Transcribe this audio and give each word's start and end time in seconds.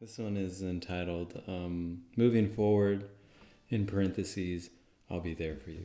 This 0.00 0.16
one 0.16 0.38
is 0.38 0.62
entitled 0.62 1.42
um, 1.46 2.04
Moving 2.16 2.48
Forward, 2.48 3.04
in 3.68 3.84
parentheses, 3.84 4.70
I'll 5.10 5.20
be 5.20 5.34
there 5.34 5.56
for 5.56 5.72
you. 5.72 5.84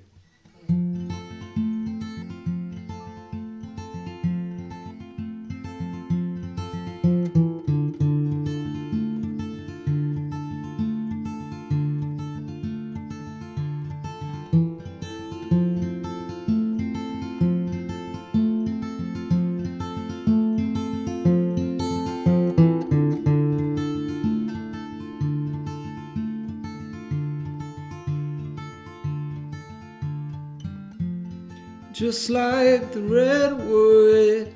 Just 32.16 32.30
like 32.30 32.94
the 32.94 33.02
redwood, 33.02 34.54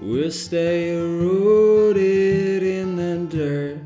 we'll 0.00 0.30
stay 0.30 0.96
rooted 0.96 2.62
in 2.62 2.96
the 2.96 3.26
dirt, 3.28 3.80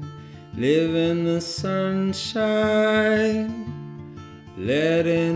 live 0.54 0.94
in 0.94 1.24
the 1.24 1.40
sunshine, 1.40 2.44
letting 4.56 5.29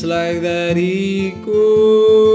just 0.00 0.08
like 0.08 0.40
that 0.40 0.78
eagle, 0.78 2.29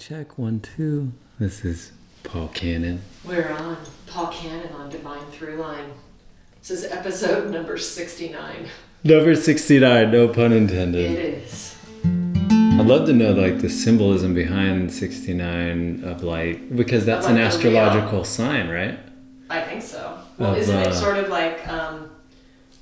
Check, 0.00 0.38
one, 0.38 0.60
two. 0.60 1.12
This 1.38 1.62
is 1.62 1.92
Paul 2.22 2.48
Cannon. 2.48 3.02
We're 3.22 3.50
on 3.50 3.76
Paul 4.06 4.28
Cannon 4.28 4.72
on 4.72 4.88
Divine 4.88 5.20
Throughline. 5.30 5.90
This 6.60 6.70
is 6.70 6.84
episode 6.90 7.50
number 7.50 7.76
69. 7.76 8.66
Number 9.04 9.34
69, 9.36 10.10
no 10.10 10.28
pun 10.28 10.52
intended. 10.52 11.10
It 11.12 11.18
is. 11.44 11.76
I'd 12.02 12.86
love 12.86 13.06
to 13.08 13.12
know 13.12 13.32
like 13.32 13.58
the 13.60 13.68
symbolism 13.68 14.32
behind 14.32 14.90
69 14.90 16.02
of 16.04 16.22
light 16.22 16.74
because 16.74 17.04
that's 17.04 17.26
an 17.26 17.34
the 17.34 17.42
astrological 17.42 18.24
sign, 18.24 18.70
right? 18.70 18.98
I 19.50 19.60
think 19.60 19.82
so. 19.82 20.18
Well, 20.38 20.52
Of, 20.52 20.58
isn't 20.60 20.76
uh, 20.78 20.88
it 20.88 20.94
sort 20.94 21.18
of 21.18 21.28
like 21.28 21.68
um, 21.68 22.10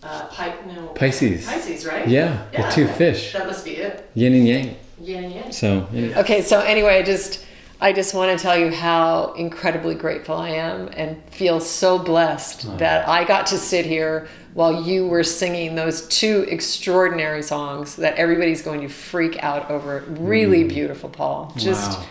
uh, 0.04 0.28
Pi- 0.28 0.54
no, 0.68 0.86
Pisces. 0.94 1.46
Pisces, 1.48 1.84
right? 1.84 2.06
Yeah, 2.06 2.44
the 2.52 2.70
two 2.72 2.86
fish, 2.86 3.32
That 3.32 3.48
must 3.48 3.64
be 3.64 3.72
it. 3.72 4.08
yin 4.14 4.34
and 4.34 4.46
yang. 4.46 4.76
Yin 5.08 5.32
and. 5.32 5.54
So 5.54 5.86
yeah. 5.92 6.20
Okay, 6.20 6.42
so 6.42 6.60
anyway, 6.60 6.98
I 6.98 7.02
just 7.02 7.44
I 7.80 7.92
just 7.92 8.12
want 8.14 8.36
to 8.36 8.42
tell 8.42 8.58
you 8.58 8.70
how 8.72 9.32
incredibly 9.34 9.94
grateful 9.94 10.36
I 10.36 10.50
am 10.50 10.88
and 10.96 11.22
feel 11.30 11.60
so 11.60 11.98
blessed 11.98 12.66
Oh. 12.68 12.76
that 12.78 13.08
I 13.08 13.24
got 13.24 13.46
to 13.48 13.58
sit 13.58 13.86
here 13.86 14.28
while 14.54 14.82
you 14.82 15.06
were 15.06 15.22
singing 15.22 15.76
those 15.76 16.06
two 16.08 16.44
extraordinary 16.48 17.42
songs 17.42 17.96
that 17.96 18.16
everybody's 18.16 18.62
going 18.62 18.80
to 18.80 18.88
freak 18.88 19.42
out 19.42 19.70
over. 19.70 20.04
Really 20.08 20.64
beautiful, 20.64 21.08
Paul. 21.08 21.52
Just 21.56 21.92
Mm. 21.92 22.00
Wow. 22.00 22.06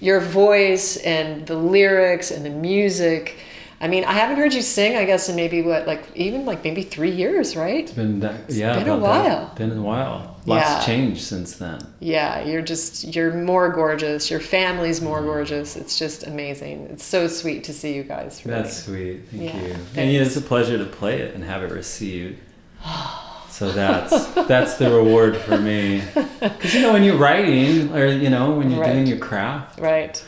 your 0.00 0.20
voice 0.20 0.96
and 0.98 1.46
the 1.46 1.56
lyrics 1.56 2.30
and 2.30 2.44
the 2.44 2.50
music. 2.50 3.36
I 3.82 3.88
mean, 3.88 4.04
I 4.04 4.12
haven't 4.12 4.36
heard 4.36 4.52
you 4.52 4.60
sing, 4.60 4.96
I 4.96 5.06
guess, 5.06 5.28
in 5.30 5.36
maybe 5.36 5.62
what, 5.62 5.86
like 5.86 6.02
even 6.14 6.44
like 6.44 6.62
maybe 6.64 6.82
three 6.82 7.10
years, 7.12 7.56
right? 7.56 7.84
It's 7.84 7.92
been 7.92 8.20
that, 8.20 8.50
yeah, 8.50 8.78
been 8.78 8.88
a 8.88 8.96
about 8.98 9.24
that. 9.24 9.38
while. 9.38 9.54
Been 9.54 9.78
a 9.78 9.82
while. 9.82 10.36
Lots 10.46 10.68
Yeah. 10.68 10.80
changed 10.84 11.22
since 11.22 11.56
then. 11.56 11.80
Yeah, 11.98 12.44
you're 12.44 12.60
just 12.62 13.14
you're 13.14 13.32
more 13.32 13.70
gorgeous. 13.70 14.30
Your 14.30 14.40
family's 14.40 15.00
more 15.00 15.22
gorgeous. 15.22 15.76
It's 15.76 15.98
just 15.98 16.26
amazing. 16.26 16.88
It's 16.92 17.04
so 17.04 17.26
sweet 17.26 17.64
to 17.64 17.72
see 17.72 17.94
you 17.94 18.02
guys. 18.02 18.42
Really. 18.44 18.60
That's 18.62 18.76
sweet. 18.84 19.20
Thank 19.30 19.42
Yeah, 19.44 19.60
you. 19.62 19.72
thanks. 19.74 19.96
And 19.96 20.12
yeah, 20.12 20.20
it's 20.22 20.36
a 20.36 20.42
pleasure 20.42 20.76
to 20.78 20.84
play 20.86 21.20
it 21.20 21.34
and 21.34 21.42
have 21.44 21.62
it 21.62 21.70
received. 21.72 22.38
So 23.50 23.72
that's 23.72 24.26
that's 24.48 24.76
the 24.76 24.90
reward 24.90 25.36
for 25.36 25.58
me. 25.58 26.02
Because 26.40 26.74
you 26.74 26.80
know, 26.80 26.92
when 26.94 27.02
you're 27.02 27.18
writing 27.18 27.92
or 27.94 28.06
you 28.06 28.30
know 28.30 28.52
when 28.52 28.70
you're 28.70 28.80
Right. 28.80 28.92
doing 28.94 29.06
your 29.06 29.18
craft, 29.18 29.78
right. 29.80 30.22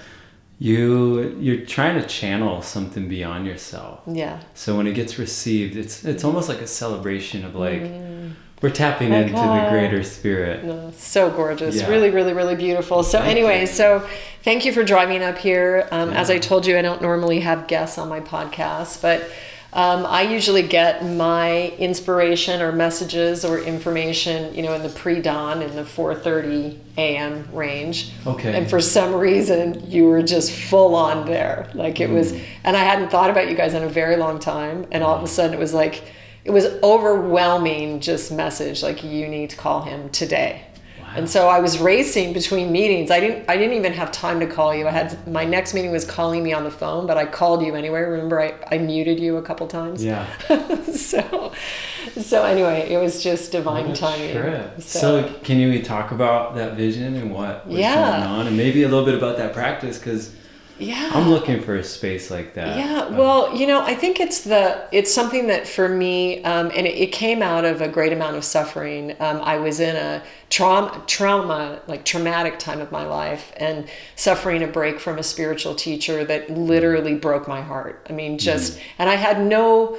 You 0.58 1.36
you're 1.40 1.64
trying 1.66 2.00
to 2.00 2.06
channel 2.06 2.62
something 2.62 3.08
beyond 3.08 3.46
yourself. 3.46 4.00
Yeah. 4.06 4.40
So 4.54 4.76
when 4.76 4.86
it 4.86 4.94
gets 4.94 5.18
received, 5.18 5.76
it's 5.76 6.04
it's 6.04 6.24
almost 6.24 6.48
like 6.48 6.60
a 6.60 6.66
celebration 6.66 7.44
of 7.44 7.54
like 7.54 7.82
we're 8.60 8.70
tapping 8.70 9.08
Mm. 9.08 9.10
My 9.10 9.16
into 9.22 9.32
God. 9.32 9.64
the 9.66 9.70
greater 9.70 10.04
spirit. 10.04 10.62
No, 10.64 10.92
so 10.96 11.30
gorgeous. 11.30 11.76
Yeah. 11.80 11.88
Really, 11.88 12.10
really, 12.10 12.32
really 12.32 12.54
beautiful. 12.54 13.02
So 13.02 13.18
Thank 13.18 13.30
anyway, 13.32 13.62
you. 13.62 13.66
so 13.66 14.08
thank 14.44 14.64
you 14.64 14.72
for 14.72 14.84
driving 14.84 15.22
up 15.24 15.36
here. 15.36 15.88
Um, 15.90 16.10
As 16.10 16.30
I 16.30 16.38
told 16.38 16.64
you, 16.66 16.78
I 16.78 16.82
don't 16.82 17.02
normally 17.02 17.40
have 17.40 17.66
guests 17.66 17.98
on 17.98 18.08
my 18.08 18.20
podcast, 18.20 19.02
but 19.02 19.28
um, 19.74 20.04
I 20.04 20.22
usually 20.22 20.62
get 20.62 21.02
my 21.02 21.68
inspiration 21.78 22.60
or 22.60 22.72
messages 22.72 23.42
or 23.42 23.58
information, 23.58 24.54
you 24.54 24.62
know, 24.62 24.74
in 24.74 24.82
the 24.82 24.90
pre-dawn 24.90 25.62
in 25.62 25.74
the 25.74 25.82
4:30 25.82 26.78
a.m. 26.98 27.48
range. 27.54 28.12
Okay. 28.26 28.54
And 28.54 28.68
for 28.68 28.82
some 28.82 29.14
reason, 29.14 29.90
you 29.90 30.04
were 30.04 30.22
just 30.22 30.52
full 30.52 30.94
on 30.94 31.24
there. 31.24 31.70
Like 31.72 32.00
it 32.00 32.10
was, 32.10 32.32
and 32.64 32.76
I 32.76 32.84
hadn't 32.84 33.10
thought 33.10 33.30
about 33.30 33.48
you 33.48 33.56
guys 33.56 33.72
in 33.72 33.82
a 33.82 33.88
very 33.88 34.16
long 34.16 34.38
time. 34.38 34.86
And 34.92 35.02
all 35.02 35.16
of 35.16 35.22
a 35.22 35.28
sudden, 35.28 35.54
it 35.54 35.58
was 35.58 35.72
like, 35.72 36.02
it 36.44 36.50
was 36.50 36.66
overwhelming. 36.82 38.00
Just 38.00 38.30
message 38.30 38.82
like 38.82 39.02
you 39.02 39.26
need 39.26 39.50
to 39.50 39.56
call 39.56 39.82
him 39.82 40.10
today. 40.10 40.66
And 41.14 41.28
so 41.28 41.48
I 41.48 41.60
was 41.60 41.78
racing 41.78 42.32
between 42.32 42.72
meetings. 42.72 43.10
I 43.10 43.20
didn't. 43.20 43.48
I 43.48 43.56
didn't 43.56 43.76
even 43.76 43.92
have 43.92 44.10
time 44.12 44.40
to 44.40 44.46
call 44.46 44.74
you. 44.74 44.86
I 44.88 44.90
had 44.90 45.26
my 45.28 45.44
next 45.44 45.74
meeting 45.74 45.90
was 45.92 46.04
calling 46.04 46.42
me 46.42 46.52
on 46.52 46.64
the 46.64 46.70
phone, 46.70 47.06
but 47.06 47.16
I 47.16 47.26
called 47.26 47.62
you 47.62 47.74
anyway. 47.74 48.00
Remember, 48.00 48.40
I, 48.40 48.54
I 48.70 48.78
muted 48.78 49.20
you 49.20 49.36
a 49.36 49.42
couple 49.42 49.66
times. 49.66 50.04
Yeah. 50.04 50.26
so, 50.92 51.52
so 52.20 52.44
anyway, 52.44 52.88
it 52.90 52.98
was 52.98 53.22
just 53.22 53.52
divine 53.52 53.94
timing. 53.94 54.32
trip. 54.32 54.80
So, 54.80 55.32
can 55.44 55.58
you 55.58 55.82
talk 55.82 56.12
about 56.12 56.54
that 56.56 56.74
vision 56.76 57.14
and 57.16 57.32
what 57.32 57.66
was 57.66 57.78
Yeah. 57.78 57.94
going 57.94 58.22
on, 58.40 58.46
and 58.46 58.56
maybe 58.56 58.82
a 58.82 58.88
little 58.88 59.04
bit 59.04 59.14
about 59.14 59.36
that 59.36 59.52
practice? 59.52 59.98
Because 59.98 60.34
yeah, 60.78 61.10
I'm 61.14 61.28
looking 61.28 61.62
for 61.62 61.76
a 61.76 61.84
space 61.84 62.30
like 62.30 62.54
that. 62.54 62.76
Yeah, 62.76 63.02
Uh, 63.02 63.16
well, 63.16 63.54
you 63.56 63.66
know, 63.66 63.82
I 63.82 63.94
think 63.94 64.20
it's 64.20 64.40
the 64.40 64.88
it's 64.90 65.12
something 65.12 65.46
that 65.48 65.68
for 65.68 65.88
me, 65.88 66.42
um, 66.44 66.70
and 66.74 66.86
it, 66.86 66.96
it 66.96 67.12
came 67.12 67.42
out 67.42 67.64
of 67.64 67.80
a 67.80 67.88
great 67.88 68.12
amount 68.12 68.36
of 68.36 68.44
suffering. 68.44 69.12
Um, 69.20 69.40
I 69.42 69.58
was 69.58 69.80
in 69.80 69.96
a 69.96 70.22
trauma, 70.50 71.02
trauma, 71.06 71.80
like 71.86 72.04
traumatic 72.04 72.58
time 72.58 72.80
of 72.80 72.90
my 72.90 73.04
life, 73.04 73.52
and 73.56 73.88
suffering 74.16 74.62
a 74.62 74.66
break 74.66 74.98
from 74.98 75.18
a 75.18 75.22
spiritual 75.22 75.74
teacher 75.74 76.24
that 76.24 76.50
literally 76.50 77.14
broke 77.14 77.46
my 77.46 77.60
heart. 77.60 78.06
I 78.10 78.12
mean, 78.12 78.38
just 78.38 78.78
and 78.98 79.08
I 79.08 79.14
had 79.16 79.40
no, 79.44 79.98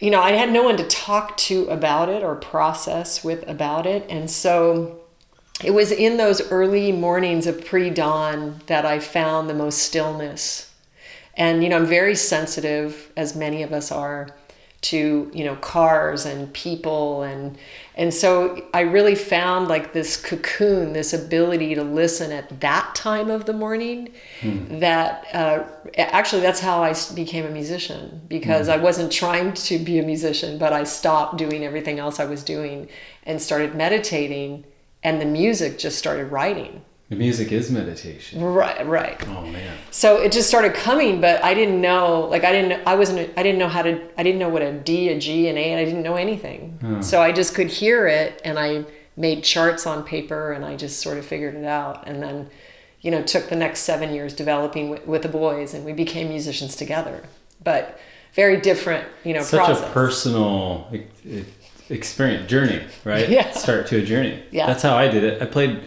you 0.00 0.10
know, 0.10 0.20
I 0.20 0.32
had 0.32 0.50
no 0.52 0.62
one 0.62 0.76
to 0.78 0.84
talk 0.84 1.36
to 1.38 1.68
about 1.68 2.08
it 2.08 2.22
or 2.22 2.34
process 2.34 3.22
with 3.22 3.46
about 3.48 3.86
it, 3.86 4.06
and 4.08 4.30
so 4.30 5.03
it 5.62 5.72
was 5.72 5.92
in 5.92 6.16
those 6.16 6.50
early 6.50 6.90
mornings 6.90 7.46
of 7.46 7.64
pre-dawn 7.64 8.60
that 8.66 8.84
I 8.84 8.98
found 8.98 9.48
the 9.48 9.54
most 9.54 9.78
stillness. 9.78 10.70
And 11.36 11.62
you 11.62 11.68
know, 11.68 11.76
I'm 11.76 11.86
very 11.86 12.14
sensitive 12.14 13.12
as 13.16 13.36
many 13.36 13.62
of 13.62 13.72
us 13.72 13.92
are 13.92 14.28
to, 14.82 15.30
you 15.32 15.44
know, 15.44 15.56
cars 15.56 16.26
and 16.26 16.52
people 16.52 17.22
and 17.22 17.56
and 17.96 18.12
so 18.12 18.66
I 18.74 18.80
really 18.80 19.14
found 19.14 19.68
like 19.68 19.92
this 19.92 20.20
cocoon, 20.20 20.92
this 20.92 21.12
ability 21.12 21.76
to 21.76 21.84
listen 21.84 22.32
at 22.32 22.60
that 22.60 22.94
time 22.94 23.30
of 23.30 23.44
the 23.44 23.52
morning. 23.52 24.12
That 24.80 25.26
uh, 25.32 25.64
actually, 25.96 26.42
that's 26.42 26.60
how 26.60 26.82
I 26.82 26.94
became 27.14 27.46
a 27.46 27.50
musician 27.50 28.22
because 28.28 28.68
I 28.68 28.78
wasn't 28.78 29.12
trying 29.12 29.52
to 29.54 29.78
be 29.78 30.00
a 30.00 30.02
musician, 30.02 30.58
but 30.58 30.72
I 30.72 30.82
stopped 30.84 31.38
doing 31.38 31.64
everything 31.64 32.00
else 32.00 32.18
I 32.18 32.24
was 32.24 32.42
doing 32.42 32.88
and 33.24 33.40
started 33.40 33.76
meditating, 33.76 34.64
and 35.04 35.20
the 35.20 35.26
music 35.26 35.78
just 35.78 35.98
started 35.98 36.26
writing. 36.32 36.82
the 37.10 37.16
music 37.16 37.52
is 37.52 37.70
meditation. 37.70 38.42
Right, 38.42 38.84
right. 38.86 39.18
Oh 39.28 39.46
man. 39.46 39.76
So 39.90 40.16
it 40.22 40.32
just 40.32 40.48
started 40.48 40.74
coming, 40.74 41.20
but 41.20 41.44
I 41.44 41.52
didn't 41.54 41.80
know. 41.80 42.22
Like 42.22 42.42
I 42.44 42.52
didn't. 42.52 42.86
I 42.86 42.94
wasn't. 42.96 43.30
I 43.38 43.42
didn't 43.42 43.58
know 43.58 43.68
how 43.68 43.82
to. 43.82 44.00
I 44.18 44.22
didn't 44.22 44.38
know 44.38 44.48
what 44.48 44.62
a 44.62 44.72
D, 44.72 45.10
a 45.10 45.18
G, 45.18 45.48
an 45.48 45.56
A. 45.58 45.72
And 45.72 45.78
I 45.80 45.84
didn't 45.84 46.02
know 46.02 46.16
anything. 46.16 46.78
Hmm. 46.80 47.02
So 47.02 47.20
I 47.22 47.30
just 47.32 47.54
could 47.54 47.68
hear 47.68 48.06
it, 48.08 48.40
and 48.44 48.58
I 48.58 48.84
made 49.16 49.44
charts 49.44 49.86
on 49.86 50.02
paper, 50.02 50.52
and 50.52 50.64
I 50.64 50.76
just 50.76 51.00
sort 51.00 51.18
of 51.18 51.24
figured 51.26 51.54
it 51.54 51.64
out. 51.64 52.08
And 52.08 52.20
then, 52.22 52.48
you 53.00 53.10
know, 53.12 53.22
took 53.22 53.48
the 53.48 53.54
next 53.56 53.80
seven 53.80 54.12
years 54.12 54.34
developing 54.34 54.90
with, 54.90 55.06
with 55.06 55.22
the 55.22 55.28
boys, 55.28 55.72
and 55.74 55.84
we 55.84 55.92
became 55.92 56.30
musicians 56.30 56.74
together. 56.74 57.22
But 57.62 58.00
very 58.32 58.60
different, 58.60 59.06
you 59.22 59.32
know, 59.34 59.42
Such 59.42 59.64
process. 59.64 59.88
a 59.88 59.92
personal 59.92 60.88
e- 60.92 61.02
e- 61.24 61.44
experience, 61.90 62.48
journey, 62.50 62.82
right? 63.04 63.28
Yeah. 63.28 63.50
Start 63.52 63.86
to 63.88 63.98
a 63.98 64.02
journey. 64.04 64.42
Yeah. 64.50 64.66
That's 64.66 64.82
how 64.82 64.96
I 64.96 65.08
did 65.08 65.24
it. 65.24 65.42
I 65.42 65.46
played 65.46 65.80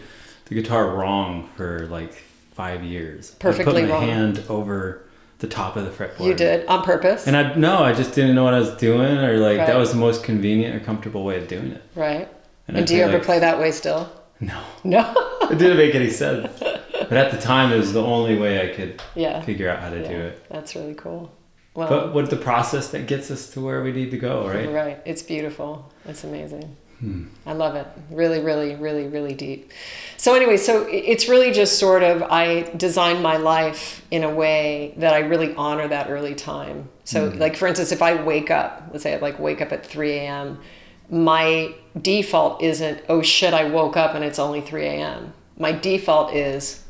the 0.46 0.56
guitar 0.56 0.90
wrong 0.96 1.50
for 1.56 1.88
like 1.88 2.14
five 2.54 2.84
years. 2.84 3.32
Perfectly 3.40 3.84
I 3.84 3.86
put 3.86 3.90
my 3.90 3.96
wrong. 4.00 4.08
hand 4.08 4.44
over 4.50 5.04
the 5.40 5.48
top 5.48 5.76
of 5.76 5.86
the 5.86 5.92
fretboard. 5.92 6.26
you 6.26 6.34
did 6.34 6.66
on 6.68 6.84
purpose, 6.84 7.28
And 7.28 7.38
I 7.38 7.54
no, 7.56 7.84
I 7.84 7.94
just 7.94 8.14
didn't 8.16 8.34
know 8.34 8.44
what 8.44 8.56
I 8.56 8.60
was 8.60 8.72
doing, 8.72 9.18
or 9.20 9.38
like 9.38 9.60
Right. 9.60 9.68
that 9.68 9.78
was 9.78 9.92
the 9.92 9.98
most 9.98 10.24
convenient 10.24 10.76
or 10.76 10.84
comfortable 10.84 11.24
way 11.24 11.38
of 11.38 11.48
doing 11.48 11.74
it. 11.74 11.84
right? 11.96 12.28
And 12.68 12.78
And, 12.78 12.88
do 12.88 12.96
you 12.96 13.04
ever 13.04 13.14
like- 13.20 13.24
play 13.24 13.40
that 13.40 13.60
way 13.60 13.72
still? 13.72 14.10
No, 14.40 14.60
No. 14.84 15.14
it 15.52 15.58
didn't 15.60 15.78
make 15.78 15.94
any 15.96 16.10
sense. 16.10 16.50
But 17.10 17.18
at 17.18 17.32
the 17.32 17.38
time, 17.38 17.72
it 17.72 17.78
was 17.78 17.94
the 17.94 18.04
only 18.04 18.38
way 18.38 18.70
I 18.70 18.74
could 18.76 19.02
yeah. 19.16 19.40
figure 19.42 19.70
out 19.70 19.80
how 19.80 19.90
to 19.92 20.02
yeah. 20.02 20.10
do 20.10 20.20
it. 20.20 20.44
That's 20.50 20.76
really 20.76 20.96
cool. 20.96 21.32
Well, 21.78 21.88
But 21.90 22.14
what 22.14 22.30
the 22.32 22.36
process 22.38 22.90
that 22.90 23.06
gets 23.06 23.30
us 23.30 23.52
to 23.52 23.62
where 23.62 23.84
we 23.84 23.92
need 23.92 24.10
to 24.12 24.18
go, 24.18 24.48
right? 24.48 24.68
Right. 24.72 25.00
It's 25.06 25.22
beautiful. 25.22 25.92
It's 26.06 26.24
amazing. 26.24 26.76
Hmm. 27.00 27.26
I 27.46 27.54
love 27.54 27.76
it. 27.76 27.86
Really, 28.10 28.40
really, 28.40 28.74
really, 28.74 29.06
really 29.08 29.36
deep. 29.36 29.72
So 30.18 30.34
anyway, 30.34 30.58
so 30.58 30.88
it's 30.90 31.30
really 31.30 31.52
just 31.52 31.78
sort 31.78 32.02
of 32.02 32.24
I 32.24 32.64
design 32.76 33.22
my 33.22 33.38
life 33.38 34.02
in 34.10 34.24
a 34.24 34.34
way 34.34 34.96
that 34.98 35.14
I 35.14 35.20
really 35.20 35.54
honor 35.54 35.88
that 35.88 36.10
early 36.10 36.34
time. 36.34 36.90
So 37.04 37.30
Hmm. 37.30 37.38
like 37.38 37.56
for 37.56 37.68
instance, 37.68 37.92
if 37.92 38.02
I 38.02 38.24
wake 38.24 38.50
up, 38.50 38.90
let's 38.92 39.04
say 39.04 39.14
I 39.14 39.18
like 39.20 39.38
wake 39.40 39.62
up 39.62 39.72
at 39.72 39.86
3 39.86 40.14
a.m., 40.14 40.60
my 41.12 41.76
default 42.02 42.64
isn't, 42.64 43.02
oh 43.08 43.22
shit, 43.22 43.54
I 43.54 43.66
woke 43.70 43.96
up 43.96 44.16
and 44.16 44.26
it's 44.26 44.40
only 44.40 44.62
3 44.62 44.84
a.m. 44.88 45.34
My 45.60 45.72
default 45.74 46.34
is 46.34 46.84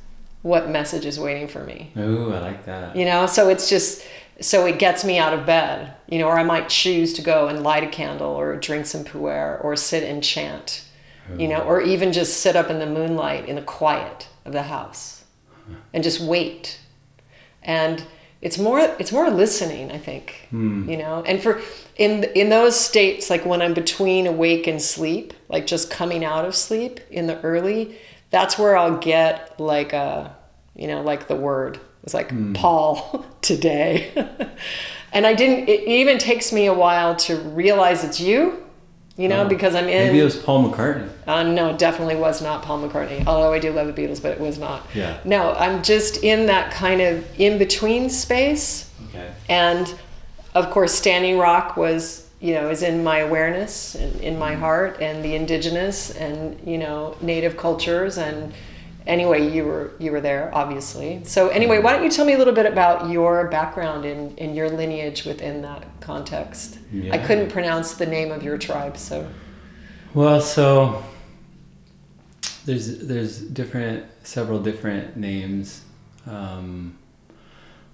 what 0.44 0.70
message 0.70 1.06
is 1.06 1.20
waiting 1.20 1.48
for 1.50 1.63
me 1.65 1.91
Ooh, 1.98 2.32
I 2.34 2.39
like 2.39 2.65
that. 2.65 2.96
you 2.96 3.03
know 3.03 3.25
so 3.25 3.50
it's 3.50 3.70
just 3.70 4.06
so 4.39 4.65
it 4.65 4.77
gets 4.77 5.03
me 5.03 5.17
out 5.17 5.34
of 5.34 5.46
bed 5.46 5.94
you 6.08 6.20
know 6.20 6.27
or 6.27 6.38
i 6.38 6.44
might 6.44 6.70
choose 6.70 7.13
to 7.13 7.22
go 7.22 7.48
and 7.48 7.63
light 7.63 7.84
a 7.84 7.88
candle 7.88 8.32
or 8.32 8.56
drink 8.56 8.86
some 8.86 9.03
puer 9.03 9.60
or 9.63 9.75
sit 9.75 10.03
and 10.03 10.24
chant 10.24 10.84
you 11.38 11.48
know 11.48 11.62
or 11.62 11.82
oh. 11.82 11.86
even 11.86 12.13
just 12.13 12.39
sit 12.39 12.56
up 12.56 12.70
in 12.70 12.79
the 12.79 12.86
moonlight 12.86 13.50
in 13.50 13.56
the 13.56 13.62
quiet 13.62 14.29
of 14.46 14.53
the 14.53 14.63
house 14.63 15.17
and 15.94 16.03
just 16.03 16.20
wait. 16.20 16.79
And 17.63 18.06
it's 18.39 18.58
more 18.58 18.79
it's 18.79 19.12
more 19.12 19.32
listening 19.32 19.91
i 19.91 19.98
think 19.98 20.46
hmm. 20.51 20.88
you 20.88 20.96
know? 20.96 21.24
And 21.25 21.41
for 21.41 21.60
in 21.96 22.24
in 22.36 22.50
those 22.50 22.79
states 22.79 23.32
like 23.32 23.44
when 23.48 23.63
i'm 23.63 23.74
between 23.74 24.27
awake 24.27 24.67
and 24.67 24.79
sleep 24.79 25.34
like 25.50 25.65
just 25.65 25.89
coming 25.89 26.24
out 26.24 26.46
of 26.46 26.56
sleep 26.56 27.00
in 27.10 27.25
the 27.25 27.41
early 27.41 27.98
that's 28.29 28.60
where 28.60 28.77
i'll 28.77 29.00
get 29.00 29.60
like 29.60 29.91
a 29.91 30.36
you 30.75 30.86
know 30.86 31.01
like 31.01 31.27
the 31.27 31.36
word 31.36 31.79
it's 32.08 32.14
like 32.14 32.32
paul 32.54 33.26
today 33.42 34.12
and 35.12 35.28
i 35.28 35.34
didn't 35.34 35.68
it 35.68 35.82
even 35.86 36.18
takes 36.18 36.54
me 36.54 36.66
a 36.68 36.74
while 36.74 37.14
to 37.18 37.36
realize 37.38 38.06
it's 38.06 38.22
you 38.22 38.64
you 39.18 39.28
know 39.28 39.44
Oh. 39.44 39.48
because 39.50 39.76
i'm 39.76 39.90
in 39.90 40.08
Maybe 40.08 40.22
it 40.22 40.24
was 40.24 40.38
Paul 40.38 40.72
McCartney. 40.72 41.10
uh, 41.28 41.44
no, 41.44 41.72
it 41.72 41.78
definitely 41.78 42.16
was 42.16 42.42
not 42.42 42.62
Paul 42.64 42.88
McCartney. 42.88 43.26
Although 43.28 43.52
I 43.52 43.60
do 43.60 43.72
love 43.74 43.94
the 43.94 44.02
Beatles, 44.02 44.22
but 44.22 44.32
it 44.32 44.40
was 44.40 44.58
not. 44.58 44.88
Yeah. 44.96 45.18
No, 45.26 45.52
I'm 45.54 45.84
just 45.84 46.24
in 46.24 46.46
that 46.46 46.72
kind 46.72 47.02
of 47.02 47.26
in 47.40 47.58
between 47.58 48.10
space, 48.10 48.90
Okay. 49.10 49.30
and 49.50 49.94
of 50.56 50.70
course, 50.70 50.94
Standing 50.94 51.38
Rock 51.40 51.76
was, 51.76 52.30
you 52.40 52.54
know, 52.54 52.70
is 52.70 52.84
in 52.84 53.04
my 53.04 53.18
awareness 53.20 53.96
and 53.96 54.22
in 54.22 54.38
my 54.40 54.54
heart, 54.54 55.02
and 55.02 55.26
the 55.26 55.34
indigenous 55.36 56.12
and 56.16 56.40
you 56.66 56.78
know 56.78 57.18
native 57.20 57.58
cultures. 57.58 58.18
And 58.20 58.54
anyway, 59.08 59.50
you 59.50 59.66
were 59.66 59.92
you 60.00 60.12
were 60.12 60.22
there, 60.22 60.54
obviously. 60.54 61.22
So 61.24 61.50
anyway, 61.50 61.80
why 61.80 61.94
don't 61.94 62.04
you 62.04 62.12
tell 62.12 62.26
me 62.26 62.34
a 62.34 62.38
little 62.38 62.54
bit 62.54 62.66
about 62.66 63.10
your 63.10 63.48
background 63.48 64.06
in 64.06 64.36
in 64.38 64.54
your 64.54 64.70
lineage 64.70 65.26
within 65.26 65.62
that 65.64 65.86
context? 66.00 66.78
I 67.12 67.18
couldn't 67.18 67.50
pronounce 67.50 67.94
the 67.94 68.06
name 68.06 68.32
of 68.32 68.44
your 68.44 68.58
tribe, 68.58 68.98
so 68.98 69.28
Well, 70.14 70.42
so 70.42 71.04
there's 72.66 73.00
there's 73.00 73.40
different 73.40 74.06
several 74.24 74.62
different 74.62 75.18
names. 75.18 75.84
Um, 76.28 76.98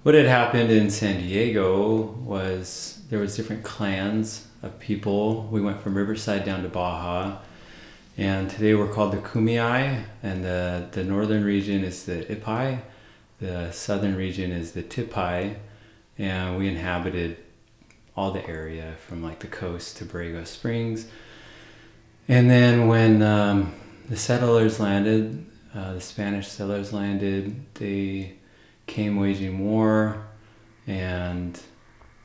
what 0.01 0.15
had 0.15 0.25
happened 0.25 0.69
in 0.69 0.89
San 0.89 1.21
Diego 1.21 2.01
was 2.25 3.01
there 3.09 3.19
was 3.19 3.37
different 3.37 3.63
clans 3.63 4.47
of 4.61 4.79
people. 4.79 5.47
We 5.51 5.61
went 5.61 5.81
from 5.81 5.95
Riverside 5.95 6.43
down 6.43 6.63
to 6.63 6.69
Baja, 6.69 7.37
and 8.17 8.49
today 8.49 8.73
we're 8.75 8.91
called 8.91 9.13
the 9.13 9.17
Kumeyaay, 9.17 10.03
and 10.21 10.43
the 10.43 10.87
the 10.91 11.03
northern 11.03 11.43
region 11.43 11.83
is 11.83 12.05
the 12.05 12.23
Ipai, 12.25 12.79
the 13.39 13.71
southern 13.71 14.15
region 14.15 14.51
is 14.51 14.73
the 14.73 14.83
Tipai, 14.83 15.55
and 16.17 16.57
we 16.57 16.67
inhabited 16.67 17.37
all 18.15 18.31
the 18.31 18.47
area 18.47 18.93
from 19.07 19.23
like 19.23 19.39
the 19.39 19.47
coast 19.47 19.97
to 19.97 20.05
Borrego 20.05 20.45
Springs. 20.45 21.07
And 22.27 22.49
then 22.49 22.87
when 22.87 23.21
um, 23.21 23.73
the 24.09 24.15
settlers 24.15 24.79
landed, 24.79 25.45
uh, 25.75 25.93
the 25.93 26.01
Spanish 26.01 26.47
settlers 26.47 26.93
landed, 26.93 27.65
they 27.73 28.35
came 28.85 29.17
waging 29.17 29.59
war 29.59 30.25
and 30.85 31.59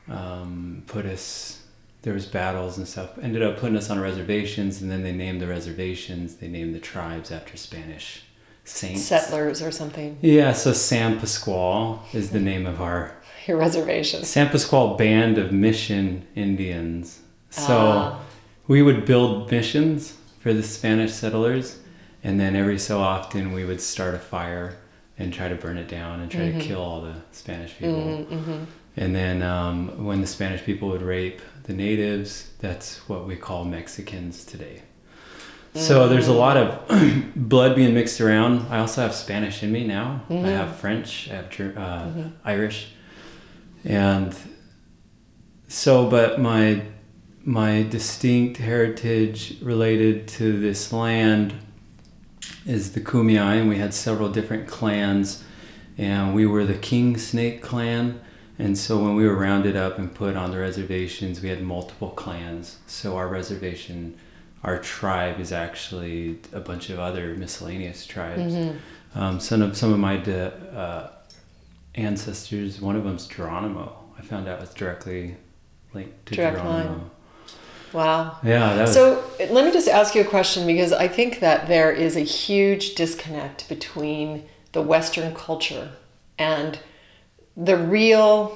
um, 0.07 0.83
put 0.87 1.05
us, 1.05 1.63
there 2.01 2.13
was 2.13 2.25
battles 2.25 2.77
and 2.77 2.87
stuff, 2.87 3.17
ended 3.21 3.41
up 3.43 3.57
putting 3.57 3.75
us 3.77 3.89
on 3.89 3.99
reservations 3.99 4.81
and 4.81 4.89
then 4.89 5.03
they 5.03 5.11
named 5.11 5.41
the 5.41 5.47
reservations, 5.47 6.35
they 6.37 6.47
named 6.47 6.73
the 6.73 6.79
tribes 6.79 7.31
after 7.31 7.57
Spanish 7.57 8.23
saints. 8.63 9.01
settlers 9.03 9.61
or 9.61 9.71
something. 9.71 10.17
Yeah, 10.21 10.53
so 10.53 10.73
San 10.73 11.19
Pasqual 11.19 11.99
is 12.13 12.29
the 12.29 12.39
name 12.39 12.65
of 12.65 12.81
our 12.81 13.15
Your 13.47 13.57
reservations. 13.57 14.27
San 14.27 14.47
Pasqual 14.49 14.95
Band 14.97 15.37
of 15.37 15.51
Mission 15.51 16.25
Indians. 16.35 17.19
So 17.49 17.73
Ah. 17.77 18.19
we 18.67 18.81
would 18.81 19.05
build 19.05 19.49
missions 19.51 20.13
for 20.39 20.53
the 20.53 20.63
Spanish 20.63 21.11
settlers, 21.11 21.79
and 22.23 22.39
then 22.39 22.55
every 22.55 22.77
so 22.79 22.99
often 22.99 23.51
we 23.51 23.65
would 23.65 23.81
start 23.81 24.13
a 24.13 24.19
fire 24.19 24.77
and 25.17 25.33
try 25.33 25.49
to 25.49 25.55
burn 25.55 25.77
it 25.77 25.87
down 25.89 26.19
and 26.21 26.31
try 26.31 26.41
Mm-hmm. 26.41 26.59
to 26.59 26.65
kill 26.65 26.81
all 26.81 27.01
the 27.01 27.15
Spanish 27.31 27.75
people. 27.77 28.27
And 28.95 29.15
then 29.15 29.41
um, 29.41 30.05
when 30.05 30.21
the 30.21 30.27
Spanish 30.27 30.63
people 30.63 30.89
would 30.89 31.01
rape 31.01 31.41
the 31.63 31.73
natives, 31.73 32.51
that's 32.59 33.07
what 33.09 33.27
we 33.27 33.35
call 33.35 33.65
Mexicans 33.65 34.43
today. 34.45 34.83
So 35.75 36.01
mm. 36.01 36.09
there's 36.09 36.27
a 36.27 36.33
lot 36.33 36.57
of 36.57 37.33
blood 37.35 37.75
being 37.75 37.93
mixed 37.93 38.19
around. 38.19 38.65
I 38.69 38.79
also 38.79 39.01
have 39.01 39.13
Spanish 39.13 39.61
in 39.61 39.71
me 39.71 39.85
now. 39.85 40.23
I 40.29 40.33
mm-hmm. 40.33 40.45
have 40.45 40.75
French, 40.77 41.29
I 41.29 41.35
have 41.35 41.45
uh, 41.45 41.47
mm-hmm. 41.51 42.27
Irish, 42.43 42.93
and 43.83 44.35
so. 45.67 46.09
But 46.09 46.41
my 46.41 46.83
my 47.45 47.83
distinct 47.83 48.57
heritage 48.57 49.57
related 49.61 50.27
to 50.27 50.59
this 50.59 50.91
land 50.91 51.53
is 52.65 52.93
the 52.93 53.01
Kumeyaay, 53.01 53.59
and 53.59 53.69
we 53.69 53.77
had 53.77 53.93
several 53.93 54.29
different 54.29 54.67
clans, 54.67 55.43
and 55.97 56.33
we 56.33 56.47
were 56.47 56.65
the 56.65 56.77
King 56.77 57.15
Snake 57.17 57.61
clan. 57.61 58.19
And 58.59 58.77
so 58.77 59.01
when 59.01 59.15
we 59.15 59.25
were 59.25 59.35
rounded 59.35 59.77
up 59.77 59.97
and 59.97 60.13
put 60.13 60.35
on 60.35 60.51
the 60.51 60.59
reservations, 60.59 61.41
we 61.41 61.47
had 61.47 61.61
multiple 61.63 62.09
clans. 62.09 62.77
So 62.87 63.15
our 63.15 63.29
reservation, 63.29 64.17
our 64.63 64.77
tribe 64.79 65.39
is 65.39 65.53
actually 65.53 66.39
a 66.51 66.59
bunch 66.59 66.89
of 66.89 66.99
other 66.99 67.35
miscellaneous 67.35 68.05
tribes. 68.05 68.53
Um, 69.15 69.39
some 69.39 69.61
of 69.61 69.77
some 69.77 69.93
of 69.93 69.99
my 69.99 70.17
de, 70.17 70.51
uh, 70.75 71.09
ancestors, 71.95 72.81
one 72.81 72.97
of 72.97 73.05
them's 73.05 73.27
Geronimo. 73.27 73.95
I 74.17 74.21
found 74.21 74.47
out 74.49 74.59
was 74.59 74.73
directly 74.73 75.37
linked 75.93 76.25
to 76.27 76.35
Direct 76.35 76.57
Geronimo. 76.57 76.89
line. 76.89 77.09
Wow. 77.93 78.37
Yeah, 78.43 78.75
that 78.75 78.81
was 78.81 78.93
So 78.93 79.23
let 79.49 79.65
me 79.65 79.71
just 79.71 79.87
ask 79.87 80.13
you 80.13 80.21
a 80.21 80.25
question 80.25 80.67
because 80.67 80.91
I 80.91 81.07
think 81.07 81.39
that 81.39 81.67
there 81.67 81.91
is 81.91 82.15
a 82.15 82.21
huge 82.21 82.95
disconnect 82.95 83.67
between 83.69 84.43
the 84.73 84.81
Western 84.81 85.33
culture 85.33 85.93
and 86.37 86.79
the 87.57 87.77
real 87.77 88.55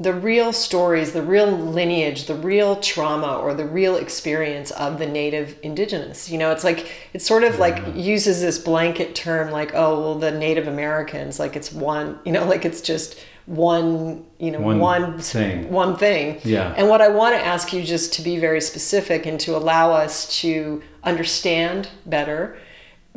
the 0.00 0.12
real 0.12 0.52
stories, 0.52 1.12
the 1.12 1.22
real 1.22 1.46
lineage, 1.46 2.26
the 2.26 2.34
real 2.34 2.74
trauma 2.76 3.36
or 3.38 3.54
the 3.54 3.64
real 3.64 3.94
experience 3.94 4.72
of 4.72 4.98
the 4.98 5.06
native 5.06 5.56
indigenous. 5.62 6.28
You 6.28 6.36
know, 6.36 6.50
it's 6.50 6.64
like 6.64 6.90
it's 7.12 7.24
sort 7.24 7.44
of 7.44 7.60
like 7.60 7.80
uses 7.94 8.40
this 8.40 8.58
blanket 8.58 9.14
term 9.14 9.52
like, 9.52 9.72
oh 9.74 10.00
well 10.00 10.14
the 10.16 10.32
Native 10.32 10.66
Americans, 10.66 11.38
like 11.38 11.54
it's 11.54 11.72
one 11.72 12.18
you 12.24 12.32
know, 12.32 12.44
like 12.54 12.64
it's 12.64 12.80
just 12.80 13.20
one, 13.46 14.24
you 14.38 14.50
know, 14.50 14.58
One 14.60 14.78
one 14.80 15.18
thing. 15.20 15.70
one 15.70 15.96
thing. 15.96 16.40
Yeah. 16.44 16.74
And 16.76 16.88
what 16.88 17.00
I 17.00 17.08
want 17.08 17.36
to 17.36 17.44
ask 17.44 17.72
you, 17.72 17.82
just 17.84 18.14
to 18.14 18.22
be 18.22 18.38
very 18.38 18.60
specific 18.60 19.26
and 19.26 19.38
to 19.40 19.54
allow 19.54 19.92
us 19.92 20.40
to 20.40 20.82
understand 21.04 21.88
better, 22.06 22.56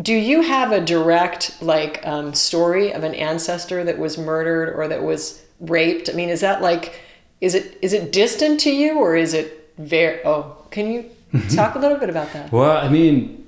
do 0.02 0.14
you 0.14 0.42
have 0.42 0.72
a 0.72 0.80
direct 0.80 1.62
like 1.62 2.06
um, 2.06 2.34
story 2.34 2.94
of 2.94 3.04
an 3.04 3.16
ancestor 3.16 3.84
that 3.84 3.98
was 3.98 4.18
murdered 4.18 4.74
or 4.76 4.88
that 4.88 5.04
was 5.04 5.44
raped? 5.60 6.10
I 6.10 6.14
mean, 6.14 6.30
is 6.30 6.42
that 6.42 6.62
like, 6.62 7.00
is 7.42 7.56
it 7.56 7.78
is 7.82 7.94
it 7.94 8.12
distant 8.12 8.60
to 8.62 8.72
you 8.72 9.00
or 9.00 9.16
is 9.16 9.34
it 9.34 9.74
very? 9.78 10.24
Oh, 10.26 10.58
can 10.72 10.92
you 10.92 11.06
Mm-hmm. 11.34 11.50
talk 11.56 11.76
a 11.76 11.80
little 11.80 11.98
bit 11.98 12.10
about 12.10 12.32
that? 12.32 12.52
Well, 12.54 12.78
I 12.78 12.88
mean, 12.88 13.48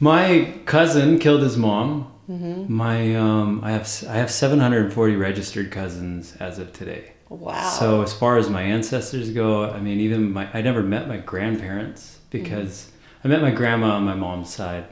my 0.00 0.54
cousin 0.64 1.18
killed 1.18 1.42
his 1.42 1.56
mom. 1.56 2.12
Mm-hmm. 2.30 2.72
My 2.72 3.14
um, 3.16 3.60
I 3.64 3.72
have 3.72 4.04
I 4.08 4.14
have 4.14 4.30
740 4.30 5.16
registered 5.16 5.70
cousins 5.70 6.36
as 6.36 6.58
of 6.58 6.72
today. 6.72 7.12
Wow. 7.28 7.68
So 7.68 8.02
as 8.02 8.12
far 8.12 8.38
as 8.38 8.48
my 8.48 8.62
ancestors 8.62 9.30
go, 9.30 9.68
I 9.68 9.80
mean, 9.80 10.00
even 10.00 10.32
my 10.32 10.48
I 10.54 10.62
never 10.62 10.82
met 10.82 11.08
my 11.08 11.16
grandparents 11.16 12.20
because 12.30 12.92
I 13.24 13.28
met 13.28 13.42
my 13.42 13.50
grandma 13.50 13.90
on 13.96 14.04
my 14.04 14.14
mom's 14.14 14.54
side, 14.54 14.86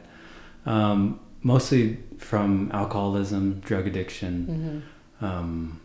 um, 0.66 1.20
mostly 1.42 1.98
from 2.18 2.70
alcoholism, 2.72 3.60
drug 3.60 3.86
addiction. 3.86 4.82
Um, 5.20 5.80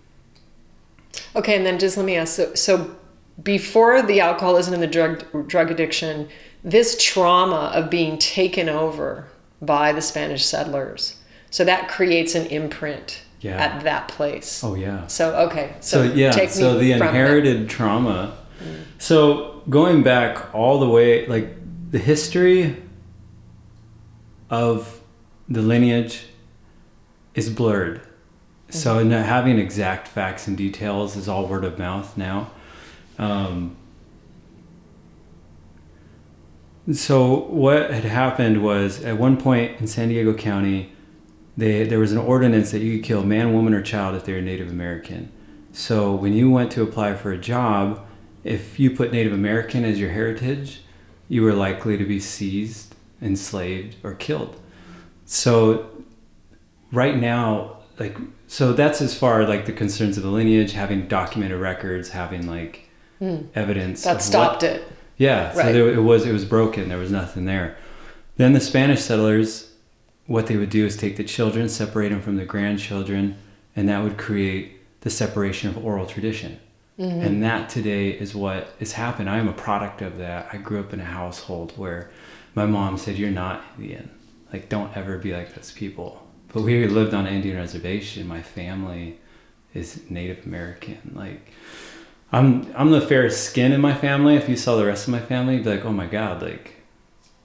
Okay, 1.36 1.56
and 1.56 1.66
then 1.66 1.80
just 1.80 1.98
let 1.98 2.06
me 2.06 2.16
ask. 2.16 2.36
So, 2.36 2.54
so 2.56 2.96
before 3.44 4.02
the 4.02 4.20
alcoholism 4.22 4.74
and 4.74 4.82
the 4.84 4.88
drug 4.88 5.24
drug 5.48 5.72
addiction, 5.72 6.28
this 6.64 6.98
trauma 7.04 7.72
of 7.74 7.90
being 7.90 8.18
taken 8.18 8.70
over 8.70 9.28
by 9.62 9.94
the 9.94 10.02
Spanish 10.02 10.46
settlers, 10.46 11.18
so 11.50 11.64
that 11.64 11.88
creates 11.90 12.36
an 12.36 12.46
imprint 12.48 13.22
Yeah. 13.42 13.58
at 13.58 13.84
that 13.84 14.08
place. 14.10 14.64
oh 14.64 14.76
yeah. 14.76 15.08
So 15.08 15.36
okay, 15.48 15.76
So, 15.80 16.08
so, 16.08 16.14
yeah, 16.14 16.48
so 16.48 16.78
the 16.78 16.92
inherited 16.92 17.70
trauma. 17.70 18.38
So 19.00 19.62
going 19.70 20.02
back 20.04 20.54
all 20.54 20.80
the 20.80 20.90
way, 20.90 21.28
like 21.28 21.50
the 21.92 22.00
history 22.00 22.76
of 24.50 25.02
the 25.48 25.62
lineage 25.62 26.26
is 27.36 27.50
blurred. 27.50 28.02
So 28.70 29.02
not 29.04 29.26
having 29.26 29.58
exact 29.58 30.08
facts 30.08 30.48
and 30.48 30.58
details 30.58 31.16
is 31.16 31.30
all 31.30 31.48
word 31.48 31.64
of 31.64 31.80
mouth 31.80 32.18
now. 32.18 32.52
Um, 33.18 33.78
so 36.92 37.46
what 37.46 37.92
had 37.92 38.06
happened 38.06 38.64
was 38.64 39.04
at 39.04 39.18
one 39.18 39.38
point 39.38 39.80
in 39.80 39.88
San 39.88 40.10
Diego 40.10 40.34
County, 40.34 40.94
they, 41.56 41.86
there 41.86 42.00
was 42.00 42.12
an 42.12 42.18
ordinance 42.18 42.72
that 42.72 42.80
you 42.80 42.98
could 42.98 43.06
kill 43.06 43.24
man, 43.24 43.54
woman, 43.54 43.74
or 43.74 43.82
child 43.82 44.16
if 44.16 44.26
they 44.26 44.34
were 44.34 44.42
Native 44.42 44.70
American. 44.70 45.32
So 45.72 46.14
when 46.14 46.34
you 46.34 46.50
went 46.50 46.72
to 46.74 46.84
apply 46.84 47.16
for 47.16 47.32
a 47.32 47.38
job, 47.38 48.06
if 48.44 48.80
you 48.80 48.92
put 48.92 49.12
Native 49.12 49.34
American 49.34 49.84
as 49.84 50.00
your 50.00 50.12
heritage, 50.12 50.82
you 51.28 51.42
were 51.42 51.54
likely 51.54 51.98
to 51.98 52.06
be 52.06 52.20
seized, 52.20 52.87
enslaved, 53.22 53.96
or 54.04 54.14
killed. 54.14 54.60
So 55.26 55.90
right 56.92 57.18
now, 57.18 57.78
like, 58.00 58.18
so 58.48 58.74
that's 58.74 59.02
as 59.02 59.18
far 59.18 59.46
like 59.46 59.66
the 59.66 59.74
concerns 59.74 60.18
of 60.18 60.24
the 60.24 60.30
lineage, 60.30 60.74
having 60.74 61.08
documented 61.08 61.60
records, 61.60 62.10
having 62.10 62.48
like 62.48 62.90
hmm. 63.20 63.40
evidence. 63.56 64.04
that 64.04 64.22
stopped 64.22 64.64
what, 64.64 64.72
it. 64.72 64.88
yeah, 65.18 65.52
so 65.52 65.60
Right. 65.60 65.72
there, 65.72 65.90
it 65.90 66.04
was 66.04 66.26
it 66.26 66.32
was 66.32 66.46
broken. 66.46 66.90
There 66.90 66.98
was 66.98 67.12
nothing 67.12 67.46
there. 67.46 67.78
Then 68.38 68.54
the 68.54 68.60
Spanish 68.60 69.02
settlers, 69.02 69.72
what 70.28 70.48
they 70.48 70.58
would 70.58 70.70
do 70.70 70.86
is 70.86 70.96
take 70.96 71.18
the 71.18 71.24
children, 71.24 71.68
separate 71.70 72.10
them 72.10 72.22
from 72.22 72.38
the 72.38 72.46
grandchildren, 72.46 73.36
and 73.76 73.90
that 73.90 74.04
would 74.04 74.18
create 74.18 74.74
the 75.02 75.10
separation 75.10 75.70
of 75.70 75.84
oral 75.84 76.06
tradition. 76.06 76.60
Mm-hmm. 77.00 77.22
And 77.22 77.44
that 77.44 77.70
today 77.70 78.10
is 78.10 78.34
what 78.34 78.74
has 78.80 78.94
happened. 78.94 79.30
I 79.30 79.38
am 79.38 79.48
a 79.48 79.54
product 79.54 80.02
of 80.02 80.18
that. 80.18 80.50
I 80.52 80.58
grew 80.58 80.80
up 80.80 80.94
in 80.94 81.00
a 81.00 81.06
household 81.06 81.74
where 81.78 82.10
my 82.58 82.66
mom 82.66 82.98
said, 82.98 83.16
"You're 83.18 83.30
not 83.46 83.62
Indian. 83.78 84.10
Like, 84.52 84.68
don't 84.68 84.92
ever 84.98 85.18
be 85.18 85.32
like 85.34 85.54
those 85.56 85.72
people." 85.72 86.10
But 86.52 86.64
we 86.64 86.88
lived 86.88 87.14
on 87.14 87.28
an 87.28 87.34
Indian 87.34 87.58
reservation. 87.58 88.28
My 88.28 88.42
family 88.42 89.20
is 89.74 89.88
Native 90.10 90.46
American. 90.46 91.00
Like, 91.14 91.44
I'm 92.32 92.48
I'm 92.76 92.92
the 92.92 93.02
fairest 93.02 93.44
skin 93.50 93.72
in 93.72 93.80
my 93.82 93.94
family. 93.94 94.36
If 94.36 94.50
you 94.50 94.56
saw 94.56 94.76
the 94.76 94.86
rest 94.86 95.08
of 95.08 95.12
my 95.12 95.20
family, 95.20 95.56
you'd 95.56 95.64
be 95.66 95.70
like, 95.76 95.86
oh 95.86 95.92
my 96.04 96.08
god, 96.08 96.42
like 96.42 96.66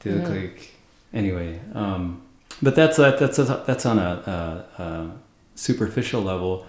they 0.01 0.11
look 0.13 0.25
Mhm. 0.31 0.43
like 0.43 0.73
anyway. 1.13 1.61
Um, 1.75 2.23
but 2.63 2.75
that's 2.75 2.97
that 2.97 3.19
that's 3.19 3.39
a, 3.39 3.65
that's 3.67 3.85
on 3.87 3.99
a, 3.99 4.67
a, 4.79 4.83
a 4.83 5.11
superficial 5.55 6.23
level. 6.23 6.67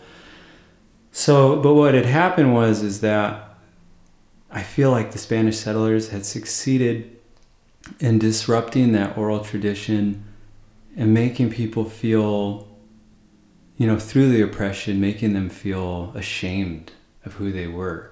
So, 1.11 1.61
but 1.61 1.75
what 1.75 1.93
had 1.93 2.05
happened 2.05 2.53
was 2.53 2.81
is 2.83 2.99
that 3.01 3.55
I 4.51 4.63
feel 4.63 4.91
like 4.91 5.11
the 5.11 5.17
Spanish 5.19 5.57
settlers 5.57 6.09
had 6.09 6.25
succeeded 6.25 7.12
in 7.99 8.19
disrupting 8.19 8.91
that 8.93 9.17
oral 9.17 9.39
tradition 9.39 10.23
and 10.95 11.13
making 11.13 11.49
people 11.49 11.85
feel, 11.85 12.67
you 13.77 13.87
know, 13.87 13.99
through 13.99 14.29
the 14.29 14.41
oppression, 14.41 15.01
making 15.01 15.33
them 15.33 15.49
feel 15.49 16.11
ashamed 16.15 16.91
of 17.25 17.33
who 17.33 17.51
they 17.51 17.67
were. 17.67 18.11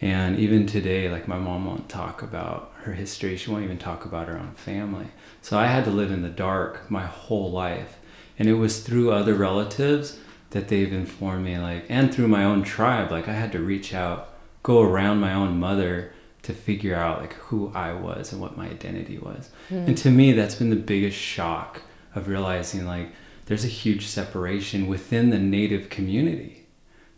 And 0.00 0.38
even 0.38 0.66
today, 0.66 1.08
like 1.08 1.26
my 1.26 1.38
mom 1.38 1.66
won't 1.66 1.88
talk 1.88 2.22
about 2.22 2.72
her 2.82 2.92
history. 2.92 3.36
She 3.36 3.50
won't 3.50 3.64
even 3.64 3.78
talk 3.78 4.04
about 4.04 4.28
her 4.28 4.38
own 4.38 4.52
family. 4.52 5.08
So 5.42 5.58
I 5.58 5.66
had 5.66 5.84
to 5.84 5.90
live 5.90 6.10
in 6.10 6.22
the 6.22 6.28
dark 6.28 6.90
my 6.90 7.04
whole 7.04 7.50
life. 7.50 7.98
And 8.38 8.48
it 8.48 8.54
was 8.54 8.80
through 8.80 9.10
other 9.10 9.34
relatives 9.34 10.18
that 10.50 10.68
they've 10.68 10.92
informed 10.92 11.44
me, 11.44 11.58
like, 11.58 11.84
and 11.88 12.14
through 12.14 12.28
my 12.28 12.44
own 12.44 12.62
tribe. 12.62 13.10
Like 13.10 13.28
I 13.28 13.32
had 13.32 13.52
to 13.52 13.58
reach 13.58 13.92
out, 13.92 14.32
go 14.62 14.80
around 14.80 15.18
my 15.18 15.34
own 15.34 15.58
mother 15.58 16.12
to 16.48 16.54
figure 16.54 16.94
out 16.94 17.20
like 17.20 17.34
who 17.34 17.70
I 17.74 17.92
was 17.92 18.32
and 18.32 18.40
what 18.40 18.56
my 18.56 18.68
identity 18.68 19.18
was. 19.18 19.50
Hmm. 19.68 19.84
And 19.86 19.98
to 19.98 20.10
me, 20.10 20.32
that's 20.32 20.54
been 20.54 20.70
the 20.70 20.76
biggest 20.76 21.18
shock 21.18 21.82
of 22.14 22.26
realizing 22.26 22.86
like 22.86 23.10
there's 23.44 23.66
a 23.66 23.68
huge 23.68 24.06
separation 24.06 24.86
within 24.86 25.28
the 25.28 25.38
native 25.38 25.90
community. 25.90 26.64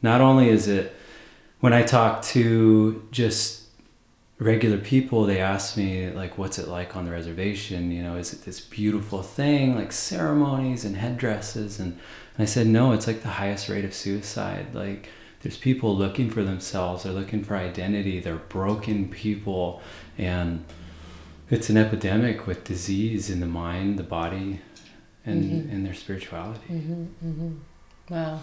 Not 0.02 0.20
only 0.20 0.48
is 0.48 0.66
it 0.66 0.96
when 1.60 1.72
I 1.72 1.84
talk 1.84 2.22
to 2.22 3.06
just 3.12 3.68
regular 4.40 4.78
people, 4.78 5.26
they 5.26 5.38
ask 5.40 5.76
me 5.76 6.10
like, 6.10 6.36
"What's 6.36 6.58
it 6.58 6.66
like 6.66 6.96
on 6.96 7.04
the 7.04 7.12
reservation? 7.12 7.92
You 7.92 8.02
know, 8.02 8.16
is 8.16 8.32
it 8.32 8.44
this 8.44 8.58
beautiful 8.58 9.22
thing 9.22 9.76
like 9.76 9.92
ceremonies 9.92 10.84
and 10.84 10.96
headdresses?" 10.96 11.78
And, 11.78 11.92
and 12.34 12.42
I 12.42 12.46
said, 12.46 12.66
"No, 12.66 12.90
it's 12.92 13.06
like 13.06 13.22
the 13.22 13.36
highest 13.42 13.68
rate 13.68 13.84
of 13.84 13.94
suicide. 13.94 14.74
Like, 14.74 15.08
there's 15.42 15.56
people 15.56 15.96
looking 15.96 16.30
for 16.30 16.42
themselves, 16.42 17.02
they're 17.04 17.12
looking 17.12 17.42
for 17.44 17.56
identity, 17.56 18.20
they're 18.20 18.36
broken 18.36 19.08
people, 19.08 19.80
and 20.18 20.64
it's 21.50 21.70
an 21.70 21.76
epidemic 21.76 22.46
with 22.46 22.64
disease 22.64 23.30
in 23.30 23.40
the 23.40 23.46
mind, 23.46 23.98
the 23.98 24.02
body, 24.02 24.60
and 25.24 25.70
and 25.70 25.86
their 25.86 25.94
spirituality." 25.94 26.60
Wow. 28.08 28.40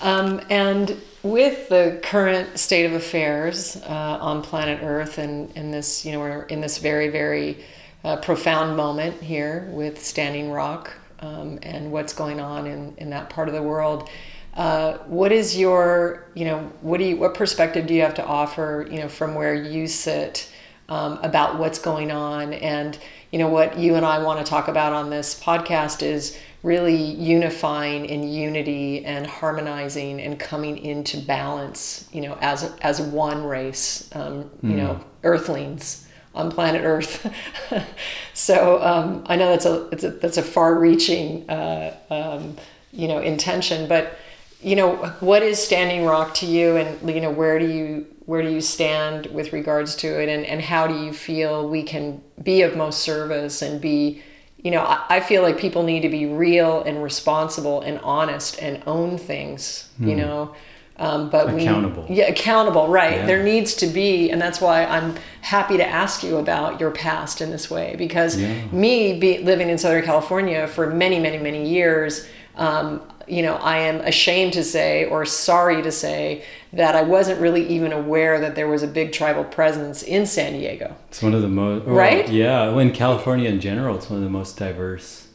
Um, 0.00 0.40
and 0.50 0.96
with 1.22 1.68
the 1.68 2.00
current 2.02 2.58
state 2.58 2.84
of 2.84 2.92
affairs 2.92 3.76
uh, 3.82 4.18
on 4.20 4.42
planet 4.42 4.80
Earth, 4.82 5.18
and 5.18 5.50
in 5.56 5.70
this, 5.70 6.04
you 6.04 6.12
know, 6.12 6.20
we're 6.20 6.42
in 6.44 6.60
this 6.60 6.78
very, 6.78 7.08
very 7.08 7.64
uh, 8.04 8.16
profound 8.18 8.76
moment 8.76 9.22
here 9.22 9.68
with 9.70 10.02
Standing 10.04 10.50
Rock 10.52 10.92
um, 11.20 11.58
and 11.62 11.90
what's 11.90 12.12
going 12.12 12.40
on 12.40 12.66
in, 12.66 12.94
in 12.98 13.10
that 13.10 13.30
part 13.30 13.48
of 13.48 13.54
the 13.54 13.62
world. 13.62 14.08
Uh, 14.56 14.96
what 15.06 15.32
is 15.32 15.56
your, 15.56 16.24
you 16.34 16.46
know, 16.46 16.60
what 16.80 16.98
do 16.98 17.04
you, 17.04 17.16
what 17.16 17.34
perspective 17.34 17.86
do 17.86 17.92
you 17.92 18.00
have 18.00 18.14
to 18.14 18.24
offer, 18.24 18.88
you 18.90 18.98
know, 18.98 19.08
from 19.08 19.34
where 19.34 19.54
you 19.54 19.86
sit 19.86 20.50
um, 20.88 21.18
about 21.22 21.58
what's 21.58 21.78
going 21.78 22.10
on? 22.10 22.54
And, 22.54 22.98
you 23.30 23.38
know, 23.38 23.48
what 23.48 23.78
you 23.78 23.96
and 23.96 24.06
I 24.06 24.22
want 24.22 24.44
to 24.44 24.48
talk 24.48 24.68
about 24.68 24.94
on 24.94 25.10
this 25.10 25.38
podcast 25.38 26.02
is 26.02 26.38
really 26.62 26.96
unifying 26.96 28.06
in 28.06 28.26
unity 28.26 29.04
and 29.04 29.26
harmonizing 29.26 30.20
and 30.20 30.40
coming 30.40 30.78
into 30.78 31.18
balance, 31.18 32.08
you 32.12 32.22
know, 32.22 32.38
as 32.40 32.72
as 32.80 33.00
one 33.00 33.44
race, 33.44 34.08
um, 34.14 34.50
you 34.62 34.76
know, 34.76 35.00
Earthlings 35.22 36.08
on 36.34 36.50
planet 36.50 36.82
Earth. 36.82 37.30
so 38.34 38.82
um, 38.82 39.22
I 39.26 39.36
know 39.36 39.50
that's 39.50 39.66
a, 39.66 39.88
it's 39.88 40.04
a 40.04 40.10
that's 40.10 40.38
a 40.38 40.42
far-reaching, 40.42 41.48
uh, 41.48 41.94
um, 42.10 42.56
you 42.92 43.06
know, 43.06 43.18
intention, 43.18 43.86
but 43.86 44.18
you 44.62 44.76
know, 44.76 44.96
what 45.20 45.42
is 45.42 45.58
Standing 45.62 46.04
Rock 46.04 46.34
to 46.34 46.46
you, 46.46 46.76
and 46.76 47.08
you 47.14 47.20
know, 47.20 47.30
where 47.30 47.58
do 47.58 47.66
you 47.66 48.06
where 48.26 48.42
do 48.42 48.50
you 48.50 48.60
stand 48.60 49.26
with 49.26 49.52
regards 49.52 49.94
to 49.96 50.20
it, 50.22 50.28
and 50.28 50.44
and 50.44 50.60
how 50.60 50.86
do 50.86 50.94
you 51.04 51.12
feel 51.12 51.68
we 51.68 51.82
can 51.82 52.22
be 52.42 52.62
of 52.62 52.76
most 52.76 53.00
service 53.00 53.62
and 53.62 53.80
be 53.80 54.22
you 54.58 54.72
know, 54.72 54.80
I, 54.80 55.04
I 55.08 55.20
feel 55.20 55.42
like 55.42 55.58
people 55.58 55.84
need 55.84 56.00
to 56.00 56.08
be 56.08 56.26
real 56.26 56.82
and 56.82 57.00
responsible 57.00 57.82
and 57.82 58.00
honest 58.00 58.60
and 58.60 58.82
own 58.84 59.16
things, 59.16 59.88
you 60.00 60.16
know. 60.16 60.56
Um, 60.98 61.30
but 61.30 61.54
Accountable. 61.54 62.06
we, 62.08 62.16
yeah, 62.16 62.24
accountable, 62.24 62.88
right? 62.88 63.18
Yeah. 63.18 63.26
There 63.26 63.42
needs 63.44 63.74
to 63.74 63.86
be, 63.86 64.30
and 64.30 64.40
that's 64.40 64.60
why 64.60 64.84
I'm 64.84 65.14
happy 65.42 65.76
to 65.76 65.86
ask 65.86 66.24
you 66.24 66.38
about 66.38 66.80
your 66.80 66.90
past 66.90 67.40
in 67.42 67.50
this 67.50 67.70
way 67.70 67.94
because 67.96 68.40
Yeah. 68.40 68.64
me 68.72 69.20
be, 69.20 69.38
living 69.38 69.68
in 69.68 69.78
Southern 69.78 70.02
California 70.02 70.66
for 70.66 70.88
many, 70.88 71.20
many, 71.20 71.38
many 71.38 71.68
years, 71.68 72.26
um, 72.56 73.02
you 73.26 73.42
know, 73.42 73.56
I 73.56 73.78
am 73.78 74.00
ashamed 74.00 74.52
to 74.54 74.62
say 74.64 75.04
or 75.06 75.24
sorry 75.24 75.82
to 75.82 75.90
say 75.92 76.44
that 76.72 76.94
I 76.94 77.02
wasn't 77.02 77.40
really 77.40 77.66
even 77.68 77.92
aware 77.92 78.40
that 78.40 78.54
there 78.54 78.68
was 78.68 78.82
a 78.82 78.86
big 78.86 79.12
tribal 79.12 79.44
presence 79.44 80.02
in 80.02 80.26
San 80.26 80.52
Diego. 80.52 80.94
It's 81.08 81.22
one 81.22 81.34
of 81.34 81.42
the 81.42 81.48
most 81.48 81.86
Right? 81.86 82.28
Yeah, 82.28 82.68
well, 82.68 82.78
in 82.80 82.92
California 82.92 83.48
in 83.48 83.60
general, 83.60 83.96
it's 83.96 84.08
one 84.08 84.18
of 84.18 84.24
the 84.24 84.30
most 84.30 84.56
diverse, 84.58 85.28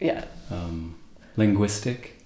Yeah, 0.00 0.24
um, 0.50 0.96
linguistic, 1.36 2.22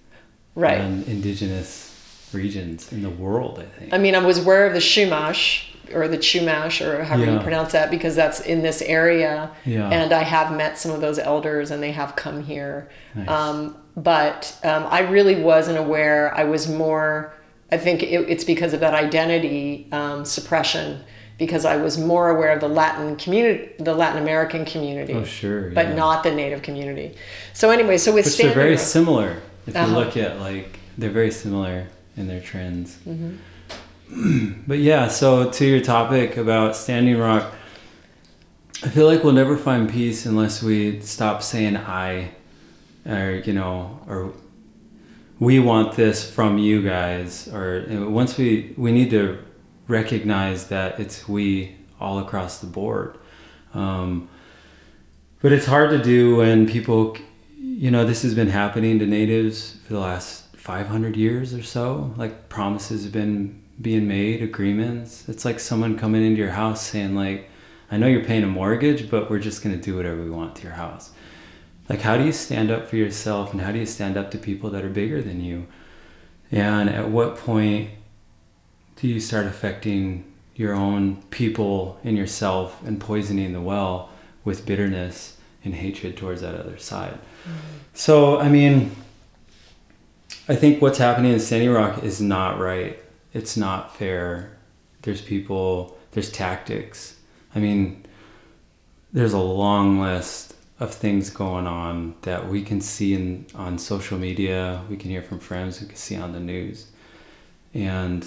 right. 0.54 0.80
and 0.80 1.06
indigenous 1.08 2.28
regions 2.32 2.92
in 2.92 3.02
the 3.02 3.10
world. 3.10 3.58
I 3.58 3.78
think. 3.78 3.92
I 3.92 3.98
mean, 3.98 4.14
I 4.14 4.18
was 4.24 4.38
aware 4.38 4.66
of 4.66 4.72
the 4.72 4.78
Shumash 4.80 5.71
or 5.94 6.08
the 6.08 6.18
Chumash 6.18 6.80
or 6.84 7.04
however 7.04 7.32
you 7.32 7.38
pronounce 7.40 7.72
that 7.72 7.90
because 7.90 8.14
that's 8.16 8.40
in 8.40 8.62
this 8.62 8.82
area. 8.82 9.50
Yeah. 9.64 9.88
And 9.90 10.12
I 10.12 10.22
have 10.22 10.56
met 10.56 10.78
some 10.78 10.92
of 10.92 11.00
those 11.00 11.18
elders 11.18 11.70
and 11.70 11.82
they 11.82 11.92
have 11.92 12.16
come 12.16 12.42
here. 12.42 12.88
Nice. 13.14 13.28
Um, 13.28 13.76
but 13.96 14.58
um, 14.64 14.86
I 14.88 15.00
really 15.00 15.42
wasn't 15.42 15.78
aware. 15.78 16.34
I 16.34 16.44
was 16.44 16.68
more, 16.68 17.34
I 17.70 17.76
think 17.78 18.02
it, 18.02 18.28
it's 18.30 18.44
because 18.44 18.72
of 18.72 18.80
that 18.80 18.94
identity 18.94 19.88
um, 19.92 20.24
suppression 20.24 21.04
because 21.38 21.64
I 21.64 21.76
was 21.76 21.98
more 21.98 22.30
aware 22.30 22.52
of 22.52 22.60
the 22.60 22.68
Latin 22.68 23.16
community, 23.16 23.72
the 23.78 23.94
Latin 23.94 24.22
American 24.22 24.64
community. 24.64 25.14
Oh, 25.14 25.24
sure, 25.24 25.70
But 25.70 25.88
yeah. 25.88 25.94
not 25.94 26.22
the 26.22 26.30
native 26.30 26.62
community. 26.62 27.16
So 27.52 27.70
anyway, 27.70 27.98
so 27.98 28.12
with 28.12 28.26
Which 28.26 28.38
they're 28.38 28.54
very 28.54 28.76
similar. 28.76 29.42
If 29.66 29.74
Uh-huh. 29.76 29.86
you 29.88 29.92
look 29.98 30.16
at 30.16 30.38
like, 30.40 30.78
they're 30.96 31.10
very 31.10 31.30
similar 31.30 31.88
in 32.16 32.28
their 32.28 32.40
trends. 32.40 32.96
Mm-hmm. 33.06 33.36
but 34.66 34.78
yeah, 34.78 35.08
so 35.08 35.50
to 35.50 35.64
your 35.64 35.80
topic 35.80 36.36
about 36.36 36.76
Standing 36.76 37.16
Rock, 37.16 37.54
I 38.82 38.88
feel 38.88 39.06
like 39.06 39.24
we'll 39.24 39.32
never 39.32 39.56
find 39.56 39.88
peace 39.88 40.26
unless 40.26 40.62
we 40.62 41.00
stop 41.00 41.42
saying 41.42 41.76
I, 41.76 42.32
or 43.06 43.42
you 43.44 43.54
know, 43.54 44.00
or 44.06 44.34
we 45.38 45.60
want 45.60 45.94
this 45.94 46.28
from 46.28 46.58
you 46.58 46.82
guys, 46.82 47.48
or 47.48 47.86
once 48.08 48.36
we 48.36 48.74
we 48.76 48.92
need 48.92 49.08
to 49.10 49.38
recognize 49.88 50.66
that 50.66 51.00
it's 51.00 51.26
we 51.26 51.76
all 51.98 52.18
across 52.18 52.58
the 52.58 52.66
board. 52.66 53.16
Um, 53.72 54.28
but 55.40 55.52
it's 55.52 55.66
hard 55.66 55.90
to 55.90 56.02
do 56.02 56.36
when 56.36 56.66
people, 56.66 57.16
you 57.56 57.90
know, 57.90 58.04
this 58.04 58.22
has 58.22 58.34
been 58.34 58.48
happening 58.48 58.98
to 58.98 59.06
natives 59.06 59.78
for 59.86 59.94
the 59.94 60.00
last 60.00 60.54
500 60.56 61.16
years 61.16 61.54
or 61.54 61.62
so. 61.62 62.12
Like 62.16 62.48
promises 62.48 63.04
have 63.04 63.12
been 63.12 63.61
being 63.80 64.06
made, 64.06 64.42
agreements. 64.42 65.28
It's 65.28 65.44
like 65.44 65.60
someone 65.60 65.98
coming 65.98 66.24
into 66.24 66.38
your 66.38 66.50
house 66.50 66.86
saying, 66.86 67.14
like, 67.14 67.48
I 67.90 67.96
know 67.96 68.06
you're 68.06 68.24
paying 68.24 68.42
a 68.42 68.48
mortgage, 68.48 69.10
but 69.10 69.30
we're 69.30 69.38
just 69.38 69.62
going 69.62 69.76
to 69.76 69.82
do 69.82 69.96
whatever 69.96 70.22
we 70.22 70.30
want 70.30 70.56
to 70.56 70.62
your 70.62 70.72
house. 70.72 71.10
Like, 71.88 72.00
how 72.00 72.16
do 72.16 72.24
you 72.24 72.32
stand 72.32 72.70
up 72.70 72.88
for 72.88 72.96
yourself 72.96 73.52
and 73.52 73.60
how 73.60 73.72
do 73.72 73.78
you 73.78 73.86
stand 73.86 74.16
up 74.16 74.30
to 74.30 74.38
people 74.38 74.70
that 74.70 74.84
are 74.84 74.88
bigger 74.88 75.20
than 75.20 75.42
you? 75.42 75.66
And 76.50 76.88
at 76.88 77.08
what 77.10 77.36
point 77.36 77.90
do 78.96 79.08
you 79.08 79.20
start 79.20 79.46
affecting 79.46 80.24
your 80.54 80.74
own 80.74 81.22
people 81.30 81.98
and 82.04 82.16
yourself 82.16 82.82
and 82.86 83.00
poisoning 83.00 83.52
the 83.52 83.60
well 83.60 84.10
with 84.44 84.64
bitterness 84.64 85.38
and 85.64 85.74
hatred 85.74 86.16
towards 86.16 86.40
that 86.40 86.54
other 86.54 86.78
side? 86.78 87.18
Mm-hmm. 87.44 87.78
So, 87.94 88.38
I 88.38 88.48
mean, 88.48 88.92
I 90.48 90.54
think 90.54 90.80
what's 90.80 90.98
happening 90.98 91.32
in 91.32 91.40
Standing 91.40 91.70
Rock 91.70 92.02
is 92.02 92.20
not 92.20 92.58
right. 92.58 93.01
It's 93.32 93.56
not 93.56 93.96
fair. 93.96 94.56
There's 95.02 95.20
people, 95.20 95.98
there's 96.12 96.30
tactics. 96.30 97.16
I 97.54 97.58
mean, 97.58 98.04
there's 99.12 99.32
a 99.32 99.38
long 99.38 100.00
list 100.00 100.54
of 100.80 100.92
things 100.92 101.30
going 101.30 101.66
on 101.66 102.14
that 102.22 102.48
we 102.48 102.62
can 102.62 102.80
see 102.80 103.14
in 103.14 103.46
on 103.54 103.78
social 103.78 104.18
media, 104.18 104.82
we 104.88 104.96
can 104.96 105.10
hear 105.10 105.22
from 105.22 105.38
friends, 105.38 105.80
we 105.80 105.86
can 105.86 105.96
see 105.96 106.16
on 106.16 106.32
the 106.32 106.40
news. 106.40 106.90
And 107.72 108.26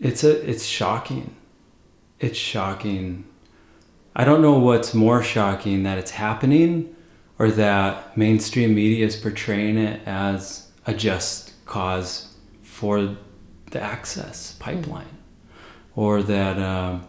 it's 0.00 0.24
a 0.24 0.48
it's 0.48 0.64
shocking. 0.64 1.34
It's 2.20 2.38
shocking. 2.38 3.24
I 4.14 4.24
don't 4.24 4.42
know 4.42 4.58
what's 4.58 4.94
more 4.94 5.22
shocking 5.22 5.82
that 5.84 5.98
it's 5.98 6.12
happening 6.12 6.94
or 7.38 7.50
that 7.52 8.16
mainstream 8.16 8.74
media 8.74 9.06
is 9.06 9.16
portraying 9.16 9.78
it 9.78 10.00
as 10.06 10.68
a 10.86 10.94
just 10.94 11.47
cause 11.68 12.34
for 12.62 13.16
the 13.70 13.80
access 13.80 14.54
pipeline, 14.58 15.18
or 15.94 16.22
that. 16.22 16.58
Um, 16.58 17.06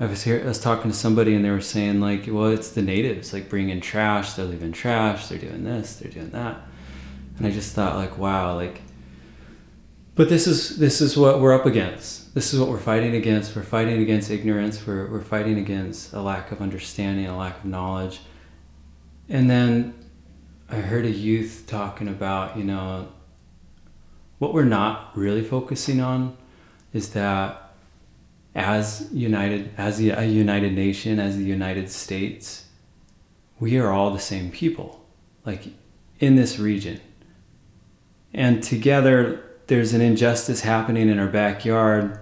I 0.00 0.06
was 0.06 0.22
here. 0.22 0.40
I 0.44 0.46
was 0.46 0.60
talking 0.60 0.92
to 0.92 0.96
somebody, 0.96 1.34
and 1.34 1.44
they 1.44 1.50
were 1.50 1.60
saying 1.60 2.00
like, 2.00 2.26
"Well, 2.28 2.46
it's 2.46 2.70
the 2.70 2.82
natives 2.82 3.32
like 3.32 3.48
bringing 3.48 3.80
trash. 3.80 4.34
They're 4.34 4.46
leaving 4.46 4.70
trash. 4.70 5.26
They're 5.26 5.38
doing 5.38 5.64
this. 5.64 5.96
They're 5.96 6.10
doing 6.10 6.30
that." 6.30 6.60
And 7.36 7.46
I 7.46 7.50
just 7.50 7.74
thought 7.74 7.96
like, 7.96 8.16
"Wow!" 8.16 8.54
Like, 8.54 8.82
but 10.14 10.28
this 10.28 10.46
is 10.46 10.78
this 10.78 11.00
is 11.00 11.16
what 11.16 11.40
we're 11.40 11.52
up 11.52 11.66
against. 11.66 12.32
This 12.32 12.54
is 12.54 12.60
what 12.60 12.68
we're 12.68 12.78
fighting 12.78 13.16
against. 13.16 13.56
We're 13.56 13.62
fighting 13.62 14.00
against 14.00 14.30
ignorance. 14.30 14.86
We're 14.86 15.10
we're 15.10 15.20
fighting 15.20 15.58
against 15.58 16.12
a 16.12 16.20
lack 16.20 16.52
of 16.52 16.62
understanding, 16.62 17.26
a 17.26 17.36
lack 17.36 17.58
of 17.58 17.64
knowledge. 17.64 18.20
And 19.28 19.50
then 19.50 19.94
I 20.70 20.76
heard 20.76 21.06
a 21.06 21.10
youth 21.10 21.64
talking 21.66 22.08
about, 22.08 22.56
you 22.56 22.64
know, 22.64 23.08
what 24.38 24.52
we're 24.52 24.64
not 24.64 25.16
really 25.16 25.42
focusing 25.42 26.00
on 26.00 26.36
is 26.92 27.10
that 27.10 27.72
as 28.54 29.08
united 29.12 29.70
as 29.76 30.00
a 30.00 30.26
united 30.26 30.72
nation 30.72 31.20
as 31.20 31.36
the 31.36 31.44
united 31.44 31.90
states 31.90 32.64
we 33.60 33.78
are 33.78 33.92
all 33.92 34.10
the 34.10 34.18
same 34.18 34.50
people 34.50 35.04
like 35.44 35.68
in 36.18 36.36
this 36.36 36.58
region. 36.58 37.00
And 38.34 38.62
together 38.62 39.44
there's 39.66 39.92
an 39.92 40.00
injustice 40.00 40.62
happening 40.62 41.08
in 41.08 41.18
our 41.18 41.28
backyard 41.28 42.18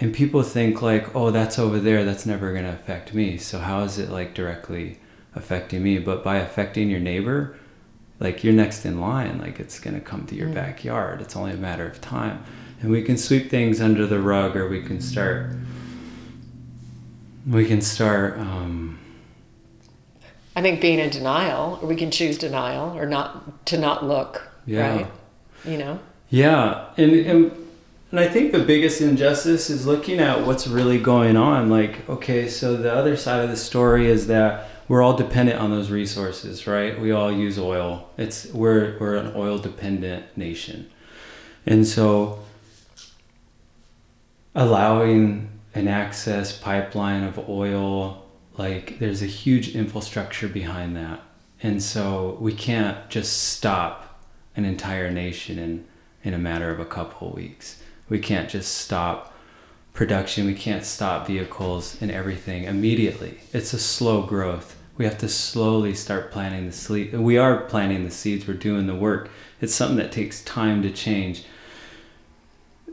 and 0.00 0.14
people 0.14 0.42
think 0.42 0.82
like 0.82 1.14
oh 1.14 1.30
that's 1.30 1.58
over 1.58 1.78
there 1.78 2.04
that's 2.04 2.26
never 2.26 2.52
going 2.52 2.64
to 2.64 2.72
affect 2.72 3.14
me. 3.14 3.38
So 3.38 3.58
how 3.58 3.82
is 3.82 3.98
it 3.98 4.10
like 4.10 4.34
directly 4.34 4.98
affecting 5.38 5.82
me 5.82 5.98
but 5.98 6.22
by 6.22 6.36
affecting 6.36 6.90
your 6.90 7.00
neighbor 7.00 7.56
like 8.20 8.42
you're 8.42 8.52
next 8.52 8.84
in 8.84 9.00
line 9.00 9.38
like 9.38 9.60
it's 9.60 9.78
going 9.78 9.94
to 9.94 10.00
come 10.00 10.26
to 10.26 10.34
your 10.34 10.48
mm. 10.48 10.54
backyard. 10.54 11.20
It's 11.20 11.36
only 11.36 11.52
a 11.52 11.56
matter 11.56 11.86
of 11.86 12.00
time. 12.00 12.44
And 12.80 12.90
we 12.90 13.02
can 13.02 13.16
sweep 13.16 13.50
things 13.50 13.80
under 13.80 14.06
the 14.06 14.20
rug 14.20 14.56
or 14.56 14.68
we 14.68 14.82
can 14.82 15.00
start 15.00 15.52
we 17.46 17.64
can 17.64 17.80
start 17.80 18.38
um, 18.38 18.98
i 20.54 20.60
think 20.60 20.80
being 20.82 20.98
in 20.98 21.08
denial 21.08 21.78
or 21.80 21.88
we 21.88 21.96
can 21.96 22.10
choose 22.10 22.36
denial 22.36 22.94
or 22.96 23.06
not 23.06 23.64
to 23.66 23.78
not 23.78 24.04
look 24.04 24.46
yeah. 24.66 24.96
right? 24.96 25.06
You 25.64 25.78
know? 25.78 25.98
Yeah 26.28 26.90
and, 26.98 27.12
and 27.12 27.52
and 28.10 28.20
i 28.20 28.28
think 28.28 28.52
the 28.52 28.62
biggest 28.62 29.00
injustice 29.00 29.70
is 29.70 29.86
looking 29.86 30.18
at 30.18 30.46
what's 30.46 30.66
really 30.66 30.98
going 30.98 31.36
on. 31.36 31.70
Like 31.70 32.08
okay 32.08 32.48
so 32.48 32.76
the 32.76 32.92
other 32.92 33.16
side 33.16 33.42
of 33.42 33.50
the 33.50 33.56
story 33.56 34.08
is 34.08 34.26
that 34.26 34.68
we're 34.88 35.02
all 35.02 35.16
dependent 35.16 35.60
on 35.60 35.70
those 35.70 35.90
resources 35.90 36.66
right? 36.66 36.98
We 36.98 37.12
all 37.12 37.30
use 37.30 37.58
oil. 37.58 38.08
It's 38.16 38.46
we're 38.46 38.98
we're 38.98 39.16
an 39.16 39.32
oil 39.36 39.58
dependent 39.58 40.36
nation. 40.36 40.90
And 41.66 41.86
so 41.86 42.40
allowing 44.54 45.50
an 45.74 45.86
access 45.86 46.56
pipeline 46.56 47.22
of 47.22 47.48
oil 47.48 48.24
like 48.56 48.98
there's 48.98 49.22
a 49.22 49.26
huge 49.26 49.76
infrastructure 49.76 50.48
behind 50.48 50.96
that. 50.96 51.20
And 51.62 51.82
so 51.82 52.36
we 52.40 52.52
can't 52.52 53.08
just 53.08 53.52
stop 53.52 54.24
an 54.56 54.64
entire 54.64 55.10
nation 55.10 55.58
in 55.58 55.84
in 56.24 56.34
a 56.34 56.38
matter 56.38 56.70
of 56.70 56.80
a 56.80 56.84
couple 56.84 57.28
of 57.28 57.34
weeks. 57.34 57.80
We 58.08 58.18
can't 58.18 58.48
just 58.48 58.74
stop 58.74 59.34
production. 59.92 60.46
We 60.46 60.54
can't 60.54 60.84
stop 60.84 61.26
vehicles 61.26 62.00
and 62.00 62.10
everything 62.10 62.64
immediately. 62.64 63.38
It's 63.52 63.72
a 63.72 63.78
slow 63.78 64.22
growth 64.22 64.77
we 64.98 65.04
have 65.04 65.16
to 65.16 65.28
slowly 65.28 65.94
start 65.94 66.30
planting 66.30 66.66
the 66.66 66.72
seed 66.72 67.14
we 67.14 67.38
are 67.38 67.62
planting 67.62 68.04
the 68.04 68.10
seeds 68.10 68.46
we're 68.46 68.54
doing 68.54 68.86
the 68.86 68.94
work 68.94 69.30
it's 69.60 69.74
something 69.74 69.96
that 69.96 70.12
takes 70.12 70.42
time 70.44 70.82
to 70.82 70.90
change 70.90 71.44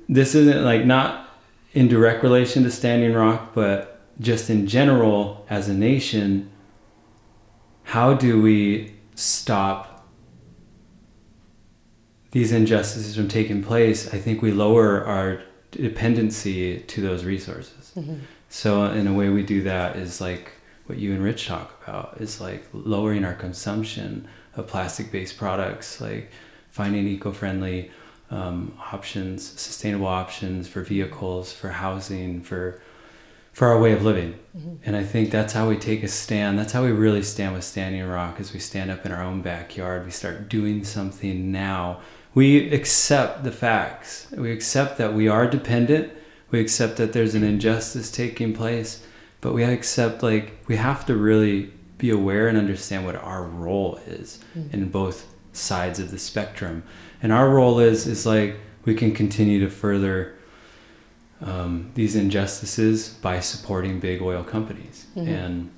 this 0.07 0.35
isn't 0.35 0.63
like 0.63 0.85
not 0.85 1.25
in 1.73 1.87
direct 1.87 2.23
relation 2.23 2.63
to 2.63 2.71
Standing 2.71 3.13
Rock, 3.13 3.51
but 3.53 3.99
just 4.19 4.49
in 4.49 4.65
general 4.65 5.45
as 5.49 5.67
a 5.67 5.73
nation, 5.73 6.49
how 7.83 8.13
do 8.13 8.41
we 8.41 8.95
stop 9.13 10.07
these 12.31 12.51
injustices 12.51 13.15
from 13.15 13.27
taking 13.27 13.61
place? 13.61 14.13
I 14.13 14.17
think 14.17 14.41
we 14.41 14.51
lower 14.51 15.03
our 15.03 15.41
dependency 15.71 16.79
to 16.79 17.01
those 17.01 17.25
resources. 17.25 17.91
Mm-hmm. 17.95 18.19
So, 18.47 18.85
in 18.85 19.05
a 19.07 19.13
way, 19.13 19.29
we 19.29 19.43
do 19.43 19.61
that 19.63 19.97
is 19.97 20.21
like 20.21 20.51
what 20.85 20.97
you 20.97 21.13
and 21.13 21.23
Rich 21.23 21.47
talk 21.47 21.81
about 21.83 22.17
is 22.19 22.39
like 22.39 22.67
lowering 22.73 23.25
our 23.25 23.33
consumption 23.33 24.27
of 24.55 24.67
plastic 24.67 25.11
based 25.11 25.37
products, 25.37 25.99
like 25.99 26.31
finding 26.69 27.07
eco 27.07 27.31
friendly 27.31 27.91
um, 28.29 28.77
options, 28.91 29.43
sustainable 29.43 30.07
options 30.07 30.67
for 30.67 30.81
vehicles, 30.81 31.53
for 31.53 31.69
housing, 31.69 32.41
for 32.41 32.81
for 33.55 33.69
our 33.69 33.79
way 33.79 33.93
of 33.93 34.03
living. 34.03 34.37
Mm-hmm. 34.57 34.75
And 34.83 34.97
I 34.97 35.03
think 35.05 35.31
that's 35.31 35.53
how 35.53 35.69
we 35.69 35.77
take 35.77 36.03
a 36.03 36.09
stand. 36.09 36.59
That's 36.59 36.73
how 36.73 36.83
we 36.83 36.91
really 36.91 37.23
stand 37.23 37.55
with 37.55 37.63
Standing 37.63 38.05
Rock 38.05 38.41
as 38.41 38.51
we 38.51 38.59
stand 38.59 38.91
up 38.91 39.05
in 39.05 39.13
our 39.13 39.23
own 39.23 39.41
backyard. 39.41 40.03
We 40.03 40.11
start 40.11 40.49
doing 40.49 40.83
something 40.83 41.53
now. 41.53 42.01
We 42.33 42.69
accept 42.73 43.45
the 43.45 43.53
facts. 43.53 44.27
We 44.31 44.51
accept 44.51 44.97
that 44.97 45.13
we 45.13 45.29
are 45.29 45.47
dependent. 45.47 46.11
We 46.51 46.59
accept 46.59 46.97
that 46.97 47.13
there's 47.13 47.33
an 47.33 47.43
injustice 47.43 48.11
taking 48.11 48.53
place, 48.53 49.05
but 49.45 49.53
we 49.53 49.63
accept 49.63 50.23
like 50.23 50.53
we 50.65 50.75
have 50.75 51.05
to 51.05 51.15
really 51.15 51.71
be 51.99 52.10
aware 52.10 52.47
and 52.47 52.58
understand 52.58 53.05
what 53.05 53.15
our 53.15 53.43
role 53.43 53.97
is 54.08 54.39
mm-hmm. 54.58 54.73
in 54.73 54.89
both 54.89 55.31
sides 55.53 55.99
of 55.99 56.10
the 56.10 56.17
spectrum 56.17 56.81
and 57.21 57.31
our 57.31 57.47
role 57.51 57.79
is 57.79 58.08
is 58.08 58.25
like 58.25 58.58
we 58.86 58.95
can 58.95 59.13
continue 59.13 59.60
to 59.60 59.69
further 59.69 60.34
um, 61.41 61.91
these 61.93 62.15
injustices 62.15 63.10
by 63.10 63.39
supporting 63.39 63.99
big 63.99 64.19
oil 64.19 64.43
companies 64.43 65.05
mm-hmm. 65.15 65.31
and 65.31 65.71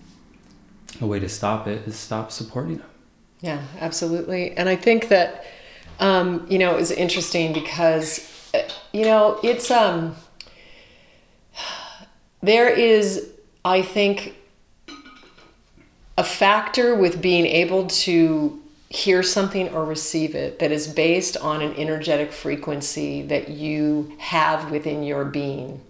a 1.01 1.05
way 1.05 1.19
to 1.19 1.27
stop 1.27 1.67
it 1.67 1.85
is 1.85 1.97
stop 1.97 2.31
supporting 2.31 2.77
them 2.77 2.89
yeah 3.41 3.61
absolutely 3.81 4.55
and 4.55 4.69
i 4.69 4.77
think 4.77 5.09
that 5.09 5.43
um, 5.99 6.47
you 6.49 6.57
know 6.57 6.71
it 6.71 6.77
was 6.77 6.91
interesting 6.91 7.51
because 7.51 8.49
uh, 8.53 8.61
you 8.93 9.03
know 9.03 9.37
it's 9.43 9.69
um 9.69 10.15
there 12.41 12.69
is 12.69 13.33
i 13.67 13.81
think 13.81 14.35
a 16.17 16.23
factor 16.23 16.95
with 16.95 17.21
being 17.21 17.45
able 17.45 17.87
to 17.87 18.59
hear 18.89 19.21
something 19.21 19.69
or 19.69 19.85
receive 19.85 20.33
it 20.33 20.59
that 20.59 20.71
is 20.71 20.87
based 20.87 21.37
on 21.37 21.61
an 21.61 21.73
energetic 21.75 22.31
frequency 22.31 23.21
that 23.23 23.49
you 23.49 24.13
have 24.17 24.71
within 24.71 25.03
your 25.03 25.25
being. 25.25 25.81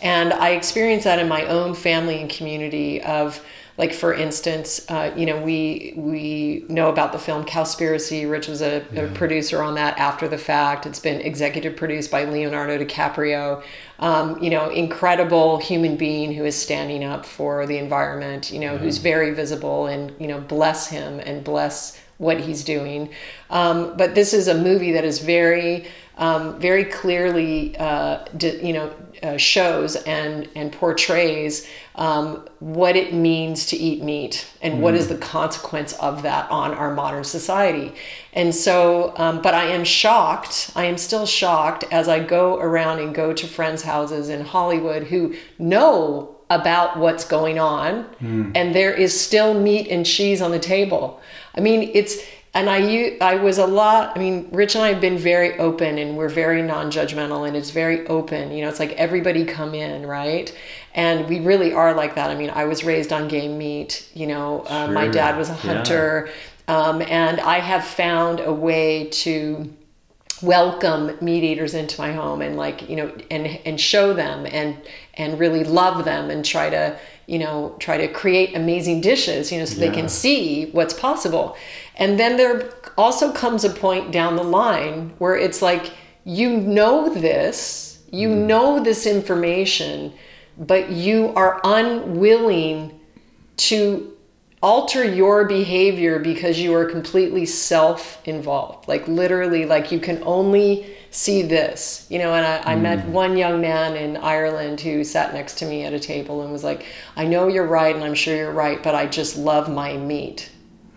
And 0.00 0.32
I 0.32 0.50
experience 0.50 1.04
that 1.04 1.18
in 1.18 1.28
my 1.28 1.44
own 1.46 1.74
family 1.74 2.20
and 2.20 2.30
community 2.30 3.02
of 3.02 3.44
like 3.78 3.94
for 3.94 4.12
instance, 4.12 4.84
uh, 4.90 5.12
you 5.16 5.24
know, 5.24 5.40
we 5.40 5.94
we 5.96 6.64
know 6.68 6.88
about 6.90 7.12
the 7.12 7.18
film 7.18 7.44
Cowspiracy. 7.44 8.28
Rich 8.28 8.48
was 8.48 8.60
a, 8.60 8.84
yeah. 8.92 9.02
a, 9.02 9.12
producer 9.14 9.62
on 9.62 9.76
that 9.76 9.96
after 9.98 10.26
the 10.26 10.36
fact. 10.36 10.84
It's 10.84 10.98
been 10.98 11.20
executive 11.20 11.76
produced 11.76 12.10
by 12.10 12.24
Leonardo 12.24 12.76
DiCaprio. 12.76 13.62
Um, 14.00 14.42
you 14.42 14.50
know, 14.50 14.68
incredible 14.70 15.58
human 15.58 15.96
being 15.96 16.34
who 16.34 16.44
is 16.44 16.56
standing 16.60 17.04
up 17.04 17.24
for 17.24 17.66
the 17.66 17.78
environment. 17.78 18.50
You 18.50 18.58
know, 18.58 18.72
yeah. 18.72 18.78
who's 18.78 18.98
very 18.98 19.32
visible 19.32 19.86
and 19.86 20.12
you 20.18 20.26
know, 20.26 20.40
bless 20.40 20.88
him 20.88 21.20
and 21.20 21.44
bless 21.44 22.00
what 22.18 22.40
he's 22.40 22.64
doing. 22.64 23.10
Um, 23.48 23.96
but 23.96 24.16
this 24.16 24.34
is 24.34 24.48
a 24.48 24.54
movie 24.54 24.92
that 24.92 25.04
is 25.04 25.20
very, 25.20 25.86
um, 26.16 26.58
very 26.58 26.84
clearly, 26.84 27.76
uh, 27.78 28.26
you 28.42 28.72
know, 28.72 28.92
uh, 29.22 29.36
shows 29.36 29.96
and 29.96 30.48
and 30.54 30.72
portrays 30.72 31.68
um, 31.96 32.46
what 32.60 32.94
it 32.96 33.12
means 33.12 33.66
to 33.66 33.76
eat 33.76 34.02
meat 34.02 34.46
and 34.62 34.74
mm. 34.74 34.78
what 34.78 34.94
is 34.94 35.06
mm. 35.06 35.10
the 35.10 35.18
consequence 35.18 35.92
of 35.94 36.22
that 36.22 36.50
on 36.50 36.72
our 36.72 36.94
modern 36.94 37.24
society. 37.24 37.92
And 38.32 38.54
so, 38.54 39.12
um, 39.16 39.42
but 39.42 39.54
I 39.54 39.64
am 39.64 39.84
shocked. 39.84 40.70
I 40.76 40.84
am 40.84 40.96
still 40.96 41.26
shocked 41.26 41.84
as 41.90 42.08
I 42.08 42.20
go 42.20 42.58
around 42.58 43.00
and 43.00 43.14
go 43.14 43.32
to 43.32 43.46
friends' 43.46 43.82
houses 43.82 44.28
in 44.28 44.44
Hollywood 44.44 45.04
who 45.04 45.34
know 45.58 46.36
about 46.50 46.98
what's 46.98 47.24
going 47.24 47.58
on, 47.58 48.04
mm. 48.22 48.52
and 48.54 48.74
there 48.74 48.94
is 48.94 49.18
still 49.18 49.52
meat 49.60 49.88
and 49.88 50.06
cheese 50.06 50.40
on 50.40 50.50
the 50.50 50.58
table. 50.58 51.20
I 51.54 51.60
mean, 51.60 51.90
it's 51.92 52.18
and 52.54 52.68
I 52.70 53.16
I 53.20 53.36
was 53.36 53.58
a 53.58 53.66
lot. 53.66 54.16
I 54.16 54.18
mean, 54.18 54.48
Rich 54.52 54.74
and 54.74 54.84
I 54.84 54.88
have 54.88 55.00
been 55.00 55.18
very 55.18 55.58
open, 55.58 55.98
and 55.98 56.16
we're 56.16 56.28
very 56.28 56.62
non-judgmental, 56.62 57.46
and 57.46 57.56
it's 57.56 57.70
very 57.70 58.06
open. 58.06 58.50
You 58.52 58.62
know, 58.62 58.68
it's 58.68 58.80
like 58.80 58.92
everybody 58.92 59.44
come 59.44 59.74
in, 59.74 60.06
right? 60.06 60.54
And 60.94 61.28
we 61.28 61.40
really 61.40 61.72
are 61.72 61.94
like 61.94 62.14
that. 62.14 62.30
I 62.30 62.34
mean, 62.34 62.50
I 62.50 62.64
was 62.64 62.84
raised 62.84 63.12
on 63.12 63.28
game 63.28 63.58
meat. 63.58 64.08
You 64.14 64.26
know, 64.26 64.62
uh, 64.62 64.86
sure. 64.86 64.94
my 64.94 65.08
dad 65.08 65.36
was 65.36 65.50
a 65.50 65.54
hunter, 65.54 66.30
yeah. 66.68 66.76
um, 66.76 67.02
and 67.02 67.40
I 67.40 67.58
have 67.60 67.84
found 67.84 68.40
a 68.40 68.52
way 68.52 69.08
to 69.10 69.70
welcome 70.42 71.16
meat 71.20 71.42
eaters 71.42 71.74
into 71.74 72.00
my 72.00 72.12
home 72.12 72.40
and 72.40 72.56
like 72.56 72.88
you 72.88 72.94
know 72.94 73.12
and 73.30 73.46
and 73.64 73.80
show 73.80 74.12
them 74.12 74.46
and 74.50 74.76
and 75.14 75.38
really 75.38 75.64
love 75.64 76.04
them 76.04 76.30
and 76.30 76.44
try 76.44 76.70
to 76.70 76.96
you 77.26 77.38
know 77.38 77.74
try 77.80 77.96
to 77.96 78.06
create 78.06 78.54
amazing 78.54 79.00
dishes 79.00 79.50
you 79.50 79.58
know 79.58 79.64
so 79.64 79.80
yeah. 79.80 79.88
they 79.88 79.94
can 79.94 80.08
see 80.08 80.70
what's 80.70 80.94
possible 80.94 81.56
and 81.98 82.18
then 82.18 82.36
there 82.36 82.72
also 82.96 83.32
comes 83.32 83.64
a 83.64 83.70
point 83.70 84.12
down 84.12 84.36
the 84.36 84.44
line 84.44 85.12
where 85.18 85.36
it's 85.36 85.60
like 85.60 85.92
you 86.28 86.58
know 86.58 87.12
this, 87.12 88.02
you 88.10 88.28
mm. 88.28 88.46
know 88.46 88.82
this 88.82 89.06
information, 89.06 90.12
but 90.58 90.90
you 90.90 91.32
are 91.34 91.58
unwilling 91.64 93.00
to 93.56 94.14
alter 94.62 95.04
your 95.04 95.46
behavior 95.46 96.18
because 96.18 96.58
you 96.58 96.74
are 96.74 96.84
completely 96.84 97.46
self 97.46 98.20
involved. 98.26 98.88
Like, 98.88 99.08
literally, 99.08 99.64
like 99.64 99.90
you 99.90 99.98
can 99.98 100.22
only 100.22 100.94
see 101.10 101.40
this, 101.40 102.06
you 102.10 102.18
know. 102.18 102.34
And 102.34 102.44
I, 102.44 102.72
I 102.72 102.76
met 102.76 103.06
mm. 103.06 103.08
one 103.08 103.36
young 103.38 103.60
man 103.60 103.96
in 103.96 104.18
Ireland 104.18 104.82
who 104.82 105.04
sat 105.04 105.32
next 105.32 105.58
to 105.60 105.64
me 105.64 105.84
at 105.84 105.94
a 105.94 106.00
table 106.00 106.42
and 106.42 106.52
was 106.52 106.62
like, 106.62 106.84
I 107.16 107.24
know 107.24 107.48
you're 107.48 107.66
right, 107.66 107.94
and 107.94 108.04
I'm 108.04 108.14
sure 108.14 108.36
you're 108.36 108.52
right, 108.52 108.82
but 108.82 108.94
I 108.94 109.06
just 109.06 109.38
love 109.38 109.72
my 109.72 109.96
meat. 109.96 110.50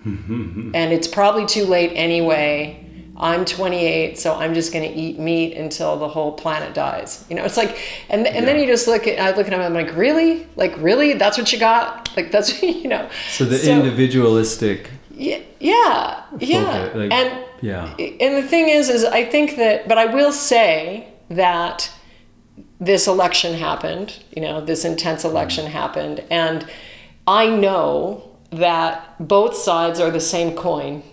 And 0.03 0.93
it's 0.93 1.07
probably 1.07 1.45
too 1.45 1.65
late 1.65 1.91
anyway. 1.95 2.77
I'm 3.17 3.45
28, 3.45 4.17
so 4.17 4.33
I'm 4.33 4.55
just 4.55 4.73
going 4.73 4.89
to 4.89 4.97
eat 4.97 5.19
meat 5.19 5.55
until 5.55 5.95
the 5.99 6.07
whole 6.07 6.31
planet 6.31 6.73
dies. 6.73 7.23
You 7.29 7.35
know, 7.35 7.45
it's 7.45 7.55
like, 7.55 7.77
and 8.09 8.25
and 8.25 8.47
then 8.47 8.57
you 8.59 8.65
just 8.65 8.87
look 8.87 9.05
at, 9.05 9.19
I 9.19 9.37
look 9.37 9.45
at 9.45 9.53
him, 9.53 9.61
I'm 9.61 9.75
like, 9.75 9.95
really, 9.95 10.47
like 10.55 10.75
really, 10.77 11.13
that's 11.13 11.37
what 11.37 11.53
you 11.53 11.59
got? 11.59 12.09
Like 12.17 12.31
that's 12.31 12.63
you 12.63 12.87
know. 12.87 13.07
So 13.29 13.45
the 13.45 13.71
individualistic, 13.71 14.89
Yeah, 15.11 15.39
yeah, 15.59 16.25
yeah. 16.39 16.91
like, 16.95 17.11
and 17.11 17.45
yeah, 17.61 17.95
and 17.99 18.43
the 18.43 18.47
thing 18.47 18.69
is, 18.69 18.89
is 18.89 19.05
I 19.05 19.23
think 19.23 19.57
that, 19.57 19.87
but 19.87 19.99
I 19.99 20.05
will 20.05 20.31
say 20.31 21.07
that 21.29 21.91
this 22.79 23.05
election 23.07 23.53
happened. 23.53 24.17
You 24.35 24.41
know, 24.41 24.61
this 24.65 24.83
intense 24.83 25.23
election 25.23 25.65
mm-hmm. 25.65 25.73
happened, 25.73 26.23
and 26.31 26.65
I 27.27 27.49
know 27.49 28.30
that 28.51 29.15
both 29.19 29.55
sides 29.55 29.99
are 29.99 30.11
the 30.11 30.19
same 30.19 30.55
coin. 30.55 31.03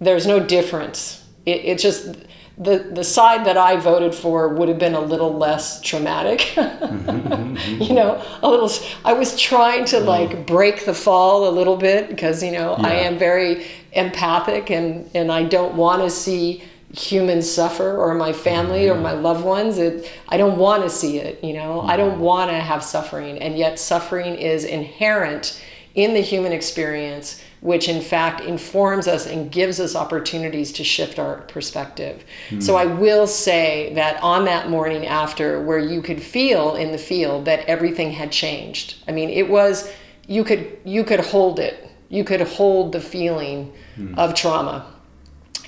There's 0.00 0.26
no 0.26 0.40
difference. 0.40 1.24
It, 1.46 1.64
it's 1.64 1.82
just 1.82 2.14
the 2.58 2.78
the 2.92 3.04
side 3.04 3.46
that 3.46 3.56
I 3.56 3.76
voted 3.76 4.14
for 4.14 4.48
would 4.48 4.68
have 4.68 4.78
been 4.78 4.94
a 4.94 5.00
little 5.00 5.32
less 5.36 5.80
traumatic. 5.80 6.54
you 6.56 7.94
know, 7.94 8.22
a 8.42 8.48
little. 8.48 8.70
I 9.04 9.14
was 9.14 9.38
trying 9.40 9.86
to 9.86 9.96
mm-hmm. 9.96 10.06
like 10.06 10.46
break 10.46 10.84
the 10.84 10.94
fall 10.94 11.48
a 11.48 11.52
little 11.52 11.76
bit 11.76 12.08
because 12.08 12.42
you 12.42 12.52
know 12.52 12.74
I 12.74 12.94
am 12.94 13.18
very 13.18 13.66
empathic 13.92 14.70
and 14.70 15.10
and 15.14 15.32
I 15.32 15.44
don't 15.44 15.74
want 15.74 16.02
to 16.02 16.10
see 16.10 16.62
humans 16.94 17.50
suffer 17.50 17.96
or 17.96 18.14
my 18.14 18.32
family 18.32 18.88
or 18.88 18.94
mm-hmm. 18.94 19.02
my 19.02 19.12
loved 19.12 19.42
ones 19.42 19.78
it 19.78 20.12
i 20.28 20.36
don't 20.36 20.58
want 20.58 20.82
to 20.82 20.90
see 20.90 21.16
it 21.16 21.42
you 21.42 21.54
know 21.54 21.80
i 21.80 21.96
don't 21.96 22.12
mm-hmm. 22.12 22.20
want 22.20 22.50
to 22.50 22.56
have 22.56 22.84
suffering 22.84 23.38
and 23.38 23.56
yet 23.56 23.78
suffering 23.78 24.34
is 24.34 24.64
inherent 24.64 25.62
in 25.94 26.14
the 26.14 26.20
human 26.20 26.52
experience 26.52 27.42
which 27.62 27.88
in 27.88 28.02
fact 28.02 28.40
informs 28.40 29.06
us 29.06 29.24
and 29.24 29.50
gives 29.50 29.78
us 29.78 29.94
opportunities 29.94 30.72
to 30.72 30.82
shift 30.84 31.18
our 31.18 31.42
perspective. 31.42 32.24
So 32.58 32.72
hmm. 32.72 32.78
i 32.78 32.84
will 32.86 33.26
say 33.26 33.94
that 33.94 34.20
on 34.22 34.44
that 34.46 34.68
morning 34.68 35.06
after 35.06 35.62
where 35.62 35.78
you 35.78 36.02
could 36.02 36.20
feel 36.20 36.74
in 36.74 36.90
the 36.90 36.98
field 36.98 37.44
that 37.46 37.60
everything 37.66 38.10
had 38.10 38.32
changed. 38.32 38.96
I 39.08 39.12
mean 39.12 39.30
it 39.30 39.48
was 39.48 39.90
you 40.26 40.44
could 40.44 40.76
you 40.84 41.04
could 41.04 41.20
hold 41.20 41.60
it. 41.60 41.88
You 42.08 42.24
could 42.24 42.42
hold 42.42 42.92
the 42.92 43.00
feeling 43.00 43.72
hmm. 43.94 44.18
of 44.18 44.34
trauma. 44.34 44.92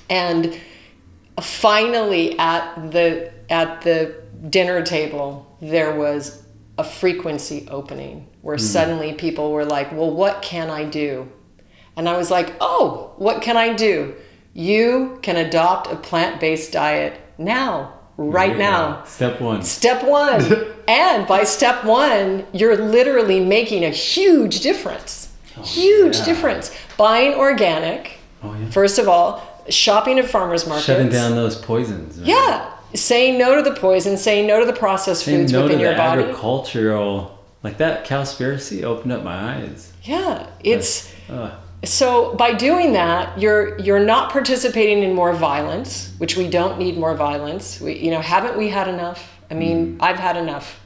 And 0.09 0.59
finally 1.41 2.37
at 2.37 2.91
the 2.91 3.31
at 3.49 3.81
the 3.81 4.21
dinner 4.49 4.83
table 4.83 5.57
there 5.61 5.95
was 5.95 6.44
a 6.77 6.83
frequency 6.83 7.67
opening 7.69 8.27
where 8.41 8.57
mm-hmm. 8.57 8.65
suddenly 8.65 9.13
people 9.13 9.51
were 9.51 9.65
like 9.65 9.91
well 9.91 10.11
what 10.11 10.41
can 10.41 10.69
i 10.69 10.83
do 10.83 11.29
and 11.95 12.07
i 12.09 12.17
was 12.17 12.29
like 12.29 12.53
oh 12.59 13.13
what 13.17 13.41
can 13.41 13.55
i 13.57 13.73
do 13.73 14.13
you 14.53 15.19
can 15.21 15.35
adopt 15.37 15.87
a 15.91 15.95
plant-based 15.95 16.71
diet 16.71 17.19
now 17.37 17.93
right 18.17 18.51
Yeah. 18.57 18.69
now 18.69 19.03
Step 19.05 19.41
one. 19.41 19.61
Step 19.63 20.03
one. 20.05 20.41
and 20.87 21.27
by 21.27 21.43
step 21.43 21.83
one, 21.83 22.45
you're 22.53 22.77
literally 22.77 23.41
making 23.41 23.83
a 23.83 23.89
huge 23.89 24.61
difference. 24.61 25.33
Oh, 25.57 25.61
huge 25.63 26.15
Oh, 26.15 26.19
yeah. 26.19 26.25
difference. 26.25 26.71
Buying 26.95 27.33
organic, 27.33 28.19
Oh 28.41 28.55
yeah. 28.57 28.69
first 28.69 28.97
of 28.99 29.09
all, 29.09 29.41
shopping 29.69 30.17
at 30.19 30.25
farmers 30.29 30.65
markets. 30.65 30.85
Shutting 30.85 31.09
down 31.09 31.35
those 31.35 31.55
poisons. 31.57 32.17
right? 32.17 32.27
Yeah. 32.27 32.71
Saying 32.95 33.37
no 33.37 33.55
to 33.55 33.61
the 33.61 33.75
poison, 33.75 34.17
saying 34.17 34.47
no 34.47 34.59
to 34.59 34.65
the 34.65 34.73
processed 34.73 35.25
Saying 35.25 35.41
foods 35.41 35.51
no 35.53 35.59
to 35.59 35.63
within 35.65 35.79
the 35.79 35.83
your 35.85 35.95
body. 35.97 36.21
agricultural, 36.23 37.37
like 37.63 37.77
that 37.77 38.05
cowspiracy 38.05 38.83
opened 38.83 39.11
up 39.11 39.23
my 39.23 39.55
eyes. 39.55 39.93
yeah. 40.03 40.47
It's 40.63 41.11
Uh, 41.29 41.51
so 41.83 42.33
by 42.35 42.51
doing 42.53 42.93
that 42.93 43.39
you're 43.39 43.77
you're 43.79 44.03
not 44.03 44.31
participating 44.31 45.03
in 45.03 45.13
more 45.13 45.33
violence 45.33 46.11
which 46.17 46.35
we 46.37 46.47
don't 46.49 46.79
need 46.79 46.97
more 46.97 47.13
violence 47.15 47.79
we 47.79 47.93
you 47.99 48.09
know 48.09 48.21
haven't 48.21 48.57
we 48.57 48.69
had 48.69 48.87
enough 48.87 49.37
i 49.51 49.53
mean 49.53 49.95
i've 49.99 50.17
had 50.17 50.35
enough 50.37 50.79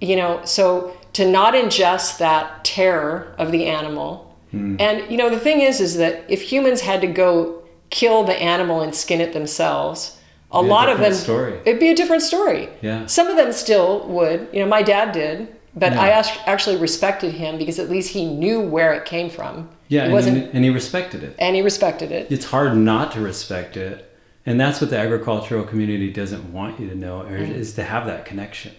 you 0.00 0.16
know 0.16 0.40
so 0.44 0.96
to 1.12 1.30
not 1.30 1.54
ingest 1.54 2.18
that 2.18 2.64
terror 2.64 3.32
of 3.38 3.52
the 3.52 3.66
animal 3.66 4.34
and 4.52 5.08
you 5.10 5.16
know 5.16 5.30
the 5.30 5.38
thing 5.38 5.60
is 5.60 5.80
is 5.80 5.96
that 5.98 6.24
if 6.28 6.42
humans 6.42 6.80
had 6.80 7.00
to 7.00 7.06
go 7.06 7.62
kill 7.90 8.24
the 8.24 8.34
animal 8.34 8.80
and 8.80 8.92
skin 8.96 9.20
it 9.20 9.32
themselves 9.32 10.16
a 10.52 10.60
Be 10.62 10.66
a 10.68 10.70
lot 10.70 10.88
of 10.88 10.98
them 10.98 11.12
story. 11.14 11.58
it'd 11.64 11.80
be 11.80 11.90
a 11.90 11.94
different 11.94 12.22
story 12.22 12.68
Yeah. 12.82 13.06
some 13.06 13.28
of 13.28 13.36
them 13.36 13.52
still 13.52 14.06
would 14.08 14.48
you 14.52 14.60
know 14.60 14.66
my 14.66 14.82
dad 14.82 15.12
did 15.12 15.48
but 15.74 15.92
Yeah. 15.92 16.00
i 16.02 16.08
act- 16.08 16.40
actually 16.46 16.76
respected 16.76 17.32
him 17.34 17.56
because 17.58 17.78
at 17.78 17.88
least 17.88 18.10
he 18.12 18.24
knew 18.26 18.60
where 18.60 18.92
it 18.92 19.04
came 19.04 19.30
from 19.30 19.68
yeah, 19.88 20.04
and, 20.04 20.12
wasn't 20.12 20.36
he, 20.36 20.42
and 20.52 20.64
he 20.64 20.70
respected 20.70 21.22
it. 21.24 21.34
and 21.38 21.56
he 21.56 21.62
respected 21.62 22.12
it. 22.12 22.30
It's 22.30 22.44
hard 22.46 22.76
not 22.76 23.10
to 23.14 23.20
respect 23.20 23.76
it, 23.76 24.08
and 24.46 24.60
that's 24.60 24.80
what 24.80 24.88
the 24.90 24.96
agricultural 24.98 25.64
community 25.64 26.12
doesn't 26.12 26.52
want 26.52 26.78
you 26.78 26.88
to 26.88 26.94
know, 26.94 27.22
or 27.22 27.36
Mm-hmm. 27.38 27.52
is 27.60 27.72
to 27.74 27.82
have 27.82 28.06
that 28.06 28.24
connection, 28.24 28.70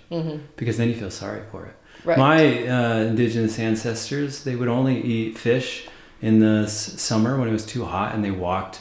because 0.55 0.77
then 0.77 0.87
you 0.87 0.95
feel 0.95 1.11
sorry 1.11 1.41
for 1.51 1.65
it. 1.65 1.75
Right. 2.05 2.17
My 2.17 2.37
uh, 2.65 2.99
indigenous 3.11 3.59
ancestors, 3.59 4.45
they 4.45 4.55
would 4.55 4.69
only 4.69 5.01
eat 5.01 5.37
fish 5.37 5.85
in 6.21 6.39
the 6.39 6.63
s- 6.63 7.01
summer 7.01 7.37
when 7.37 7.49
it 7.49 7.51
was 7.51 7.65
too 7.65 7.83
hot, 7.83 8.15
and 8.15 8.23
they 8.23 8.31
walked 8.31 8.79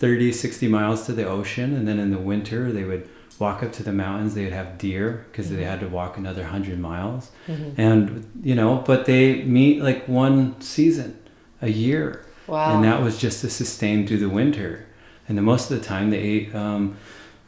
30, 0.00 0.32
60 0.32 0.66
miles 0.66 1.06
to 1.06 1.12
the 1.12 1.26
ocean, 1.28 1.76
and 1.76 1.86
then 1.86 1.98
in 1.98 2.10
the 2.10 2.18
winter 2.18 2.72
they 2.72 2.84
would 2.84 3.08
walk 3.38 3.62
up 3.62 3.72
to 3.72 3.82
the 3.82 3.92
mountains. 3.92 4.34
They 4.34 4.44
would 4.44 4.52
have 4.52 4.78
deer 4.78 5.26
because 5.30 5.50
they 5.50 5.64
had 5.64 5.80
to 5.80 5.88
walk 5.88 6.16
another 6.16 6.44
hundred 6.44 6.78
miles, 6.80 7.30
and 7.76 8.30
you 8.42 8.54
know, 8.54 8.82
but 8.86 9.06
they 9.06 9.42
meet 9.44 9.82
like 9.82 10.08
one 10.08 10.60
season 10.60 11.18
a 11.62 11.68
year. 11.68 12.24
Wow. 12.46 12.74
And 12.74 12.84
that 12.84 13.00
was 13.00 13.18
just 13.18 13.42
to 13.42 13.50
sustain 13.50 14.06
through 14.06 14.18
the 14.18 14.28
winter. 14.28 14.86
And 15.28 15.38
then 15.38 15.44
most 15.44 15.70
of 15.70 15.78
the 15.78 15.84
time 15.86 16.10
they 16.10 16.18
ate 16.18 16.54
um, 16.54 16.96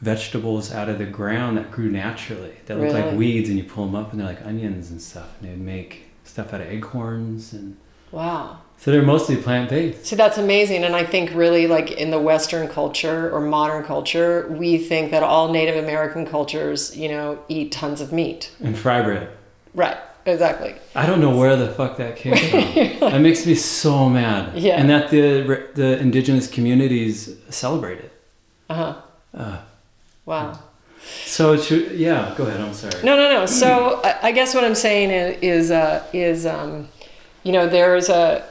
vegetables 0.01 0.73
out 0.73 0.89
of 0.89 0.99
the 0.99 1.07
ground 1.07 1.59
that 1.59 1.73
grew 1.73 1.91
naturally 1.91 2.55
that 2.67 2.79
look 2.79 2.93
like 2.93 3.17
weeds, 3.17 3.49
and 3.49 3.59
you 3.59 3.65
pull 3.65 3.87
them 3.87 3.97
up 3.97 4.13
and 4.13 4.21
they're 4.21 4.29
like 4.29 4.45
onions 4.45 4.91
and 4.91 5.01
stuff. 5.03 5.41
And 5.41 5.51
they'd 5.51 5.59
make 5.59 6.11
stuff 6.25 6.53
out 6.55 6.61
of 6.61 6.69
acorns, 6.69 7.53
and 7.53 7.77
Wow. 8.13 8.59
so 8.79 8.91
they're 8.93 9.03
mostly 9.03 9.37
plant 9.37 9.71
based. 9.71 10.07
See, 10.07 10.17
that's 10.17 10.39
amazing. 10.39 10.85
And 10.85 10.95
I 10.95 11.05
think 11.05 11.33
really 11.35 11.67
like 11.67 11.91
in 11.93 12.11
the 12.11 12.21
Western 12.21 12.69
culture 12.69 13.31
or 13.35 13.41
modern 13.41 13.83
culture, 13.85 14.47
we 14.51 14.77
think 14.79 15.11
that 15.11 15.23
all 15.23 15.51
Native 15.51 15.77
American 15.83 16.27
cultures, 16.27 16.97
you 16.97 17.09
know, 17.09 17.39
eat 17.49 17.73
tons 17.73 18.01
of 18.01 18.13
meat. 18.13 18.51
And 18.61 18.77
fry 18.79 19.03
bread. 19.03 19.29
Right. 19.75 19.97
Exactly. 20.25 20.77
I 20.95 21.07
don't 21.07 21.21
know 21.21 21.37
where 21.37 21.57
the 21.57 21.69
fuck 21.73 21.97
that 21.97 22.15
came 22.17 22.37
from. 22.37 23.01
that 23.11 23.21
makes 23.21 23.45
me 23.45 23.57
so 23.57 24.09
mad. 24.09 24.57
Yeah. 24.57 24.77
And 24.79 24.89
that 24.89 25.11
the 25.11 25.69
the 25.75 25.99
indigenous 25.99 26.47
communities 26.47 27.35
celebrate 27.51 27.99
it. 27.99 28.13
Uh 28.71 28.75
huh. 28.75 28.95
Uh, 29.35 29.59
Wow. 30.25 30.61
so 31.25 31.57
should, 31.57 31.93
yeah. 31.99 32.33
Go 32.37 32.45
ahead. 32.47 32.61
I'm 32.61 32.73
sorry. 32.75 33.03
No, 33.03 33.17
no, 33.17 33.29
no. 33.33 33.47
So 33.47 34.01
I, 34.05 34.29
I 34.29 34.33
guess 34.33 34.55
what 34.55 34.63
I'm 34.65 34.77
saying 34.77 35.11
is 35.11 35.39
is, 35.43 35.71
uh, 35.73 36.05
is 36.13 36.47
um, 36.47 36.87
you 37.45 37.51
know, 37.51 37.69
there's 37.69 38.09
a 38.09 38.47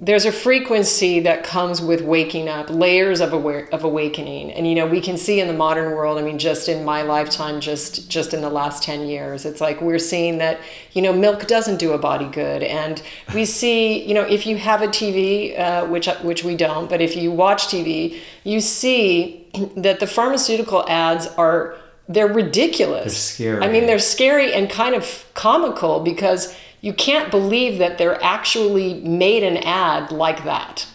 there's 0.00 0.24
a 0.24 0.32
frequency 0.32 1.20
that 1.20 1.44
comes 1.44 1.80
with 1.80 2.00
waking 2.00 2.48
up, 2.48 2.68
layers 2.68 3.20
of 3.20 3.32
aware 3.32 3.68
of 3.72 3.84
awakening, 3.84 4.50
and 4.52 4.66
you 4.66 4.74
know, 4.74 4.86
we 4.86 5.00
can 5.00 5.16
see 5.16 5.38
in 5.38 5.46
the 5.46 5.52
modern 5.52 5.92
world. 5.92 6.18
I 6.18 6.22
mean, 6.22 6.38
just 6.38 6.68
in 6.68 6.84
my 6.84 7.02
lifetime, 7.02 7.60
just 7.60 8.10
just 8.10 8.34
in 8.34 8.40
the 8.40 8.50
last 8.50 8.82
ten 8.82 9.06
years, 9.06 9.44
it's 9.44 9.60
like 9.60 9.80
we're 9.80 10.00
seeing 10.00 10.38
that 10.38 10.58
you 10.92 11.02
know, 11.02 11.12
milk 11.12 11.46
doesn't 11.46 11.78
do 11.78 11.92
a 11.92 11.98
body 11.98 12.26
good, 12.26 12.64
and 12.64 13.00
we 13.34 13.44
see 13.44 14.04
you 14.04 14.14
know, 14.14 14.22
if 14.22 14.46
you 14.46 14.56
have 14.56 14.82
a 14.82 14.88
TV, 14.88 15.58
uh, 15.58 15.86
which 15.86 16.08
which 16.22 16.42
we 16.42 16.56
don't, 16.56 16.90
but 16.90 17.00
if 17.00 17.14
you 17.14 17.30
watch 17.30 17.68
TV, 17.68 18.18
you 18.42 18.60
see 18.60 19.46
that 19.76 20.00
the 20.00 20.08
pharmaceutical 20.08 20.84
ads 20.88 21.28
are 21.38 21.76
they're 22.08 22.26
ridiculous. 22.26 23.36
They're 23.36 23.58
scary. 23.58 23.64
I 23.64 23.70
mean, 23.70 23.86
they're 23.86 23.98
scary 23.98 24.54
and 24.54 24.68
kind 24.68 24.94
of 24.94 25.26
comical 25.34 26.00
because 26.00 26.56
you 26.80 26.92
can't 26.92 27.30
believe 27.30 27.78
that 27.78 27.98
they're 27.98 28.22
actually 28.22 28.94
made 28.94 29.42
an 29.42 29.56
ad 29.58 30.12
like 30.12 30.44
that. 30.44 30.86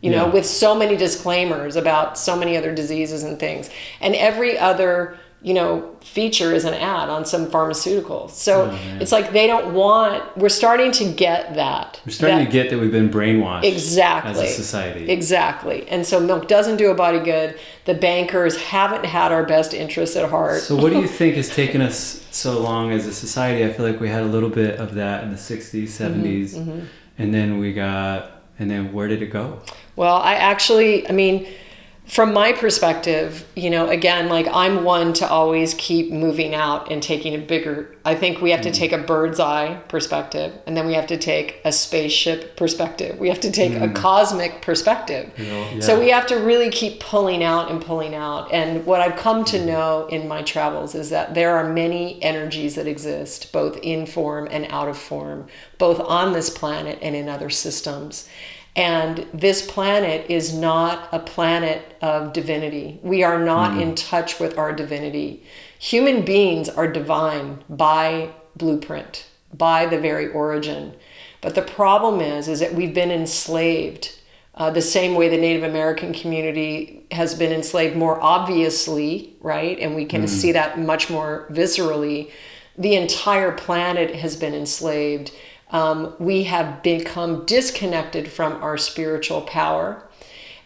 You 0.00 0.10
know, 0.10 0.26
Yeah. 0.26 0.32
with 0.32 0.46
so 0.46 0.74
many 0.74 0.96
disclaimers 0.96 1.76
about 1.76 2.18
so 2.18 2.34
many 2.34 2.56
other 2.56 2.74
diseases 2.74 3.22
and 3.22 3.38
things. 3.38 3.70
And 4.00 4.14
every 4.16 4.58
other, 4.58 5.16
you 5.44 5.54
know, 5.54 5.90
feature 6.02 6.54
as 6.54 6.64
an 6.64 6.72
ad 6.74 7.08
on 7.08 7.24
some 7.24 7.50
pharmaceutical. 7.50 8.28
So 8.28 8.70
Oh, 8.70 8.98
it's 9.00 9.10
like 9.10 9.32
they 9.32 9.48
don't 9.48 9.74
want. 9.74 10.36
We're 10.36 10.48
starting 10.48 10.92
to 10.92 11.04
get 11.04 11.54
that. 11.56 12.00
We're 12.06 12.12
starting 12.12 12.38
that- 12.38 12.44
to 12.46 12.50
get 12.52 12.70
that 12.70 12.78
we've 12.78 12.92
been 12.92 13.10
brainwashed 13.10 13.64
Exactly. 13.64 14.30
as 14.30 14.38
a 14.38 14.46
society. 14.46 15.10
Exactly. 15.10 15.84
And 15.88 16.06
so 16.06 16.20
milk 16.20 16.46
doesn't 16.46 16.76
do 16.76 16.90
a 16.90 16.94
body 16.94 17.18
good. 17.18 17.58
The 17.86 17.94
bankers 17.94 18.56
haven't 18.56 19.04
had 19.04 19.32
our 19.32 19.44
best 19.44 19.74
interests 19.74 20.14
at 20.16 20.30
heart. 20.30 20.60
So 20.60 20.76
what 20.76 20.92
do 20.92 21.00
you 21.00 21.08
think 21.20 21.34
has 21.34 21.48
taken 21.48 21.80
us 21.80 22.24
so 22.30 22.60
long 22.60 22.92
as 22.92 23.06
a 23.06 23.12
society? 23.12 23.64
I 23.64 23.72
feel 23.72 23.84
like 23.84 23.98
we 24.00 24.08
had 24.08 24.22
a 24.22 24.26
little 24.26 24.48
bit 24.50 24.78
of 24.78 24.94
that 24.94 25.24
in 25.24 25.30
the 25.30 25.36
60s, 25.38 25.88
70s, 25.88 26.54
Mm-hmm, 26.54 26.80
and 27.18 27.34
then 27.34 27.58
we 27.58 27.72
got 27.72 28.30
and 28.58 28.70
then 28.70 28.92
where 28.92 29.08
did 29.08 29.22
it 29.22 29.30
go? 29.32 29.58
Well, 29.96 30.16
I 30.16 30.34
actually, 30.34 31.08
I 31.08 31.12
mean, 31.12 31.48
from 32.06 32.34
my 32.34 32.52
perspective, 32.52 33.46
you 33.54 33.70
know, 33.70 33.88
again, 33.88 34.28
like 34.28 34.48
I'm 34.52 34.82
one 34.82 35.12
to 35.14 35.28
always 35.28 35.72
keep 35.74 36.10
moving 36.10 36.52
out 36.52 36.90
and 36.90 37.00
taking 37.00 37.34
a 37.34 37.38
bigger. 37.38 37.94
I 38.04 38.16
think 38.16 38.40
we 38.40 38.50
have 38.50 38.60
to 38.62 38.70
mm. 38.70 38.74
take 38.74 38.92
a 38.92 38.98
bird's 38.98 39.38
eye 39.38 39.80
perspective, 39.86 40.52
and 40.66 40.76
then 40.76 40.86
we 40.86 40.94
have 40.94 41.06
to 41.06 41.16
take 41.16 41.60
a 41.64 41.70
spaceship 41.70 42.56
perspective. 42.56 43.18
We 43.18 43.28
have 43.28 43.40
to 43.40 43.52
take 43.52 43.74
a 43.74 43.86
mm. 43.86 43.94
cosmic 43.94 44.62
perspective. 44.62 45.32
Yeah. 45.38 45.80
So 45.80 45.98
we 45.98 46.10
have 46.10 46.26
to 46.26 46.36
really 46.36 46.70
keep 46.70 46.98
pulling 46.98 47.44
out 47.44 47.70
and 47.70 47.80
pulling 47.80 48.16
out. 48.16 48.52
And 48.52 48.84
what 48.84 49.00
I've 49.00 49.16
come 49.16 49.44
to 49.46 49.58
mm. 49.58 49.66
know 49.66 50.08
in 50.08 50.26
my 50.26 50.42
travels 50.42 50.96
is 50.96 51.10
that 51.10 51.34
there 51.34 51.56
are 51.56 51.72
many 51.72 52.20
energies 52.20 52.74
that 52.74 52.88
exist, 52.88 53.52
both 53.52 53.78
in 53.78 54.06
form 54.06 54.48
and 54.50 54.66
out 54.70 54.88
of 54.88 54.98
form, 54.98 55.46
both 55.78 56.00
on 56.00 56.32
this 56.32 56.50
planet 56.50 56.98
and 57.00 57.14
in 57.14 57.28
other 57.28 57.48
systems. 57.48 58.28
And 58.74 59.26
this 59.34 59.66
planet 59.66 60.30
is 60.30 60.54
not 60.54 61.08
a 61.12 61.18
planet 61.18 61.96
of 62.00 62.32
divinity. 62.32 62.98
We 63.02 63.22
are 63.22 63.38
not 63.38 63.80
in 63.80 63.94
touch 63.94 64.40
with 64.40 64.56
our 64.56 64.72
divinity. 64.72 65.44
Human 65.78 66.24
beings 66.24 66.68
are 66.70 66.90
divine 66.90 67.62
by 67.68 68.30
blueprint, 68.56 69.26
by 69.52 69.86
the 69.86 69.98
very 69.98 70.28
origin. 70.28 70.94
But 71.42 71.54
the 71.54 71.62
problem 71.62 72.20
is, 72.20 72.48
is 72.48 72.60
that 72.60 72.74
we've 72.74 72.94
been 72.94 73.10
enslaved 73.10 74.18
uh, 74.54 74.70
the 74.70 74.82
same 74.82 75.14
way 75.14 75.28
the 75.28 75.38
Native 75.38 75.62
American 75.62 76.12
community 76.12 77.04
has 77.10 77.34
been 77.34 77.52
enslaved 77.52 77.96
more 77.96 78.20
obviously, 78.20 79.34
right? 79.40 79.78
And 79.78 79.94
we 79.94 80.04
can 80.04 80.28
see 80.28 80.52
that 80.52 80.78
much 80.78 81.08
more 81.08 81.46
viscerally. 81.50 82.30
The 82.76 82.94
entire 82.94 83.52
planet 83.52 84.14
has 84.14 84.36
been 84.36 84.54
enslaved. 84.54 85.32
Um, 85.72 86.14
we 86.18 86.44
have 86.44 86.82
become 86.82 87.44
disconnected 87.46 88.30
from 88.30 88.62
our 88.62 88.78
spiritual 88.78 89.40
power. 89.42 90.06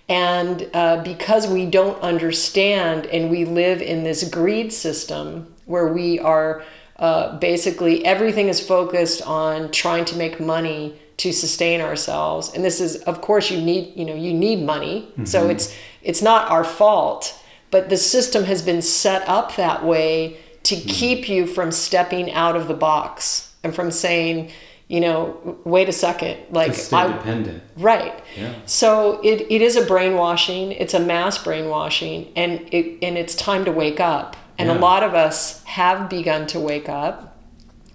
And 0.09 0.69
uh, 0.75 1.03
because 1.03 1.47
we 1.47 1.67
don't 1.67 2.01
understand 2.03 3.07
and 3.07 3.31
we 3.31 3.45
live 3.45 3.81
in 3.81 4.05
this 4.05 4.29
greed 4.29 4.73
system 4.73 5.55
where 5.65 5.93
we 5.93 6.19
are 6.19 6.63
uh, 6.97 7.39
basically 7.39 8.05
everything 8.05 8.49
is 8.49 8.65
focused 8.65 9.23
on 9.23 9.71
trying 9.71 10.05
to 10.07 10.17
make 10.17 10.41
money 10.41 10.99
to 11.19 11.33
sustain 11.33 11.81
ourselves. 11.81 12.53
And 12.55 12.65
this 12.65 12.81
is 12.81 12.97
of 13.03 13.21
course 13.21 13.51
you 13.51 13.61
need 13.61 13.97
you 13.97 14.05
know 14.05 14.15
you 14.15 14.33
need 14.33 14.65
money. 14.65 15.09
So 15.25 15.49
it's 15.49 15.75
it's 16.03 16.23
not 16.23 16.51
our 16.51 16.65
fault 16.65 17.43
but 17.71 17.89
the 17.89 17.97
system 17.97 18.45
has 18.45 18.63
been 18.63 18.83
set 18.83 19.29
up 19.29 19.57
that 19.57 19.85
way 19.85 20.39
to 20.63 20.77
keep 20.77 21.29
you 21.29 21.47
from 21.47 21.71
stepping 21.71 22.33
out 22.33 22.57
of 22.57 22.69
the 22.69 22.75
box 22.75 23.53
and 23.63 23.75
from 23.75 23.91
saying 23.91 24.51
you 24.89 25.01
know 25.01 25.59
wait 25.65 25.89
a 25.89 25.93
second 25.93 26.39
like 26.51 26.75
stay 26.75 26.97
I, 26.97 27.13
dependent. 27.13 27.63
Right. 27.77 28.23
Yeah. 28.37 28.55
So 28.67 29.21
it, 29.23 29.47
it 29.51 29.61
is 29.63 29.75
a 29.77 29.85
brainwashing. 29.85 30.73
It's 30.73 30.95
a 30.95 31.01
mass 31.01 31.43
brainwashing, 31.43 32.33
and 32.37 32.61
it 32.73 32.99
and 33.03 33.19
it's 33.19 33.35
time 33.35 33.65
to 33.65 33.73
wake 33.73 34.01
up. 34.01 34.37
And 34.59 34.71
a 34.71 34.75
lot 34.79 35.03
of 35.03 35.13
us 35.15 35.63
have 35.65 36.09
begun 36.09 36.47
to 36.49 36.59
wake 36.61 36.89
up. 36.89 37.37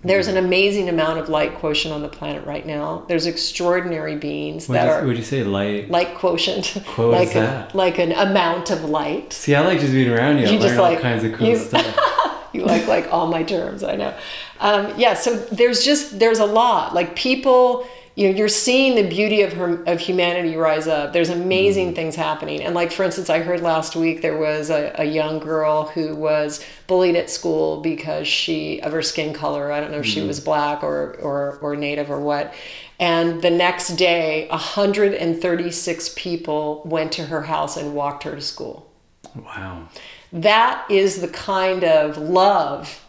There's 0.04 0.28
an 0.28 0.38
amazing 0.38 0.90
amount 0.90 1.18
of 1.20 1.30
light 1.30 1.56
quotient 1.56 1.94
on 1.94 2.02
the 2.02 2.08
planet 2.10 2.46
right 2.46 2.66
now. 2.66 3.06
There's 3.08 3.26
extraordinary 3.26 4.16
beings 4.16 4.68
Would 4.68 4.76
that 4.76 4.86
you, 4.86 4.92
are 4.92 5.06
would 5.08 5.18
you 5.18 5.24
say 5.24 5.44
light? 5.44 5.90
light 5.90 6.14
quotient, 6.16 6.66
What 6.98 7.08
like 7.10 7.28
is 7.30 7.36
a- 7.36 7.40
that? 7.40 7.76
like 7.76 7.98
an 8.00 8.12
amount 8.12 8.70
of 8.70 8.84
light. 8.86 9.32
See, 9.34 9.56
I 9.56 9.62
like 9.62 9.80
just 9.80 9.92
being 9.94 10.10
around 10.12 10.40
you. 10.40 10.46
I 10.48 10.50
You 10.52 10.60
learn 10.60 10.68
just 10.70 10.80
all 10.80 10.92
like- 10.92 11.02
kinds 11.02 11.24
of 11.24 11.34
cool 11.34 11.48
you- 11.48 11.58
stuff. 11.58 11.86
you 12.54 12.64
like 12.64 12.88
like 12.88 13.12
all 13.12 13.28
my 13.28 13.44
terms 13.44 13.84
i 13.84 13.96
know 13.96 14.16
um, 14.60 14.94
yeah 14.98 15.14
so 15.14 15.36
there's 15.52 15.84
just 15.84 16.20
there's 16.20 16.40
a 16.40 16.46
lot 16.46 16.94
like 16.94 17.16
people 17.16 17.88
you 18.16 18.30
know 18.30 18.36
you're 18.38 18.50
seeing 18.50 18.96
the 18.96 19.08
beauty 19.10 19.42
of 19.42 19.54
her 19.54 19.82
of 19.86 20.00
humanity 20.00 20.56
rise 20.58 20.86
up 20.88 21.14
there's 21.14 21.30
amazing 21.30 21.88
Mm-hmm. 21.88 21.96
things 21.96 22.16
happening 22.16 22.62
and 22.62 22.76
like 22.76 22.92
for 22.92 23.04
instance 23.04 23.30
i 23.30 23.40
heard 23.40 23.62
last 23.62 23.96
week 23.96 24.22
there 24.22 24.38
was 24.38 24.70
a, 24.70 24.94
a 24.98 25.06
young 25.06 25.40
girl 25.40 25.86
who 25.88 26.14
was 26.16 26.64
bullied 26.88 27.16
at 27.16 27.30
school 27.30 27.80
because 27.82 28.28
she 28.28 28.82
of 28.82 28.92
her 28.92 29.02
skin 29.02 29.34
color 29.34 29.72
i 29.72 29.80
don't 29.80 29.92
know 29.92 30.00
if 30.00 30.06
Mm-hmm. 30.06 30.12
she 30.14 30.22
was 30.28 30.40
black 30.42 30.84
or 30.84 31.16
or 31.22 31.58
or 31.62 31.76
native 31.78 32.12
or 32.12 32.20
what 32.20 32.54
and 33.00 33.42
the 33.42 33.50
next 33.50 33.96
day 33.96 34.48
136 34.50 36.10
people 36.16 36.82
went 36.86 37.12
to 37.14 37.26
her 37.26 37.44
house 37.44 37.78
and 37.78 37.96
walked 37.96 38.24
her 38.24 38.36
to 38.36 38.42
school 38.42 38.88
Wow. 39.36 39.88
That 40.34 40.90
is 40.90 41.22
the 41.22 41.28
kind 41.28 41.84
of 41.84 42.18
love 42.18 43.04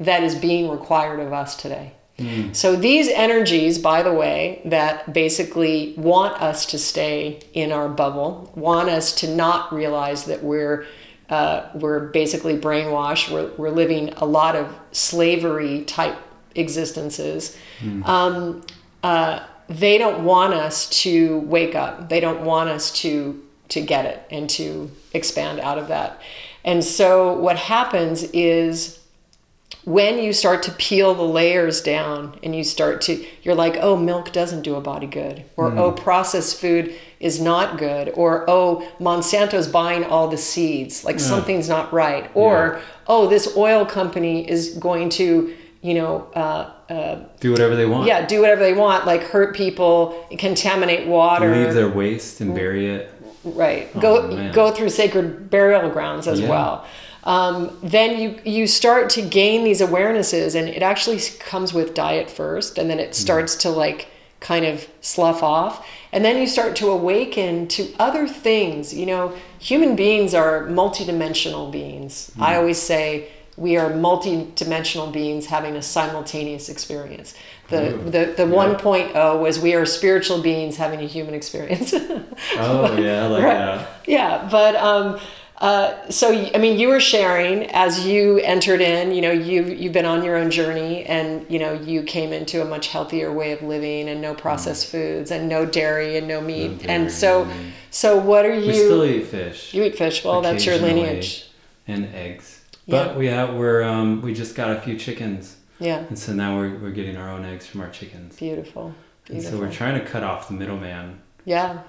that 0.00 0.22
is 0.22 0.34
being 0.34 0.70
required 0.70 1.20
of 1.20 1.32
us 1.32 1.56
today. 1.56 1.92
So, 2.52 2.76
these 2.76 3.08
energies, 3.08 3.78
by 3.78 4.02
the 4.04 4.12
way, 4.12 4.60
that 4.66 5.12
basically 5.12 5.94
want 5.96 6.40
us 6.40 6.66
to 6.66 6.78
stay 6.78 7.40
in 7.52 7.72
our 7.72 7.88
bubble, 7.88 8.52
want 8.54 8.88
us 8.90 9.12
to 9.16 9.34
not 9.34 9.72
realize 9.72 10.26
that 10.26 10.42
we're 10.42 10.86
uh, 11.30 11.70
we're 11.74 12.08
basically 12.10 12.58
brainwashed. 12.58 13.32
We're, 13.32 13.50
we're 13.56 13.70
living 13.70 14.12
a 14.18 14.26
lot 14.26 14.54
of 14.54 14.72
slavery 14.92 15.82
type 15.84 16.16
existences. 16.54 17.56
Um, 18.04 18.62
uh, 19.02 19.46
they 19.68 19.96
don't 19.98 20.24
want 20.24 20.52
us 20.52 20.88
to 21.02 21.38
wake 21.40 21.74
up. 21.74 22.08
They 22.08 22.20
don't 22.20 22.44
want 22.44 22.68
us 22.68 22.92
to 23.00 23.42
to 23.70 23.80
get 23.80 24.04
it 24.04 24.22
and 24.30 24.50
to 24.50 24.90
expand 25.14 25.58
out 25.58 25.78
of 25.78 25.88
that. 25.88 26.20
And 26.64 26.84
so 26.84 27.32
what 27.34 27.56
happens 27.56 28.24
is 28.32 28.98
when 29.84 30.18
you 30.18 30.32
start 30.32 30.62
to 30.62 30.70
peel 30.72 31.14
the 31.14 31.22
layers 31.22 31.80
down 31.80 32.38
and 32.42 32.54
you 32.54 32.62
start 32.62 33.00
to 33.00 33.24
you're 33.42 33.54
like 33.54 33.76
oh 33.80 33.96
milk 33.96 34.32
doesn't 34.32 34.62
do 34.62 34.76
a 34.76 34.80
body 34.80 35.08
good 35.08 35.44
or 35.56 35.76
oh 35.76 35.90
processed 35.90 36.60
food 36.60 36.94
is 37.18 37.40
not 37.40 37.78
good 37.78 38.08
or 38.14 38.44
oh 38.48 38.86
monsanto's 39.00 39.66
buying 39.66 40.04
all 40.04 40.28
the 40.28 40.36
seeds 40.36 41.04
like 41.04 41.18
something's 41.18 41.68
not 41.68 41.92
right 41.92 42.30
or 42.34 42.80
oh 43.08 43.26
this 43.26 43.56
oil 43.56 43.84
company 43.84 44.48
is 44.48 44.74
going 44.74 45.08
to 45.08 45.52
you 45.80 45.94
know 45.94 46.30
uh, 46.36 46.70
uh, 46.88 47.24
Do 47.40 47.50
whatever 47.50 47.74
they 47.74 47.86
want. 47.86 48.06
yeah 48.06 48.24
do 48.24 48.40
whatever 48.40 48.62
they 48.62 48.74
want 48.74 49.04
like 49.04 49.22
hurt 49.24 49.56
people 49.56 50.28
contaminate 50.38 51.08
water. 51.08 51.52
Leave 51.56 51.74
their 51.74 51.88
waste 51.88 52.40
and 52.40 52.54
bury 52.54 52.86
it. 52.86 53.11
Right. 53.44 53.88
Oh, 53.94 54.00
go 54.00 54.28
man. 54.28 54.52
go 54.52 54.70
through 54.70 54.90
sacred 54.90 55.50
burial 55.50 55.88
grounds 55.90 56.26
as 56.26 56.40
Yeah. 56.40 56.48
well. 56.48 56.84
Um, 57.24 57.78
then 57.82 58.18
you 58.20 58.38
you 58.44 58.66
start 58.66 59.08
to 59.10 59.22
gain 59.22 59.62
these 59.64 59.80
awarenesses 59.80 60.54
and 60.54 60.68
it 60.68 60.82
actually 60.82 61.20
comes 61.38 61.72
with 61.72 61.94
diet 61.94 62.30
first 62.30 62.78
and 62.78 62.90
then 62.90 62.98
it 62.98 63.14
starts 63.14 63.54
to 63.56 63.70
like 63.70 64.08
kind 64.40 64.64
of 64.64 64.88
slough 65.00 65.42
off. 65.42 65.86
And 66.12 66.24
then 66.24 66.36
you 66.40 66.48
start 66.48 66.74
to 66.76 66.88
awaken 66.90 67.68
to 67.68 67.88
other 68.00 68.26
things. 68.26 68.92
You 68.92 69.06
know 69.06 69.32
human 69.60 69.94
beings 69.94 70.34
are 70.34 70.66
multidimensional 70.66 71.70
beings. 71.70 72.32
Mm. 72.36 72.42
i 72.42 72.56
always 72.56 72.78
say 72.78 73.28
we 73.56 73.76
are 73.76 73.90
multidimensional 73.90 75.12
beings 75.12 75.46
having 75.46 75.76
a 75.76 75.82
simultaneous 75.82 76.68
experience 76.68 77.34
the 77.72 78.10
the, 78.36 78.44
the 78.44 78.46
yeah. 78.46 78.74
1.0 78.76 79.40
was 79.40 79.58
we 79.58 79.74
are 79.74 79.84
spiritual 79.86 80.40
beings 80.42 80.76
having 80.76 81.00
a 81.00 81.06
human 81.06 81.34
experience 81.34 81.92
Oh 82.56 82.96
yeah, 82.98 83.26
like 83.26 83.42
Right. 83.44 83.54
that. 83.54 83.88
yeah, 84.06 84.48
but 84.50 84.76
um, 84.76 85.18
uh, 85.58 86.10
so 86.10 86.26
I 86.54 86.58
mean, 86.58 86.76
you 86.80 86.88
were 86.88 86.98
sharing 86.98 87.70
as 87.70 88.04
you 88.04 88.38
entered 88.38 88.80
in. 88.80 89.12
You 89.12 89.22
know, 89.22 89.30
you 89.30 89.62
you've 89.64 89.92
been 89.92 90.06
on 90.06 90.24
your 90.24 90.36
own 90.36 90.50
journey, 90.50 91.04
and 91.04 91.46
you 91.48 91.60
know, 91.60 91.72
you 91.74 92.02
came 92.02 92.32
into 92.32 92.60
a 92.62 92.64
much 92.64 92.88
healthier 92.88 93.32
way 93.32 93.52
of 93.52 93.62
living, 93.62 94.08
and 94.08 94.20
no 94.20 94.34
processed 94.34 94.90
foods, 94.90 95.30
and 95.30 95.48
no 95.48 95.64
dairy, 95.64 96.16
and 96.18 96.26
no 96.26 96.40
meat. 96.40 96.78
dairy, 96.78 96.90
and 96.92 97.12
so, 97.12 97.44
no 97.44 97.54
so 97.92 98.16
what 98.16 98.44
are 98.44 98.58
you? 98.58 98.66
We 98.66 98.72
still 98.74 99.04
eat 99.04 99.26
fish. 99.26 99.72
you 99.72 99.84
eat 99.84 99.96
fish. 99.96 100.24
Well, 100.24 100.40
that's 100.40 100.66
your 100.66 100.78
lineage. 100.78 101.48
And 101.86 102.06
eggs. 102.14 102.60
Yeah. 102.86 103.04
But 103.04 103.16
we 103.16 103.26
have 103.26 103.54
we're 103.54 103.82
um 103.84 104.20
we 104.20 104.34
just 104.34 104.56
got 104.56 104.70
a 104.76 104.80
few 104.80 104.96
chickens. 104.98 105.56
Yeah, 105.82 105.98
And 106.08 106.18
so 106.18 106.32
now 106.32 106.56
we're 106.56 106.78
we're 106.78 106.90
getting 106.90 107.16
our 107.16 107.28
own 107.28 107.44
eggs 107.44 107.66
from 107.66 107.80
our 107.80 107.90
chickens. 107.90 108.36
beautiful. 108.36 108.94
And 109.28 109.42
so 109.42 109.58
we're 109.58 109.70
trying 109.70 109.98
to 110.00 110.04
cut 110.04 110.22
off 110.22 110.48
the 110.48 110.54
middleman. 110.54 111.20
Yeah. 111.44 111.80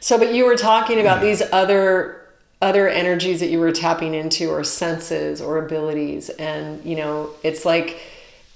So, 0.00 0.18
but 0.18 0.34
you 0.34 0.44
were 0.44 0.56
talking 0.56 1.00
about 1.00 1.20
these 1.22 1.42
other 1.52 2.20
other 2.60 2.88
energies 2.88 3.40
that 3.40 3.48
you 3.50 3.58
were 3.60 3.72
tapping 3.72 4.14
into, 4.14 4.48
or 4.50 4.62
senses, 4.64 5.40
or 5.40 5.58
abilities, 5.58 6.30
and 6.30 6.84
you 6.84 6.96
know, 6.96 7.30
it's 7.42 7.64
like 7.64 8.00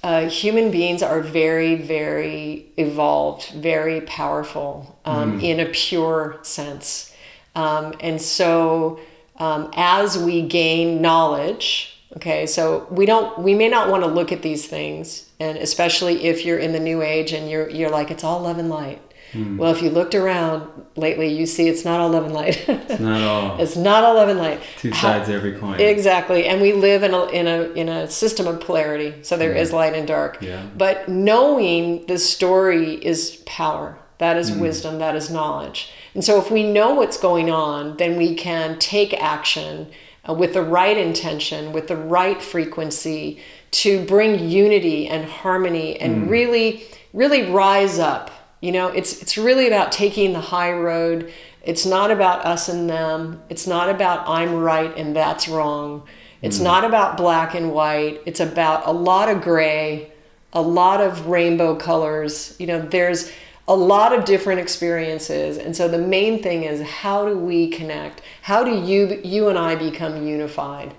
uh, 0.02 0.28
human 0.28 0.70
beings 0.70 1.02
are 1.02 1.20
very, 1.20 1.74
very 1.74 2.66
evolved, 2.76 3.48
very 3.50 4.00
powerful 4.02 4.98
um, 5.04 5.40
in 5.40 5.60
a 5.60 5.66
pure 5.66 6.38
sense, 6.42 7.14
um, 7.54 7.94
and 8.00 8.20
so. 8.20 9.00
um, 9.40 9.70
as 9.74 10.18
we 10.18 10.42
gain 10.42 11.00
knowledge. 11.00 11.97
Okay, 12.16 12.46
so 12.46 12.86
we 12.90 13.04
don't 13.04 13.38
we 13.38 13.54
may 13.54 13.68
not 13.68 13.90
want 13.90 14.02
to 14.02 14.08
look 14.08 14.32
at 14.32 14.42
these 14.42 14.66
things, 14.66 15.28
and 15.38 15.58
especially 15.58 16.24
if 16.24 16.44
you're 16.44 16.58
in 16.58 16.72
the 16.72 16.80
new 16.80 17.02
age 17.02 17.32
and 17.32 17.50
you're 17.50 17.68
you're 17.68 17.90
like 17.90 18.10
it's 18.10 18.24
all 18.24 18.40
love 18.40 18.58
and 18.58 18.70
light. 18.70 19.02
Hmm. 19.32 19.58
Well, 19.58 19.70
if 19.74 19.82
you 19.82 19.90
looked 19.90 20.14
around 20.14 20.70
lately, 20.96 21.28
you 21.28 21.44
see 21.44 21.68
it's 21.68 21.84
not 21.84 22.00
all 22.00 22.08
love 22.08 22.24
and 22.24 22.32
light. 22.32 22.66
It's 22.66 22.98
not 22.98 23.20
all 23.20 23.60
it's 23.60 23.76
not 23.76 24.04
all 24.04 24.14
love 24.14 24.30
and 24.30 24.38
light. 24.38 24.60
two 24.78 24.92
sides 24.92 25.28
of 25.28 25.34
every 25.34 25.52
coin. 25.52 25.78
Exactly, 25.78 26.46
and 26.46 26.62
we 26.62 26.72
live 26.72 27.02
in 27.02 27.12
a 27.12 27.26
in 27.26 27.46
a 27.46 27.62
in 27.72 27.88
a 27.90 28.10
system 28.10 28.46
of 28.46 28.60
polarity. 28.60 29.22
So 29.22 29.36
there 29.36 29.52
hmm. 29.52 29.58
is 29.58 29.72
light 29.74 29.94
and 29.94 30.08
dark. 30.08 30.40
Yeah. 30.40 30.66
But 30.76 31.10
knowing 31.10 32.06
the 32.06 32.18
story 32.18 32.94
is 33.04 33.42
power. 33.44 33.98
That 34.16 34.36
is 34.36 34.50
hmm. 34.50 34.60
wisdom. 34.60 34.98
That 34.98 35.14
is 35.14 35.30
knowledge. 35.30 35.92
And 36.14 36.24
so 36.24 36.40
if 36.40 36.50
we 36.50 36.64
know 36.64 36.94
what's 36.94 37.18
going 37.18 37.50
on, 37.50 37.98
then 37.98 38.16
we 38.16 38.34
can 38.34 38.78
take 38.78 39.12
action 39.14 39.88
Uh, 40.28 40.34
with 40.34 40.52
the 40.52 40.62
right 40.62 40.98
intention, 40.98 41.72
with 41.72 41.88
the 41.88 41.96
right 41.96 42.42
frequency 42.42 43.40
to 43.70 44.04
bring 44.06 44.48
unity 44.48 45.08
and 45.08 45.24
harmony 45.24 45.98
and 45.98 46.24
hmm. 46.24 46.28
really 46.28 46.84
really 47.12 47.50
rise 47.50 47.98
up. 47.98 48.30
You 48.60 48.72
know, 48.72 48.88
it's 48.88 49.22
it's 49.22 49.38
really 49.38 49.66
about 49.66 49.92
taking 49.92 50.32
the 50.32 50.40
high 50.40 50.72
road. 50.72 51.32
It's 51.62 51.86
not 51.86 52.10
about 52.10 52.44
us 52.44 52.68
and 52.68 52.88
them. 52.88 53.42
It's 53.48 53.66
not 53.66 53.88
about 53.88 54.28
I'm 54.28 54.54
right 54.54 54.94
and 54.96 55.14
that's 55.14 55.48
wrong. 55.48 56.06
It's 56.42 56.58
hmm. 56.58 56.64
not 56.64 56.84
about 56.84 57.16
black 57.16 57.54
and 57.54 57.72
white. 57.72 58.20
It's 58.26 58.40
about 58.40 58.86
a 58.86 58.92
lot 58.92 59.28
of 59.28 59.40
gray, 59.42 60.12
a 60.52 60.62
lot 60.62 61.00
of 61.00 61.26
rainbow 61.28 61.76
colors. 61.76 62.54
You 62.58 62.66
know, 62.66 62.80
there's 62.80 63.30
a 63.68 63.76
lot 63.76 64.18
of 64.18 64.24
different 64.24 64.60
experiences. 64.60 65.58
And 65.58 65.76
so 65.76 65.86
the 65.88 65.98
main 65.98 66.42
thing 66.42 66.64
is 66.64 66.80
how 66.82 67.28
do 67.28 67.38
we 67.38 67.68
connect? 67.68 68.22
How 68.42 68.64
do 68.64 68.74
you 68.74 69.20
you 69.22 69.48
and 69.48 69.58
I 69.58 69.76
become 69.76 70.26
unified? 70.26 70.94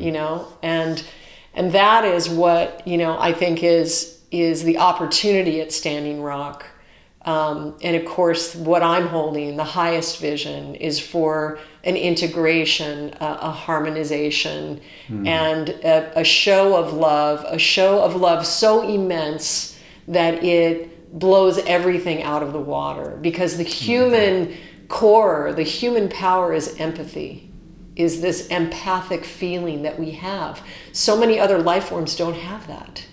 You 0.00 0.12
know? 0.12 0.48
And 0.62 1.04
and 1.54 1.72
that 1.72 2.04
is 2.04 2.28
what, 2.28 2.86
you 2.86 2.96
know, 2.96 3.18
I 3.18 3.32
think 3.32 3.62
is 3.62 4.20
is 4.30 4.62
the 4.62 4.78
opportunity 4.78 5.60
at 5.60 5.72
Standing 5.72 6.22
Rock. 6.22 6.66
Um, 7.24 7.76
and 7.82 7.96
of 7.96 8.04
course, 8.04 8.54
what 8.54 8.82
I'm 8.82 9.08
holding, 9.08 9.56
the 9.56 9.64
highest 9.64 10.20
vision, 10.20 10.74
is 10.74 11.00
for 11.00 11.58
an 11.82 11.96
integration, 11.96 13.14
a, 13.20 13.38
a 13.42 13.50
harmonization, 13.50 14.80
and 15.26 15.70
a, 15.70 16.20
a 16.20 16.24
show 16.24 16.76
of 16.76 16.92
love, 16.92 17.44
a 17.48 17.58
show 17.58 18.02
of 18.02 18.14
love 18.14 18.46
so 18.46 18.86
immense 18.86 19.78
that 20.06 20.44
it 20.44 20.90
blows 21.14 21.58
everything 21.58 22.22
out 22.22 22.42
of 22.42 22.52
the 22.52 22.60
water. 22.60 23.18
Because 23.22 23.56
the 23.56 23.64
human 23.64 24.54
core, 24.88 25.52
the 25.54 25.62
human 25.62 26.08
power 26.08 26.52
is 26.52 26.76
empathy, 26.78 27.50
is 27.96 28.20
this 28.20 28.48
empathic 28.48 29.24
feeling 29.24 29.82
that 29.82 29.98
we 29.98 30.10
have. 30.10 30.62
So 30.92 31.18
many 31.18 31.38
other 31.38 31.58
life 31.58 31.84
forms 31.84 32.16
don't 32.16 32.34
have 32.34 32.66
that. 32.66 33.06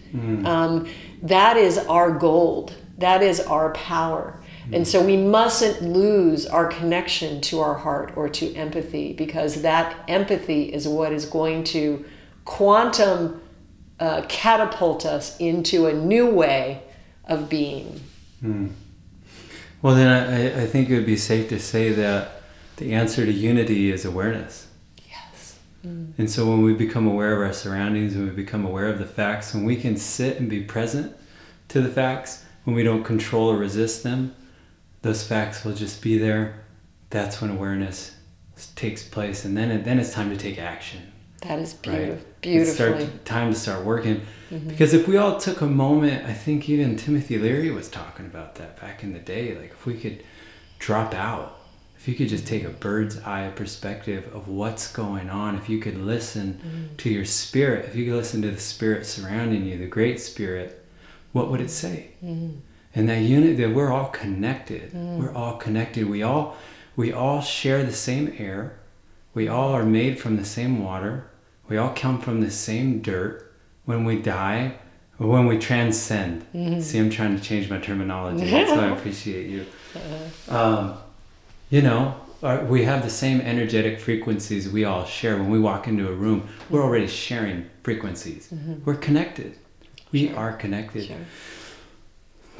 Um, 0.45 0.89
that 1.21 1.55
is 1.55 1.77
our 1.77 2.11
gold. 2.11 2.75
That 2.97 3.21
is 3.21 3.39
our 3.39 3.71
power. 3.73 4.41
And 4.73 4.87
so 4.87 5.03
we 5.03 5.17
mustn't 5.17 5.81
lose 5.81 6.45
our 6.45 6.67
connection 6.67 7.41
to 7.41 7.59
our 7.59 7.75
heart 7.75 8.13
or 8.15 8.29
to 8.29 8.55
empathy 8.55 9.13
because 9.13 9.61
that 9.63 9.95
empathy 10.07 10.73
is 10.73 10.87
what 10.87 11.11
is 11.11 11.25
going 11.25 11.63
to 11.65 12.05
quantum 12.45 13.41
uh, 13.99 14.23
catapult 14.27 15.05
us 15.05 15.37
into 15.37 15.87
a 15.87 15.93
new 15.93 16.27
way 16.29 16.83
of 17.31 17.49
being. 17.49 17.99
Hmm. 18.41 18.67
Well, 19.81 19.95
then 19.95 20.07
I, 20.09 20.63
I 20.63 20.65
think 20.67 20.89
it 20.89 20.95
would 20.95 21.05
be 21.05 21.17
safe 21.17 21.49
to 21.49 21.59
say 21.59 21.91
that 21.93 22.43
the 22.77 22.93
answer 22.93 23.25
to 23.25 23.31
unity 23.31 23.91
is 23.91 24.05
awareness. 24.05 24.67
Yes. 25.09 25.57
Hmm. 25.81 26.11
And 26.17 26.29
so 26.29 26.47
when 26.47 26.61
we 26.61 26.73
become 26.73 27.07
aware 27.07 27.33
of 27.33 27.39
our 27.47 27.53
surroundings, 27.53 28.15
when 28.15 28.25
we 28.25 28.31
become 28.31 28.65
aware 28.65 28.87
of 28.87 28.99
the 28.99 29.05
facts, 29.05 29.53
when 29.53 29.63
we 29.63 29.75
can 29.75 29.97
sit 29.97 30.37
and 30.39 30.49
be 30.49 30.61
present 30.61 31.15
to 31.69 31.81
the 31.81 31.89
facts, 31.89 32.45
when 32.63 32.75
we 32.75 32.83
don't 32.83 33.03
control 33.03 33.49
or 33.49 33.57
resist 33.57 34.03
them, 34.03 34.35
those 35.01 35.23
facts 35.25 35.63
will 35.65 35.73
just 35.73 36.01
be 36.01 36.17
there. 36.17 36.63
That's 37.09 37.41
when 37.41 37.49
awareness 37.49 38.15
takes 38.75 39.01
place, 39.03 39.43
and 39.43 39.57
then 39.57 39.83
then 39.83 39.97
it's 39.99 40.13
time 40.13 40.29
to 40.29 40.37
take 40.37 40.59
action. 40.59 41.11
That 41.41 41.57
is 41.57 41.73
Right. 41.87 42.19
beautiful. 42.41 42.61
It's 42.61 42.73
start, 42.73 42.97
Beautifully. 42.97 43.19
time 43.25 43.51
to 43.51 43.59
start 43.59 43.83
working. 43.83 44.21
Mm-hmm. 44.51 44.69
Because 44.69 44.93
if 44.93 45.07
we 45.07 45.17
all 45.17 45.39
took 45.39 45.61
a 45.61 45.67
moment, 45.67 46.25
I 46.25 46.33
think 46.33 46.69
even 46.69 46.97
Timothy 46.97 47.37
Leary 47.37 47.71
was 47.71 47.89
talking 47.89 48.25
about 48.25 48.55
that 48.55 48.79
back 48.79 49.03
in 49.03 49.13
the 49.13 49.19
day. 49.19 49.55
Like 49.55 49.71
if 49.71 49.85
we 49.85 49.95
could 49.95 50.23
drop 50.79 51.13
out, 51.13 51.57
if 51.97 52.07
you 52.07 52.15
could 52.15 52.29
just 52.29 52.47
take 52.47 52.63
a 52.63 52.69
bird's 52.69 53.19
eye 53.19 53.49
perspective 53.55 54.29
of 54.33 54.47
what's 54.47 54.91
going 54.91 55.29
on, 55.29 55.55
if 55.55 55.69
you 55.69 55.79
could 55.79 55.97
listen 55.97 56.53
mm-hmm. 56.53 56.95
to 56.97 57.09
your 57.09 57.25
spirit, 57.25 57.85
if 57.85 57.95
you 57.95 58.05
could 58.05 58.15
listen 58.15 58.41
to 58.41 58.51
the 58.51 58.59
spirit 58.59 59.05
surrounding 59.05 59.65
you, 59.65 59.77
the 59.77 59.85
great 59.85 60.19
spirit, 60.19 60.83
what 61.31 61.49
would 61.49 61.61
it 61.61 61.69
say? 61.69 62.11
Mm-hmm. 62.23 62.57
And 62.93 63.07
that 63.07 63.21
unit 63.21 63.57
that 63.57 63.73
we're 63.73 63.91
all 63.91 64.09
connected. 64.09 64.91
Mm. 64.91 65.17
We're 65.17 65.33
all 65.33 65.57
connected. 65.57 66.09
We 66.09 66.23
all 66.23 66.57
we 66.95 67.13
all 67.13 67.41
share 67.41 67.83
the 67.83 67.93
same 67.93 68.35
air. 68.37 68.79
We 69.33 69.47
all 69.47 69.71
are 69.71 69.85
made 69.85 70.19
from 70.19 70.35
the 70.35 70.43
same 70.43 70.83
water. 70.83 71.29
We 71.69 71.77
all 71.77 71.93
come 71.95 72.19
from 72.19 72.41
the 72.41 72.51
same 72.51 72.99
dirt. 73.01 73.50
When 73.85 74.05
we 74.05 74.21
die, 74.21 74.75
or 75.19 75.27
when 75.27 75.45
we 75.45 75.57
transcend. 75.57 76.45
Mm-hmm. 76.53 76.81
See, 76.81 76.97
I'm 76.97 77.09
trying 77.09 77.37
to 77.37 77.43
change 77.43 77.69
my 77.69 77.77
terminology. 77.77 78.49
That's 78.49 78.71
why 78.71 78.87
I 78.87 78.91
appreciate 78.97 79.49
you. 79.49 79.65
Uh-huh. 79.95 80.57
Um, 80.57 80.97
you 81.69 81.81
know, 81.81 82.15
our, 82.41 82.65
we 82.65 82.85
have 82.85 83.03
the 83.03 83.09
same 83.09 83.39
energetic 83.41 83.99
frequencies 83.99 84.69
we 84.69 84.83
all 84.83 85.05
share. 85.05 85.37
When 85.37 85.51
we 85.51 85.59
walk 85.59 85.87
into 85.87 86.07
a 86.07 86.13
room, 86.13 86.49
we're 86.69 86.79
mm-hmm. 86.79 86.87
already 86.87 87.07
sharing 87.07 87.69
frequencies. 87.83 88.49
Mm-hmm. 88.51 88.83
We're 88.83 88.95
connected. 88.95 89.57
We 90.11 90.33
are 90.33 90.53
connected. 90.53 91.05
Sure. 91.05 91.17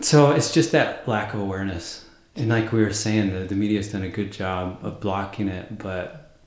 So 0.01 0.31
it's 0.31 0.53
just 0.53 0.71
that 0.71 1.07
lack 1.07 1.33
of 1.33 1.39
awareness. 1.39 2.05
And 2.35 2.49
like 2.49 2.71
we 2.71 2.81
were 2.81 2.93
saying, 2.93 3.33
the, 3.33 3.39
the 3.39 3.55
media's 3.55 3.91
done 3.91 4.03
a 4.03 4.09
good 4.09 4.31
job 4.31 4.79
of 4.83 4.99
blocking 4.99 5.47
it, 5.47 5.77
but 5.79 6.37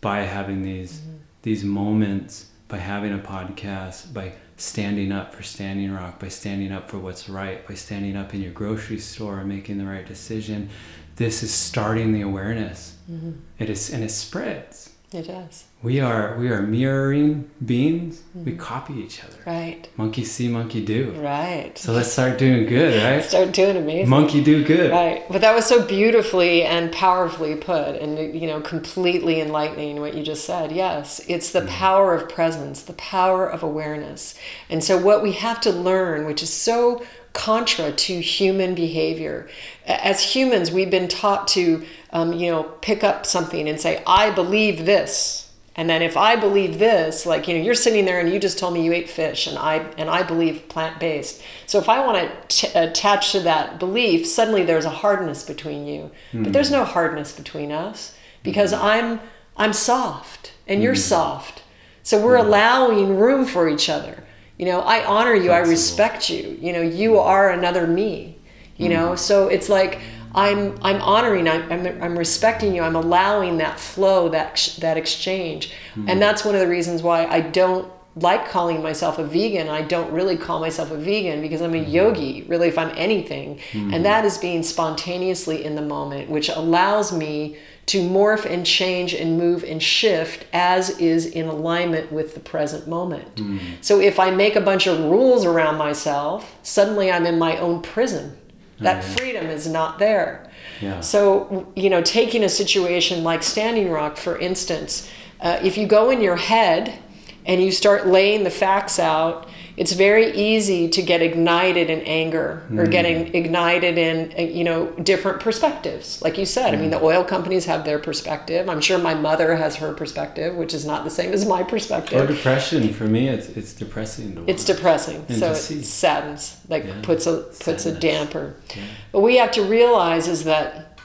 by 0.00 0.20
having 0.20 0.62
these 0.62 1.02
these 1.42 1.64
moments, 1.64 2.49
by 2.70 2.78
having 2.78 3.12
a 3.12 3.18
podcast, 3.18 4.14
by 4.14 4.32
standing 4.56 5.10
up 5.10 5.34
for 5.34 5.42
Standing 5.42 5.92
Rock, 5.92 6.20
by 6.20 6.28
standing 6.28 6.70
up 6.70 6.88
for 6.88 6.98
what's 6.98 7.28
right, 7.28 7.66
by 7.66 7.74
standing 7.74 8.16
up 8.16 8.32
in 8.32 8.40
your 8.40 8.52
grocery 8.52 8.98
store 8.98 9.40
and 9.40 9.48
making 9.48 9.78
the 9.78 9.86
right 9.86 10.06
decision, 10.06 10.70
this 11.16 11.42
is 11.42 11.52
starting 11.52 12.12
the 12.12 12.22
awareness. 12.22 12.96
Mm-hmm. 13.10 13.32
It 13.58 13.68
is 13.68 13.90
and 13.92 14.04
it 14.04 14.10
spreads. 14.10 14.94
It 15.12 15.26
does. 15.26 15.64
We 15.82 15.98
are 15.98 16.36
we 16.38 16.50
are 16.50 16.62
mirroring 16.62 17.50
beings. 17.64 18.22
We 18.32 18.52
mm-hmm. 18.52 18.60
copy 18.60 18.94
each 18.94 19.24
other. 19.24 19.38
Right. 19.44 19.88
Monkey 19.96 20.22
see, 20.22 20.46
monkey 20.46 20.84
do. 20.84 21.10
Right. 21.12 21.76
So 21.76 21.92
let's 21.92 22.12
start 22.12 22.38
doing 22.38 22.66
good, 22.66 23.02
right? 23.04 23.24
Start 23.24 23.50
doing 23.50 23.76
amazing. 23.76 24.08
Monkey 24.08 24.44
do 24.44 24.64
good. 24.64 24.92
Right. 24.92 25.24
But 25.28 25.40
that 25.40 25.52
was 25.52 25.66
so 25.66 25.84
beautifully 25.84 26.62
and 26.62 26.92
powerfully 26.92 27.56
put 27.56 27.96
and 27.96 28.40
you 28.40 28.46
know 28.46 28.60
completely 28.60 29.40
enlightening 29.40 30.00
what 30.00 30.14
you 30.14 30.22
just 30.22 30.44
said. 30.44 30.70
Yes, 30.70 31.20
it's 31.26 31.50
the 31.50 31.60
mm-hmm. 31.60 31.68
power 31.70 32.14
of 32.14 32.28
presence, 32.28 32.82
the 32.82 32.92
power 32.92 33.48
of 33.48 33.64
awareness. 33.64 34.36
And 34.68 34.84
so 34.84 34.96
what 34.96 35.24
we 35.24 35.32
have 35.32 35.60
to 35.62 35.72
learn, 35.72 36.24
which 36.24 36.40
is 36.40 36.52
so 36.52 37.02
contra 37.32 37.92
to 37.92 38.20
human 38.20 38.74
behavior. 38.74 39.48
As 39.86 40.34
humans, 40.34 40.70
we've 40.70 40.90
been 40.90 41.08
taught 41.08 41.48
to 41.48 41.84
um, 42.12 42.32
you 42.32 42.50
know 42.50 42.64
pick 42.80 43.04
up 43.04 43.26
something 43.26 43.68
and 43.68 43.80
say 43.80 44.02
I 44.06 44.30
believe 44.30 44.86
this. 44.86 45.46
And 45.76 45.88
then 45.88 46.02
if 46.02 46.16
I 46.16 46.36
believe 46.36 46.78
this, 46.78 47.24
like 47.24 47.46
you 47.46 47.56
know, 47.56 47.62
you're 47.62 47.74
sitting 47.74 48.04
there 48.04 48.20
and 48.20 48.30
you 48.30 48.38
just 48.38 48.58
told 48.58 48.74
me 48.74 48.84
you 48.84 48.92
ate 48.92 49.08
fish, 49.08 49.46
and 49.46 49.56
I 49.56 49.76
and 49.96 50.10
I 50.10 50.22
believe 50.22 50.68
plant 50.68 50.98
based. 50.98 51.42
So 51.66 51.78
if 51.78 51.88
I 51.88 52.04
want 52.04 52.18
to 52.48 52.66
t- 52.66 52.78
attach 52.78 53.32
to 53.32 53.40
that 53.40 53.78
belief, 53.78 54.26
suddenly 54.26 54.64
there's 54.64 54.84
a 54.84 54.90
hardness 54.90 55.44
between 55.44 55.86
you. 55.86 56.10
But 56.32 56.46
hmm. 56.46 56.52
there's 56.52 56.70
no 56.70 56.84
hardness 56.84 57.32
between 57.32 57.72
us 57.72 58.16
because 58.42 58.72
hmm. 58.72 58.82
I'm 58.82 59.20
I'm 59.56 59.72
soft 59.72 60.52
and 60.66 60.82
you're 60.82 60.94
hmm. 60.94 60.98
soft. 60.98 61.62
So 62.02 62.22
we're 62.22 62.36
allowing 62.36 63.16
room 63.16 63.44
for 63.44 63.68
each 63.68 63.88
other. 63.88 64.24
You 64.60 64.66
know, 64.66 64.80
I 64.82 65.06
honor 65.06 65.32
you, 65.32 65.52
I 65.52 65.60
respect 65.60 66.28
you. 66.28 66.58
You 66.60 66.74
know, 66.74 66.82
you 66.82 67.18
are 67.18 67.48
another 67.48 67.86
me. 67.86 68.36
You 68.76 68.90
mm-hmm. 68.90 68.92
know, 68.92 69.16
so 69.16 69.48
it's 69.48 69.70
like 69.70 70.00
I'm 70.34 70.78
I'm 70.82 71.00
honoring, 71.00 71.48
I'm, 71.48 71.72
I'm, 71.72 72.02
I'm 72.02 72.18
respecting 72.18 72.74
you. 72.74 72.82
I'm 72.82 72.94
allowing 72.94 73.56
that 73.56 73.80
flow, 73.80 74.28
that 74.28 74.76
that 74.80 74.98
exchange, 74.98 75.72
and 75.94 76.06
mm-hmm. 76.06 76.18
that's 76.18 76.44
one 76.44 76.54
of 76.54 76.60
the 76.60 76.68
reasons 76.68 77.02
why 77.02 77.24
I 77.24 77.40
don't 77.40 77.90
like 78.16 78.50
calling 78.50 78.82
myself 78.82 79.18
a 79.18 79.24
vegan. 79.24 79.70
I 79.70 79.80
don't 79.80 80.12
really 80.12 80.36
call 80.36 80.60
myself 80.60 80.90
a 80.90 80.96
vegan 80.98 81.40
because 81.40 81.62
I'm 81.62 81.74
a 81.74 81.78
mm-hmm. 81.78 81.90
yogi, 81.90 82.42
really, 82.42 82.68
if 82.68 82.76
I'm 82.76 82.92
anything, 82.98 83.60
and 83.72 84.04
that 84.04 84.26
is 84.26 84.36
being 84.36 84.62
spontaneously 84.62 85.64
in 85.64 85.74
the 85.74 85.86
moment, 85.96 86.28
which 86.28 86.50
allows 86.50 87.12
me 87.12 87.56
to 87.90 88.00
morph 88.00 88.44
and 88.44 88.64
change 88.64 89.14
and 89.14 89.36
move 89.36 89.64
and 89.64 89.82
shift 89.82 90.46
as 90.52 90.90
is 91.00 91.26
in 91.26 91.46
alignment 91.46 92.12
with 92.12 92.34
the 92.34 92.40
present 92.40 92.86
moment. 92.86 93.36
So 93.80 93.98
if 93.98 94.20
I 94.20 94.30
make 94.30 94.54
a 94.54 94.60
bunch 94.60 94.86
of 94.86 95.00
rules 95.00 95.44
around 95.44 95.76
myself, 95.76 96.56
suddenly 96.62 97.10
I'm 97.10 97.26
in 97.26 97.36
my 97.36 97.58
own 97.58 97.82
prison. 97.82 98.36
That 98.78 99.02
freedom 99.02 99.46
is 99.46 99.66
not 99.66 99.98
there. 99.98 100.48
Yeah. 100.80 101.00
So, 101.00 101.66
you 101.74 101.90
know, 101.90 102.00
taking 102.00 102.44
a 102.44 102.48
situation 102.48 103.24
like 103.24 103.42
Standing 103.42 103.90
Rock, 103.90 104.16
for 104.16 104.38
instance, 104.38 105.10
uh, 105.40 105.58
if 105.62 105.76
you 105.76 105.86
go 105.86 106.10
in 106.10 106.20
your 106.20 106.36
head 106.36 106.96
and 107.44 107.60
you 107.60 107.72
start 107.72 108.06
laying 108.06 108.44
the 108.44 108.50
facts 108.50 108.98
out, 109.00 109.49
it's 109.76 109.92
very 109.92 110.30
easy 110.32 110.88
to 110.88 111.02
get 111.02 111.22
ignited 111.22 111.90
in 111.90 112.00
anger 112.00 112.62
or 112.72 112.86
mm. 112.86 112.90
getting 112.90 113.34
ignited 113.34 113.98
in 113.98 114.32
uh, 114.38 114.42
you 114.42 114.64
know 114.64 114.90
different 115.02 115.40
perspectives. 115.40 116.20
Like 116.22 116.38
you 116.38 116.46
said 116.46 116.74
i 116.74 116.76
mean 116.76 116.88
mm. 116.88 116.98
the 116.98 117.02
oil 117.02 117.24
companies 117.24 117.66
have 117.66 117.84
their 117.84 117.98
perspective. 117.98 118.68
I'm 118.68 118.80
sure 118.80 118.98
my 118.98 119.14
mother 119.14 119.56
has 119.56 119.76
her 119.76 119.92
perspective 119.92 120.54
which 120.56 120.74
is 120.74 120.84
not 120.84 121.04
the 121.04 121.10
same 121.10 121.32
as 121.32 121.46
my 121.46 121.62
perspective. 121.62 122.20
Or 122.20 122.26
depression 122.26 122.92
for 122.92 123.04
me, 123.04 123.28
it's 123.28 123.48
it's 123.50 123.72
depressing 123.72 124.44
it's 124.46 124.64
depressing. 124.64 125.24
And 125.28 125.38
so 125.38 125.52
it 125.52 125.56
see. 125.56 125.82
saddens 125.82 126.60
like 126.68 126.84
Yeah. 126.84 127.00
puts 127.02 127.26
a 127.26 127.44
puts 127.60 127.86
a 127.86 127.92
damper. 127.92 128.56
Yeah. 128.76 128.82
what 129.12 129.22
we 129.22 129.36
have 129.36 129.52
to 129.52 129.62
realize 129.62 130.28
is 130.28 130.44
that 130.44 130.98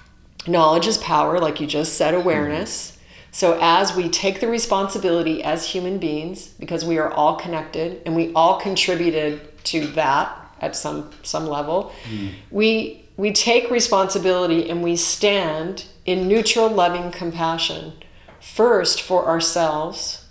knowledge 0.48 0.88
is 0.88 0.98
power, 0.98 1.40
like 1.40 1.60
you 1.60 1.68
just 1.68 1.94
said, 1.94 2.14
mm. 2.14 2.18
awareness. 2.18 2.95
So, 3.36 3.60
as 3.62 3.94
we 3.94 4.08
take 4.08 4.40
the 4.40 4.48
responsibility 4.48 5.44
as 5.44 5.68
human 5.68 5.98
beings, 5.98 6.48
because 6.58 6.86
we 6.86 6.98
are 7.00 7.12
all 7.12 7.36
connected 7.36 8.02
and 8.06 8.16
we 8.16 8.32
all 8.32 8.62
contributed 8.62 9.62
to 9.66 9.88
that 9.88 10.34
at 10.62 10.74
some 10.74 11.12
some 11.22 11.46
level, 11.46 11.92
hmm. 12.08 12.30
we 12.50 13.04
we 13.18 13.34
take 13.34 13.70
responsibility 13.70 14.70
and 14.70 14.82
we 14.82 14.96
stand 14.96 15.84
in 16.06 16.30
neutral, 16.30 16.70
loving 16.70 17.12
compassion, 17.12 17.92
first 18.40 19.02
for 19.02 19.28
ourselves, 19.28 20.26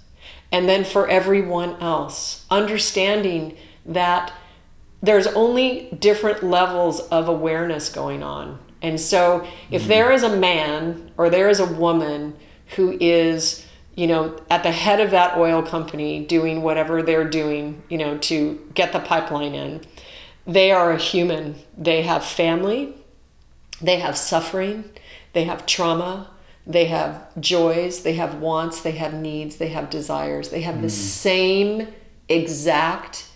and 0.51 0.67
then 0.67 0.83
for 0.83 1.07
everyone 1.07 1.75
else, 1.83 2.47
understanding 2.51 3.55
that 3.85 4.33
there's 5.03 5.27
only 5.27 5.91
different 6.01 6.43
levels 6.43 7.01
of 7.01 7.29
awareness 7.29 7.91
going 7.91 8.23
on. 8.23 8.59
And 8.81 8.99
so 8.99 9.47
if 9.71 9.83
hmm. 9.83 9.89
there 9.89 10.11
is 10.11 10.23
a 10.23 10.35
man 10.35 11.11
or 11.19 11.29
there 11.29 11.51
is 11.51 11.61
a 11.61 11.67
woman 11.67 12.37
who 12.77 12.97
is, 13.01 13.67
you 13.95 14.07
know, 14.07 14.39
at 14.51 14.63
the 14.63 14.73
head 14.73 15.01
of 15.01 15.11
that 15.13 15.37
oil 15.37 15.63
company 15.63 16.25
doing 16.25 16.63
whatever 16.63 17.03
they're 17.03 17.29
doing, 17.29 17.83
you 17.89 17.99
know, 17.99 18.19
to 18.19 18.71
get 18.75 18.93
the 18.93 19.01
pipeline 19.01 19.55
in, 19.55 19.81
they 20.47 20.73
are 20.73 20.93
a 20.93 20.99
human. 20.99 21.57
They 21.77 22.03
have 22.03 22.25
family, 22.25 22.95
they 23.81 23.99
have 24.01 24.17
suffering, 24.17 24.91
they 25.33 25.45
have 25.45 25.67
trauma, 25.67 26.31
they 26.67 26.87
have 26.87 27.29
joys, 27.41 28.03
they 28.03 28.15
have 28.15 28.37
wants, 28.37 28.81
they 28.81 28.93
have 28.93 29.15
needs, 29.15 29.57
they 29.57 29.69
have 29.69 29.91
desires. 29.91 30.49
They 30.51 30.63
have 30.63 30.77
the 30.77 30.83
hmm. 30.83 30.89
same 30.89 31.89
exact 32.29 33.29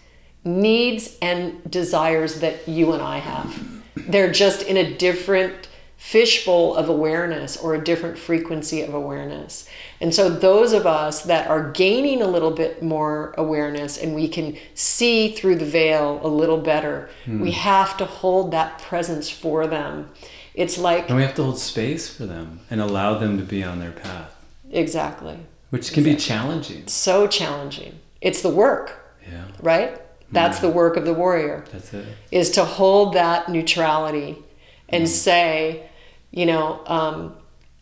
needs 0.45 1.17
and 1.21 1.71
desires 1.71 2.41
that 2.41 2.67
you 2.67 2.93
and 2.93 3.03
I 3.03 3.19
have. 3.19 3.83
They're 3.97 4.33
just 4.33 4.63
in 4.63 4.77
a 4.77 4.97
different 4.97 5.69
fishbowl 5.99 6.77
of 6.77 6.89
awareness 6.89 7.57
or 7.57 7.75
a 7.75 7.85
different 7.85 8.17
frequency 8.17 8.83
of 8.83 8.95
awareness. 8.95 9.69
And 10.01 10.15
so, 10.15 10.31
those 10.31 10.73
of 10.73 10.87
us 10.87 11.23
that 11.25 11.49
are 11.49 11.73
gaining 11.73 12.23
a 12.23 12.27
little 12.27 12.53
bit 12.53 12.83
more 12.83 13.35
awareness 13.37 13.99
and 13.99 14.15
we 14.15 14.29
can 14.29 14.57
see 14.75 15.33
through 15.33 15.57
the 15.57 15.67
veil 15.67 16.21
a 16.23 16.29
little 16.29 16.59
better, 16.59 17.11
hmm. 17.25 17.41
we 17.41 17.51
have 17.51 17.97
to 17.99 18.05
hold 18.05 18.53
that 18.53 18.81
presence 18.81 19.29
for 19.29 19.67
them. 19.67 20.09
It's 20.55 20.79
like, 20.79 21.09
And 21.09 21.17
we 21.17 21.23
have 21.23 21.35
to 21.35 21.43
hold 21.43 21.59
space 21.59 22.09
for 22.09 22.27
them 22.27 22.61
and 22.71 22.81
allow 22.81 23.19
them 23.19 23.37
to 23.37 23.45
be 23.45 23.65
on 23.65 23.81
their 23.81 23.93
path, 23.93 24.35
exactly, 24.71 25.39
which 25.71 25.93
can 25.93 26.05
be 26.05 26.15
challenging. 26.15 26.87
so 26.87 27.27
challenging. 27.27 27.99
It's 28.21 28.41
the 28.41 28.51
work, 28.51 29.17
Yeah, 29.29 29.45
right? 29.61 30.01
That's 30.31 30.59
hmm. 30.59 30.67
the 30.67 30.73
work 30.73 30.97
of 30.97 31.05
the 31.05 31.15
warrior. 31.15 31.65
that's 31.73 31.93
it. 31.93 32.07
is 32.31 32.51
to 32.53 32.65
hold 32.65 33.15
that 33.15 33.49
neutrality 33.49 34.45
and 34.89 35.09
say, 35.09 35.89
you 36.31 36.47
know, 36.47 36.81
um, 36.87 37.35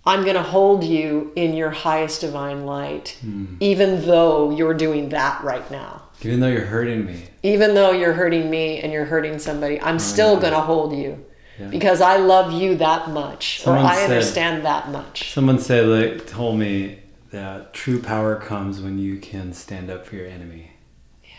I'm 0.04 0.22
going 0.22 0.36
to 0.36 0.42
hold 0.42 0.84
you 0.84 1.32
in 1.36 1.54
your 1.54 1.70
highest 1.70 2.20
divine 2.20 2.64
light, 2.64 3.16
even 3.60 4.06
though 4.06 4.50
you're 4.50 4.74
doing 4.74 5.08
that 5.10 5.42
right 5.42 5.68
now. 5.70 6.02
Even 6.22 6.40
though 6.40 6.48
you're 6.48 6.64
hurting 6.66 7.04
me, 7.04 7.24
Even 7.42 7.74
though 7.74 7.90
you're 7.90 8.12
hurting 8.14 8.48
me 8.48 8.78
and 8.80 8.92
you're 8.92 9.04
hurting 9.04 9.38
somebody, 9.38 9.80
I'm 9.80 9.98
still 9.98 10.34
yeah. 10.34 10.40
going 10.40 10.52
to 10.54 10.60
hold 10.60 10.96
you 10.96 11.24
Yeah. 11.58 11.66
because 11.68 12.00
I 12.00 12.16
love 12.16 12.52
you 12.52 12.76
that 12.76 13.10
much 13.10 13.60
Someone 13.60 13.84
or 13.84 13.88
I 13.88 13.94
said- 13.96 14.10
understand 14.10 14.64
that 14.64 14.90
much. 14.90 15.32
someone 15.32 15.58
said 15.58 15.86
like 15.86 16.26
told 16.26 16.58
me 16.58 17.00
that 17.32 17.74
true 17.74 18.00
power 18.00 18.36
comes 18.36 18.80
when 18.80 18.98
you 18.98 19.18
can 19.18 19.52
stand 19.52 19.90
up 19.90 20.06
for 20.06 20.16
your 20.16 20.26
enemy. 20.26 20.70
Yeah. 21.22 21.30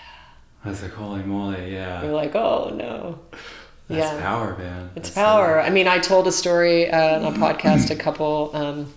I 0.65 0.69
was 0.69 0.81
like, 0.83 0.91
holy 0.93 1.23
moly, 1.23 1.73
yeah. 1.73 2.03
You're 2.03 2.11
like, 2.13 2.35
oh 2.35 2.71
no. 2.75 3.19
That's 3.87 4.13
yeah. 4.13 4.21
power, 4.21 4.57
man. 4.57 4.89
It's 4.95 5.09
That's 5.09 5.15
power. 5.15 5.61
I 5.61 5.69
mean, 5.69 5.87
I 5.87 5.99
told 5.99 6.27
a 6.27 6.31
story 6.31 6.89
uh, 6.89 7.19
on 7.19 7.35
a 7.35 7.37
podcast 7.37 7.89
a 7.89 7.95
couple 7.95 8.51
um, 8.53 8.93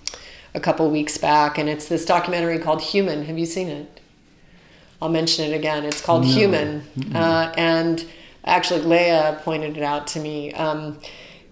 a 0.55 0.61
couple 0.61 0.91
weeks 0.91 1.17
back, 1.17 1.59
and 1.59 1.69
it's 1.69 1.89
this 1.89 2.05
documentary 2.05 2.59
called 2.59 2.83
Human. 2.83 3.25
Have 3.25 3.39
you 3.39 3.47
seen 3.47 3.69
it? 3.69 4.01
I'll 5.01 5.09
mention 5.09 5.51
it 5.51 5.55
again. 5.55 5.85
It's 5.85 6.01
called 6.01 6.25
No. 6.25 6.31
Human, 6.31 6.83
uh, 7.15 7.53
and 7.57 8.05
actually, 8.45 8.81
Leia 8.81 9.41
pointed 9.43 9.77
it 9.77 9.83
out 9.83 10.07
to 10.09 10.21
me. 10.21 10.53
Um, 10.55 10.99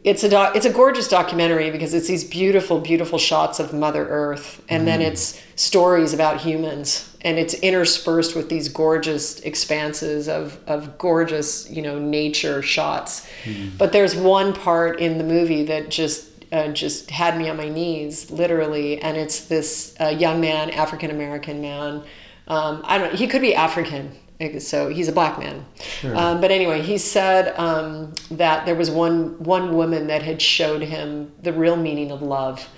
it's 0.04 0.22
a 0.22 0.28
doc- 0.28 0.54
it's 0.56 0.66
a 0.66 0.72
gorgeous 0.72 1.08
documentary 1.08 1.70
because 1.70 1.92
it's 1.92 2.06
these 2.08 2.24
beautiful, 2.24 2.80
beautiful 2.80 3.18
shots 3.18 3.58
of 3.58 3.72
Mother 3.72 4.06
Earth, 4.08 4.62
and 4.68 4.86
then 4.86 5.00
it's 5.02 5.40
stories 5.56 6.14
about 6.14 6.40
humans, 6.40 7.16
and 7.22 7.38
it's 7.38 7.54
interspersed 7.54 8.36
with 8.36 8.48
these 8.48 8.68
gorgeous 8.68 9.40
expanses 9.40 10.28
of 10.28 10.60
of 10.66 10.98
gorgeous, 10.98 11.68
you 11.68 11.82
know, 11.82 11.98
nature 11.98 12.62
shots. 12.62 13.28
But 13.76 13.92
there's 13.92 14.14
one 14.14 14.52
part 14.52 15.00
in 15.00 15.18
the 15.18 15.24
movie 15.24 15.64
that 15.64 15.90
just 15.90 16.28
uh, 16.52 16.68
just 16.68 17.10
had 17.10 17.36
me 17.36 17.48
on 17.48 17.56
my 17.56 17.68
knees, 17.68 18.30
literally, 18.30 19.00
and 19.02 19.16
it's 19.16 19.46
this 19.46 19.94
uh, 20.00 20.08
young 20.08 20.40
man, 20.40 20.70
African 20.70 21.10
American 21.10 21.60
man. 21.60 22.02
Um, 22.46 22.82
I 22.84 22.98
don't. 22.98 23.14
He 23.14 23.26
could 23.26 23.42
be 23.42 23.54
African, 23.54 24.16
so 24.60 24.88
he's 24.88 25.08
a 25.08 25.12
black 25.12 25.38
man. 25.38 25.64
Sure. 25.80 26.16
Um, 26.16 26.40
but 26.40 26.50
anyway, 26.50 26.80
he 26.80 26.96
said 26.98 27.58
um, 27.58 28.12
that 28.30 28.66
there 28.66 28.74
was 28.76 28.90
one 28.90 29.42
one 29.42 29.74
woman 29.74 30.06
that 30.06 30.22
had 30.22 30.40
showed 30.40 30.82
him 30.82 31.32
the 31.42 31.52
real 31.52 31.76
meaning 31.76 32.12
of 32.12 32.22
love, 32.22 32.68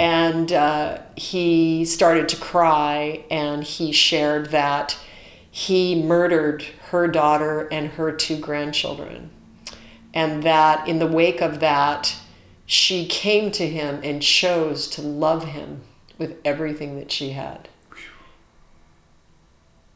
and 0.00 0.52
uh, 0.52 0.98
he 1.16 1.84
started 1.84 2.28
to 2.30 2.36
cry, 2.36 3.24
and 3.30 3.64
he 3.64 3.90
shared 3.92 4.50
that 4.50 4.98
he 5.50 6.02
murdered 6.02 6.62
her 6.90 7.08
daughter 7.08 7.68
and 7.72 7.90
her 7.92 8.12
two 8.12 8.36
grandchildren, 8.36 9.30
and 10.12 10.42
that 10.42 10.86
in 10.86 10.98
the 10.98 11.06
wake 11.06 11.40
of 11.40 11.60
that, 11.60 12.16
she 12.66 13.06
came 13.06 13.50
to 13.52 13.66
him 13.66 14.00
and 14.02 14.22
chose 14.22 14.88
to 14.88 15.00
love 15.02 15.44
him 15.46 15.80
with 16.18 16.36
everything 16.44 16.96
that 16.98 17.10
she 17.10 17.30
had. 17.30 17.68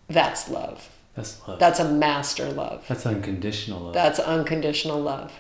That's 0.09 0.49
love. 0.49 0.92
That's 1.15 1.47
love. 1.47 1.59
That's 1.59 1.81
a 1.81 1.91
master 1.91 2.51
love. 2.51 2.85
That's 2.89 3.07
unconditional 3.07 3.81
love. 3.81 3.95
That's 3.95 4.19
unconditional 4.19 5.01
love. 5.01 5.33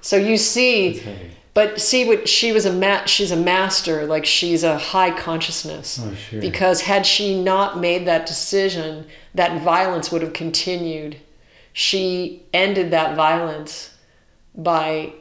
So 0.00 0.16
you 0.16 0.36
see, 0.36 1.02
but 1.54 1.80
see 1.80 2.06
what 2.06 2.28
she 2.28 2.52
was 2.52 2.64
a 2.64 2.72
ma- 2.72 3.04
she's 3.06 3.32
a 3.32 3.36
master, 3.36 4.06
like 4.06 4.24
she's 4.24 4.62
a 4.62 4.78
high 4.78 5.10
consciousness. 5.10 6.00
Oh, 6.00 6.14
sure. 6.14 6.40
Because 6.40 6.82
had 6.82 7.04
she 7.04 7.42
not 7.42 7.80
made 7.80 8.06
that 8.06 8.26
decision, 8.26 9.06
that 9.34 9.62
violence 9.62 10.12
would 10.12 10.22
have 10.22 10.32
continued. 10.32 11.16
She 11.72 12.44
ended 12.52 12.92
that 12.92 13.16
violence 13.16 13.94
by 14.54 15.14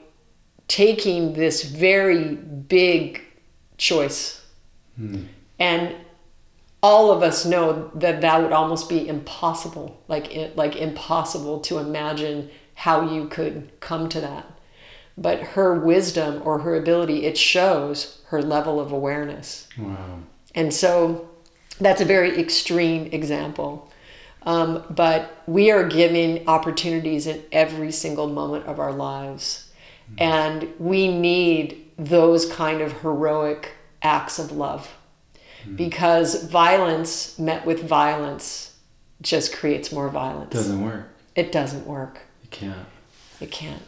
taking 0.68 1.34
this 1.34 1.64
very 1.64 2.36
big 2.36 3.24
choice. 3.78 4.46
Hmm. 4.96 5.24
And 5.60 5.96
all 6.82 7.12
of 7.12 7.24
us 7.24 7.46
know 7.46 7.92
that 7.96 8.22
that 8.22 8.42
would 8.42 8.52
almost 8.52 8.88
be 8.88 9.08
impossible, 9.08 10.00
like 10.08 10.34
it, 10.36 10.56
like 10.56 10.76
impossible 10.76 11.60
to 11.62 11.80
imagine 11.80 12.50
how 12.76 13.14
you 13.14 13.28
could 13.28 13.72
come 13.80 14.08
to 14.10 14.22
that. 14.22 14.46
But 15.18 15.40
her 15.40 15.74
wisdom 15.74 16.42
or 16.46 16.60
her 16.60 16.76
ability, 16.76 17.26
it 17.26 17.38
shows 17.38 18.22
her 18.28 18.42
level 18.42 18.80
of 18.80 18.92
awareness. 18.92 19.68
Wow. 19.78 20.20
And 20.54 20.72
so 20.72 21.28
that's 21.80 22.02
a 22.02 22.06
very 22.06 22.40
extreme 22.40 23.08
example. 23.08 23.92
Um, 24.44 24.84
but 24.90 25.42
we 25.48 25.72
are 25.72 25.84
given 25.88 26.48
opportunities 26.48 27.26
in 27.26 27.44
every 27.52 27.92
single 27.92 28.28
moment 28.28 28.66
of 28.66 28.80
our 28.80 28.94
lives. 28.94 29.72
And 30.18 30.70
we 30.80 31.08
need 31.10 31.86
those 31.98 32.46
kind 32.46 32.80
of 32.80 33.02
heroic 33.02 33.74
acts 34.02 34.40
of 34.40 34.52
love 34.52 34.90
Mm. 35.68 35.78
because 35.78 36.44
violence 36.46 37.38
met 37.38 37.66
with 37.66 37.84
violence 37.84 38.76
just 39.22 39.54
creates 39.54 39.92
more 39.92 40.10
violence. 40.10 40.54
Doesn't 40.54 40.82
work. 40.82 41.10
It 41.36 41.52
doesn't 41.52 41.86
work. 41.86 42.22
It 42.44 42.52
can't. 42.52 42.88
It 43.40 43.52
can't. 43.52 43.82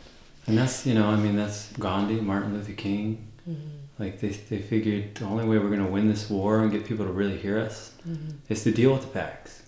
And 0.47 0.57
that's 0.57 0.85
you 0.85 0.93
know, 0.93 1.07
I 1.07 1.15
mean, 1.15 1.35
that's 1.35 1.71
Gandhi, 1.73 2.19
Martin 2.19 2.53
Luther 2.53 2.73
King. 2.73 3.27
Mm-hmm. 3.47 3.77
Like 3.99 4.19
they, 4.19 4.29
they 4.29 4.59
figured 4.59 5.15
the 5.15 5.25
only 5.25 5.45
way 5.45 5.59
we're 5.59 5.69
gonna 5.69 5.89
win 5.89 6.07
this 6.07 6.29
war 6.29 6.59
and 6.59 6.71
get 6.71 6.85
people 6.85 7.05
to 7.05 7.11
really 7.11 7.37
hear 7.37 7.59
us 7.59 7.93
mm-hmm. 8.07 8.37
is 8.47 8.63
to 8.63 8.71
deal 8.71 8.91
with 8.91 9.01
the 9.01 9.07
facts. 9.07 9.63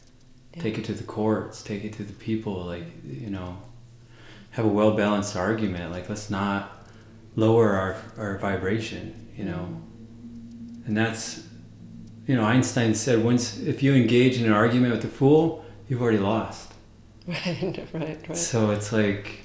Take 0.59 0.77
it 0.77 0.85
to 0.85 0.93
the 0.93 1.03
courts. 1.03 1.63
Take 1.63 1.85
it 1.85 1.93
to 1.93 2.03
the 2.03 2.13
people. 2.13 2.65
Like 2.65 2.83
you 3.05 3.29
know, 3.29 3.57
have 4.51 4.65
a 4.65 4.69
well 4.69 4.91
balanced 4.91 5.35
argument. 5.35 5.91
Like 5.91 6.09
let's 6.09 6.29
not 6.29 6.87
lower 7.35 7.69
our 7.69 8.01
our 8.17 8.37
vibration. 8.37 9.29
You 9.35 9.45
know, 9.45 9.67
mm-hmm. 9.69 10.87
and 10.87 10.97
that's 10.97 11.43
you 12.27 12.35
know 12.35 12.43
Einstein 12.43 12.93
said 12.93 13.23
once 13.23 13.57
if 13.59 13.81
you 13.83 13.93
engage 13.93 14.37
in 14.39 14.45
an 14.45 14.53
argument 14.53 14.93
with 14.93 15.03
a 15.05 15.07
fool, 15.07 15.65
you've 15.87 16.01
already 16.01 16.19
lost. 16.19 16.73
Right, 17.27 17.87
right, 17.93 18.19
right. 18.27 18.37
So 18.37 18.71
it's 18.71 18.91
like. 18.91 19.41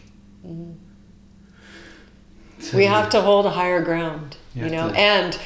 so 2.58 2.76
we 2.76 2.84
have 2.84 3.10
to 3.10 3.20
hold 3.20 3.46
a 3.46 3.50
higher 3.50 3.82
ground 3.82 4.36
You 4.54 4.64
you, 4.64 4.70
know 4.70 4.88
to- 4.90 4.98
and 4.98 5.38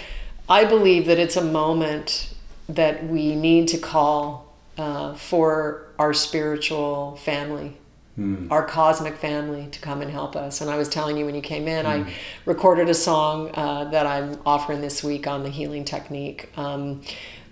i 0.49 0.65
believe 0.65 1.07
that 1.07 1.19
it's 1.19 1.37
a 1.37 1.45
moment 1.45 2.33
that 2.69 3.05
we 3.07 3.35
need 3.35 3.67
to 3.69 3.79
call 3.79 4.55
uh, 4.79 5.15
for 5.15 5.89
our 5.99 6.15
spiritual 6.15 7.17
family 7.17 7.77
Mm. 8.19 8.51
our 8.51 8.65
cosmic 8.65 9.17
family 9.17 9.69
to 9.71 9.81
come 9.81 10.03
and 10.03 10.11
help 10.11 10.35
us. 10.35 10.61
And 10.61 10.69
i 10.69 10.77
was 10.77 10.89
telling 10.89 11.17
you 11.17 11.25
when 11.27 11.37
you 11.37 11.41
came 11.41 11.69
in 11.69 11.87
i 11.87 12.13
recorded 12.45 12.89
a 12.89 12.95
song 12.95 13.53
uh, 13.55 13.85
that 13.85 14.05
i'm 14.05 14.37
offering 14.45 14.81
this 14.81 15.05
week 15.05 15.29
on 15.29 15.45
the 15.45 15.49
healing 15.49 15.85
technique 15.85 16.51
um, 16.57 17.03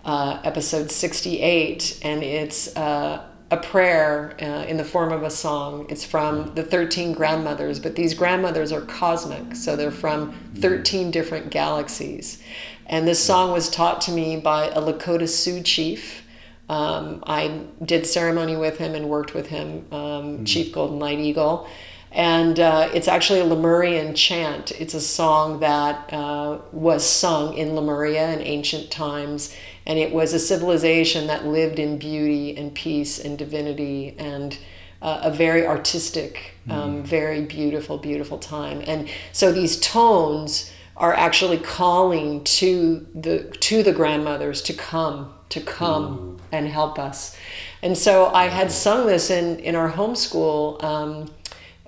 uh, 0.04 0.40
episode 0.42 0.90
68 0.90 2.00
and 2.02 2.22
it's 2.22 2.76
uh, 2.76 3.24
a 3.50 3.56
prayer 3.56 4.36
uh, 4.40 4.66
in 4.66 4.76
the 4.76 4.84
form 4.84 5.10
of 5.10 5.22
a 5.22 5.30
song. 5.30 5.86
It's 5.88 6.04
from 6.04 6.54
the 6.54 6.62
13 6.62 7.12
grandmothers 7.12 7.78
but 7.78 7.94
these 7.94 8.14
grandmothers 8.14 8.72
are 8.72 8.82
cosmic 8.82 9.54
so 9.54 9.76
they're 9.76 9.90
from 9.90 10.32
13 10.56 11.10
different 11.10 11.50
galaxies. 11.50 12.42
And 12.86 13.06
this 13.06 13.22
song 13.22 13.52
was 13.52 13.70
taught 13.70 14.00
to 14.02 14.12
me 14.12 14.36
by 14.36 14.68
a 14.68 14.80
lakota 14.80 15.28
sioux 15.28 15.62
chief 15.62 16.24
um, 16.68 17.22
I 17.26 17.62
did 17.82 18.06
ceremony 18.06 18.56
with 18.56 18.78
him 18.78 18.94
and 18.94 19.08
worked 19.08 19.34
with 19.34 19.46
him, 19.46 19.86
um, 19.92 20.44
Chief 20.44 20.72
Golden 20.72 20.98
Light 20.98 21.18
Eagle. 21.18 21.68
And 22.10 22.58
uh, 22.58 22.90
it's 22.94 23.08
actually 23.08 23.40
a 23.40 23.44
Lemurian 23.44 24.14
chant. 24.14 24.72
It's 24.80 24.94
a 24.94 25.00
song 25.00 25.60
that 25.60 26.12
uh, 26.12 26.58
was 26.72 27.04
sung 27.06 27.54
in 27.54 27.74
Lemuria 27.74 28.32
in 28.32 28.40
ancient 28.40 28.90
times. 28.90 29.54
And 29.86 29.98
it 29.98 30.12
was 30.12 30.32
a 30.32 30.38
civilization 30.38 31.26
that 31.26 31.46
lived 31.46 31.78
in 31.78 31.98
beauty 31.98 32.56
and 32.56 32.74
peace 32.74 33.18
and 33.18 33.38
divinity 33.38 34.14
and 34.18 34.58
uh, 35.00 35.20
a 35.24 35.30
very 35.30 35.66
artistic, 35.66 36.54
um, 36.68 37.02
very 37.04 37.42
beautiful, 37.42 37.98
beautiful 37.98 38.38
time. 38.38 38.82
And 38.86 39.08
so 39.32 39.52
these 39.52 39.78
tones 39.78 40.72
are 40.98 41.14
actually 41.14 41.58
calling 41.58 42.42
to 42.42 43.06
the 43.14 43.44
to 43.60 43.82
the 43.82 43.92
grandmothers 43.92 44.60
to 44.62 44.72
come 44.74 45.32
to 45.48 45.60
come 45.60 46.36
and 46.52 46.68
help 46.68 46.98
us. 46.98 47.36
And 47.82 47.96
so 47.96 48.26
i 48.26 48.48
had 48.48 48.70
sung 48.70 49.06
this 49.06 49.30
in 49.30 49.60
in 49.60 49.74
our 49.76 49.90
homeschool 49.90 50.82
um, 50.82 51.30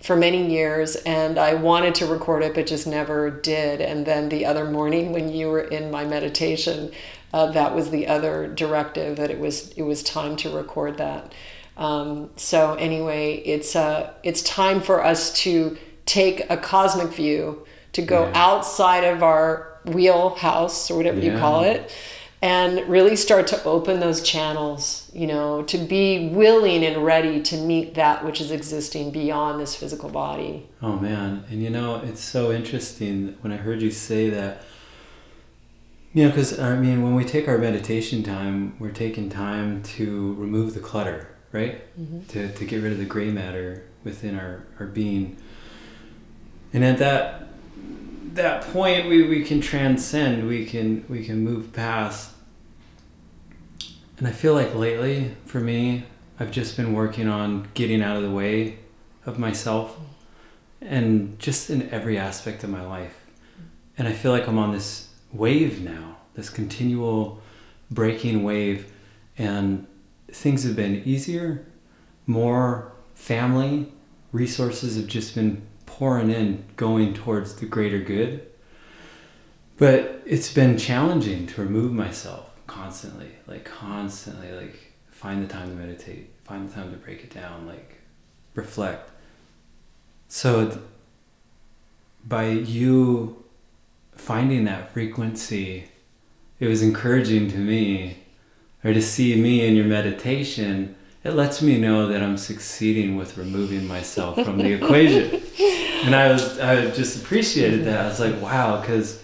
for 0.00 0.16
many 0.16 0.50
years 0.50 0.96
and 0.96 1.38
i 1.38 1.52
wanted 1.52 1.94
to 1.96 2.06
record 2.06 2.42
it 2.42 2.54
but 2.54 2.66
just 2.66 2.86
never 2.86 3.30
did. 3.30 3.80
And 3.80 4.06
then 4.06 4.28
the 4.28 4.46
other 4.46 4.64
morning 4.70 5.12
when 5.12 5.28
you 5.28 5.48
were 5.48 5.60
in 5.62 5.90
my 5.90 6.04
meditation 6.04 6.92
uh, 7.34 7.50
that 7.52 7.74
was 7.74 7.90
the 7.90 8.06
other 8.06 8.46
directive 8.46 9.16
that 9.16 9.30
it 9.30 9.40
was 9.40 9.72
it 9.72 9.82
was 9.82 10.04
time 10.04 10.36
to 10.36 10.50
record 10.50 10.98
that. 10.98 11.34
Um, 11.76 12.30
so 12.36 12.74
anyway 12.74 13.38
it's 13.38 13.74
uh, 13.74 14.12
it's 14.22 14.42
time 14.42 14.80
for 14.80 15.04
us 15.04 15.32
to 15.42 15.76
take 16.06 16.48
a 16.48 16.56
cosmic 16.56 17.08
view 17.08 17.66
to 17.92 18.02
go 18.02 18.24
Yeah. 18.24 18.32
outside 18.34 19.04
of 19.04 19.22
our 19.22 19.68
wheelhouse 19.84 20.90
or 20.90 20.96
whatever 20.96 21.20
you 21.20 21.36
call 21.38 21.62
it 21.64 21.90
and 22.42 22.86
really 22.88 23.16
start 23.16 23.46
to 23.46 23.62
open 23.64 24.00
those 24.00 24.22
channels 24.22 25.10
you 25.14 25.26
know 25.26 25.62
to 25.62 25.78
be 25.78 26.28
willing 26.28 26.84
and 26.84 27.04
ready 27.04 27.40
to 27.40 27.56
meet 27.56 27.94
that 27.94 28.24
which 28.24 28.40
is 28.40 28.50
existing 28.50 29.10
beyond 29.10 29.58
this 29.60 29.74
physical 29.74 30.08
body 30.10 30.66
Oh 30.82 30.96
man, 30.96 31.44
and 31.50 31.62
you 31.62 31.70
know 31.70 31.96
it's 32.04 32.22
so 32.22 32.52
interesting 32.52 33.36
when 33.42 33.52
I 33.52 33.56
heard 33.56 33.82
you 33.82 33.90
say 33.90 34.30
that. 34.30 34.62
You 36.12 36.24
know, 36.24 36.30
because 36.30 36.58
I 36.58 36.74
mean, 36.76 37.02
when 37.02 37.14
we 37.14 37.24
take 37.24 37.46
our 37.46 37.58
meditation 37.58 38.22
time, 38.22 38.74
we're 38.80 38.90
taking 38.90 39.28
time 39.28 39.82
to 39.94 40.34
remove 40.34 40.74
the 40.74 40.80
clutter, 40.80 41.28
right? 41.52 41.82
Mm-hmm. 42.00 42.22
To 42.28 42.50
to 42.50 42.64
get 42.64 42.82
rid 42.82 42.92
of 42.92 42.98
the 42.98 43.04
gray 43.04 43.30
matter 43.30 43.84
within 44.02 44.36
our 44.38 44.64
our 44.80 44.86
being. 44.86 45.36
And 46.72 46.82
at 46.84 46.98
that 46.98 47.49
that 48.34 48.62
point, 48.72 49.08
we 49.08 49.26
we 49.26 49.44
can 49.44 49.60
transcend. 49.60 50.46
We 50.46 50.66
can 50.66 51.04
we 51.08 51.24
can 51.24 51.42
move 51.42 51.72
past. 51.72 52.32
And 54.18 54.28
I 54.28 54.32
feel 54.32 54.54
like 54.54 54.74
lately, 54.74 55.34
for 55.46 55.60
me, 55.60 56.04
I've 56.38 56.50
just 56.50 56.76
been 56.76 56.92
working 56.92 57.28
on 57.28 57.68
getting 57.74 58.02
out 58.02 58.16
of 58.16 58.22
the 58.22 58.30
way 58.30 58.78
of 59.24 59.38
myself 59.38 59.98
and 60.80 61.38
just 61.38 61.70
in 61.70 61.88
every 61.90 62.18
aspect 62.18 62.64
of 62.64 62.70
my 62.70 62.84
life. 62.84 63.16
And 63.96 64.08
I 64.08 64.12
feel 64.12 64.32
like 64.32 64.46
I'm 64.46 64.58
on 64.58 64.72
this 64.72 65.08
wave 65.32 65.82
now, 65.82 66.18
this 66.34 66.50
continual 66.50 67.40
breaking 67.90 68.42
wave, 68.42 68.92
and 69.36 69.86
things 70.28 70.64
have 70.64 70.76
been 70.76 71.02
easier, 71.04 71.66
more 72.26 72.92
family, 73.14 73.92
resources 74.32 74.96
have 74.96 75.06
just 75.06 75.34
been 75.34 75.62
pouring 76.00 76.30
in, 76.30 76.64
going 76.76 77.12
towards 77.12 77.56
the 77.56 77.66
greater 77.66 77.98
good. 77.98 78.40
But 79.76 80.22
it's 80.24 80.50
been 80.50 80.78
challenging 80.78 81.46
to 81.48 81.60
remove 81.60 81.92
myself 81.92 82.54
constantly, 82.66 83.32
like 83.46 83.66
constantly, 83.66 84.50
like 84.50 84.94
find 85.10 85.42
the 85.42 85.46
time 85.46 85.68
to 85.68 85.74
meditate, 85.74 86.30
find 86.42 86.70
the 86.70 86.74
time 86.74 86.90
to 86.90 86.96
break 86.96 87.22
it 87.22 87.28
down, 87.28 87.66
like 87.66 88.00
reflect. 88.54 89.10
So, 90.28 90.80
by 92.26 92.48
you 92.48 93.44
finding 94.14 94.64
that 94.64 94.94
frequency, 94.94 95.88
it 96.60 96.66
was 96.66 96.80
encouraging 96.80 97.50
to 97.50 97.58
me, 97.58 98.24
or 98.82 98.94
to 98.94 99.02
see 99.02 99.38
me 99.38 99.66
in 99.66 99.76
your 99.76 99.84
meditation. 99.84 100.96
It 101.24 101.32
lets 101.32 101.60
me 101.60 101.76
know 101.78 102.06
that 102.06 102.22
I'm 102.22 102.38
succeeding 102.38 103.16
with 103.16 103.36
removing 103.36 103.86
myself 103.86 104.42
from 104.42 104.56
the 104.56 104.72
equation, 104.82 105.42
and 106.04 106.14
I 106.14 106.30
was 106.30 106.58
I 106.58 106.90
just 106.90 107.22
appreciated 107.22 107.84
that. 107.84 108.04
I 108.04 108.08
was 108.08 108.20
like, 108.20 108.40
wow, 108.40 108.80
because 108.80 109.22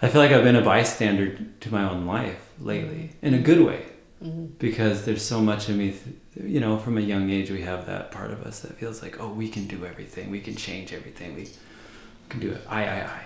I 0.00 0.08
feel 0.08 0.20
like 0.20 0.32
I've 0.32 0.44
been 0.44 0.56
a 0.56 0.62
bystander 0.62 1.38
to 1.60 1.72
my 1.72 1.88
own 1.88 2.06
life 2.06 2.48
lately 2.58 3.10
mm-hmm. 3.14 3.26
in 3.26 3.34
a 3.34 3.38
good 3.38 3.64
way. 3.64 3.86
Mm-hmm. 4.22 4.46
Because 4.58 5.04
there's 5.04 5.22
so 5.22 5.40
much 5.40 5.68
of 5.68 5.76
me 5.76 5.90
th- 5.90 6.16
you 6.52 6.60
know 6.60 6.78
from 6.78 6.96
a 6.96 7.00
young 7.00 7.30
age 7.30 7.50
we 7.50 7.62
have 7.62 7.86
that 7.86 8.10
part 8.10 8.30
of 8.30 8.42
us 8.42 8.60
that 8.60 8.74
feels 8.76 9.02
like 9.02 9.20
oh 9.20 9.32
we 9.32 9.48
can 9.48 9.66
do 9.66 9.84
everything. 9.84 10.30
We 10.30 10.40
can 10.40 10.56
change 10.56 10.92
everything. 10.92 11.34
We 11.34 11.48
can 12.28 12.40
do 12.40 12.52
it. 12.52 12.60
I 12.68 12.84
i 12.84 13.00
i 13.06 13.22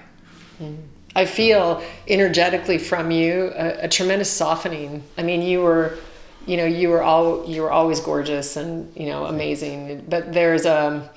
I 1.17 1.25
feel 1.25 1.83
energetically 2.09 2.77
from 2.77 3.11
you 3.11 3.51
a, 3.55 3.85
a 3.85 3.89
tremendous 3.89 4.31
softening. 4.31 5.03
I 5.17 5.23
mean, 5.23 5.41
you 5.41 5.63
were, 5.63 5.99
you 6.47 6.59
know, 6.59 6.67
you 6.67 6.91
were 6.91 7.03
all 7.03 7.47
you 7.47 7.63
were 7.63 7.73
always 7.73 8.01
gorgeous 8.01 8.57
and 8.57 8.95
you 8.95 9.07
know 9.07 9.25
amazing. 9.25 10.05
But 10.09 10.35
there's 10.35 10.67
a, 10.67 11.11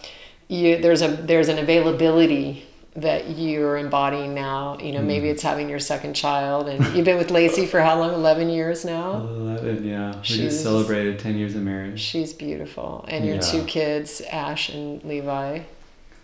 you, 0.50 0.78
there's 0.82 1.02
a 1.02 1.08
there's 1.08 1.48
an 1.48 1.58
availability 1.60 2.66
that 2.96 3.30
you're 3.38 3.78
embodying 3.78 4.34
now. 4.34 4.78
You 4.80 4.92
know, 4.92 5.02
maybe 5.02 5.30
it's 5.30 5.44
having 5.44 5.70
your 5.70 5.80
second 5.80 6.16
child, 6.16 6.68
and 6.68 6.84
you've 6.96 7.06
been 7.06 7.18
with 7.20 7.32
Lacey 7.32 7.66
for 7.68 7.80
how 7.80 7.98
long? 8.00 8.14
Eleven 8.14 8.50
years 8.50 8.84
now. 8.84 9.18
11 9.22 9.86
yeah 9.86 10.16
we 10.18 10.24
She's- 10.24 10.40
just 10.52 10.64
celebrated 10.64 11.20
10 11.20 11.38
years 11.38 11.56
of 11.56 11.62
marriage 11.62 12.00
She's 12.02 12.34
beautiful, 12.34 13.06
and 13.08 13.24
your 13.26 13.36
Yeah. 13.36 13.42
two 13.42 13.64
kids, 13.64 14.22
Ash 14.32 14.70
and 14.70 15.04
Levi. 15.04 15.60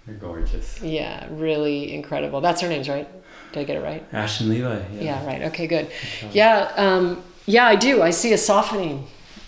they're 0.05 0.15
gorgeous 0.15 0.81
Yeah, 0.81 1.25
really 1.31 1.93
incredible. 1.93 2.41
That's 2.41 2.61
her 2.61 2.67
names, 2.67 2.89
right? 2.89 3.07
Did 3.53 3.59
I 3.61 3.63
get 3.63 3.77
it 3.77 3.83
right? 3.83 4.03
ash 4.11 4.41
and 4.41 4.49
levi 4.49 4.79
yeah, 4.95 5.01
Yeah, 5.01 5.25
right. 5.25 5.41
Okay, 5.43 5.67
good. 5.67 5.87
Yeah, 6.33 6.71
um, 6.75 7.23
yeah, 7.45 7.65
I 7.67 7.75
do. 7.75 8.01
I 8.01 8.09
see 8.09 8.33
a 8.33 8.37
softening, 8.37 9.05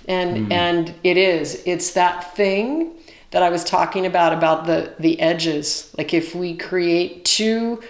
and 0.07 0.53
and 0.53 0.93
it 1.03 1.17
is. 1.17 1.61
It's 1.65 1.91
that 1.91 2.35
thing 2.37 2.91
that 3.31 3.43
I 3.43 3.49
was 3.49 3.63
talking 3.63 4.05
about 4.05 4.33
about 4.33 4.65
the 4.65 4.93
the 4.99 5.19
edges. 5.19 5.93
Like 5.97 6.13
if 6.13 6.33
we 6.35 6.55
create 6.55 7.25
too, 7.25 7.81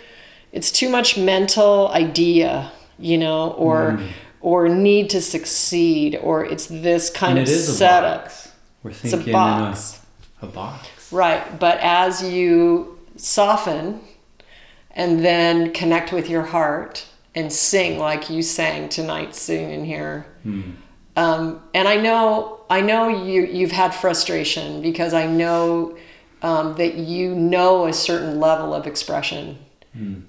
it's 0.51 0.71
too 0.71 0.89
much 0.89 1.17
mental 1.17 1.89
idea, 1.89 2.71
you 2.97 3.17
know, 3.17 3.51
or 3.51 3.93
mm. 3.93 4.09
or 4.41 4.67
need 4.69 5.09
to 5.11 5.21
succeed, 5.21 6.15
or 6.21 6.45
it's 6.45 6.67
this 6.67 7.09
kind 7.09 7.38
and 7.38 7.47
of 7.47 7.51
it 7.51 7.57
is 7.57 7.69
a 7.69 7.73
setup. 7.73 8.25
box 8.25 8.51
we're 8.83 8.91
It's 8.91 8.99
thinking 9.01 9.29
a 9.29 9.33
box. 9.33 9.99
in 10.41 10.47
a, 10.47 10.49
a 10.49 10.53
box 10.53 10.88
Right, 11.11 11.59
but 11.59 11.79
as 11.81 12.21
you 12.23 12.99
soften 13.15 14.01
and 14.91 15.23
then 15.23 15.71
connect 15.73 16.11
with 16.11 16.29
your 16.29 16.43
heart 16.43 17.05
and 17.33 17.51
sing 17.51 17.97
like 17.97 18.29
you 18.29 18.41
sang 18.41 18.89
tonight, 18.89 19.35
sitting 19.35 19.69
in 19.69 19.85
here. 19.85 20.25
Hmm. 20.43 20.71
Um, 21.18 21.61
and 21.74 21.88
I 21.88 21.97
know, 21.97 22.59
I 22.70 22.82
know 22.82 23.07
you 23.09 23.41
you've 23.45 23.72
had 23.72 23.93
frustration 23.93 24.82
because 24.82 25.13
I 25.13 25.26
know 25.26 25.97
um, 26.43 26.76
that 26.76 26.93
you 26.95 27.34
know 27.36 27.88
a 27.88 27.93
certain 27.93 28.39
level 28.39 28.74
of 28.74 28.86
expression, 28.88 29.57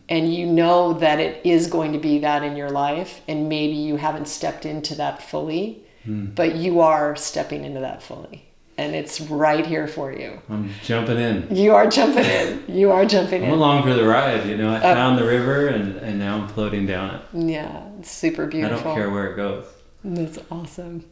and 0.09 0.35
you 0.35 0.47
know 0.47 0.95
that 0.95 1.21
it 1.21 1.45
is 1.45 1.67
going 1.67 1.93
to 1.93 1.99
be 1.99 2.21
that 2.21 2.43
in 2.43 2.57
your 2.57 2.71
life, 2.71 3.21
and 3.29 3.51
maybe 3.51 3.75
you 3.75 3.97
haven't 3.97 4.27
stepped 4.29 4.65
into 4.65 4.95
that 4.95 5.23
fully, 5.23 5.83
but 6.07 6.55
you 6.55 6.81
are 6.81 7.15
stepping 7.17 7.65
into 7.67 7.81
that 7.81 8.03
fully. 8.03 8.45
and 8.79 8.95
it's 8.95 9.21
right 9.21 9.67
here 9.67 9.89
for 9.89 10.13
you. 10.13 10.41
I'm 10.49 10.71
jumping 10.85 11.19
in. 11.19 11.37
You 11.55 11.75
are 11.75 11.89
jumping 11.99 12.25
in. 12.25 12.63
You 12.69 12.93
are 12.93 13.05
jumping 13.05 13.43
in. 13.43 13.49
I'm 13.51 13.59
along 13.59 13.83
for 13.83 13.93
the 13.93 14.07
ride. 14.07 14.47
You 14.47 14.57
know, 14.57 14.71
I 14.73 14.77
Uh, 14.77 14.95
found 14.95 15.19
the 15.19 15.25
river 15.25 15.67
and, 15.67 15.97
and 15.97 16.15
now 16.21 16.37
I'm 16.39 16.47
floating 16.49 16.87
down 16.87 17.07
it. 17.17 17.21
Yeah, 17.35 17.83
it's 17.99 18.11
super 18.25 18.47
beautiful. 18.47 18.79
I 18.79 18.83
don't 18.85 18.95
care 18.95 19.11
where 19.11 19.27
it 19.33 19.37
goes. 19.37 19.65
That's 20.05 20.39
awesome. 20.51 21.05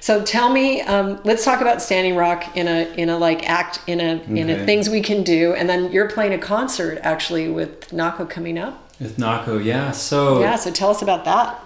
So 0.00 0.24
tell 0.24 0.52
me, 0.52 0.80
um, 0.82 1.20
let's 1.24 1.44
talk 1.44 1.60
about 1.60 1.80
Standing 1.80 2.16
Rock 2.16 2.56
in 2.56 2.66
a 2.66 2.92
in 2.94 3.08
a 3.08 3.16
like 3.16 3.48
act 3.48 3.80
in 3.86 4.00
a 4.00 4.22
in 4.24 4.50
a 4.50 4.64
things 4.66 4.90
we 4.90 5.00
can 5.00 5.22
do, 5.22 5.54
and 5.54 5.68
then 5.68 5.92
you're 5.92 6.10
playing 6.10 6.34
a 6.34 6.38
concert 6.38 6.98
actually 7.02 7.48
with 7.48 7.90
Nahko 7.90 8.28
coming 8.28 8.58
up. 8.58 8.92
With 9.00 9.18
Nahko, 9.18 9.64
yeah. 9.64 9.92
So 9.92 10.40
Yeah, 10.40 10.56
so 10.56 10.72
tell 10.72 10.90
us 10.90 11.00
about 11.00 11.24
that. 11.24 11.60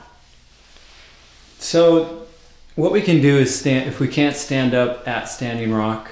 So, 1.58 2.26
what 2.76 2.92
we 2.92 3.00
can 3.00 3.20
do 3.20 3.36
is 3.36 3.58
stand. 3.58 3.88
If 3.88 3.98
we 3.98 4.06
can't 4.06 4.36
stand 4.36 4.74
up 4.74 5.08
at 5.08 5.28
Standing 5.28 5.72
Rock 5.72 6.10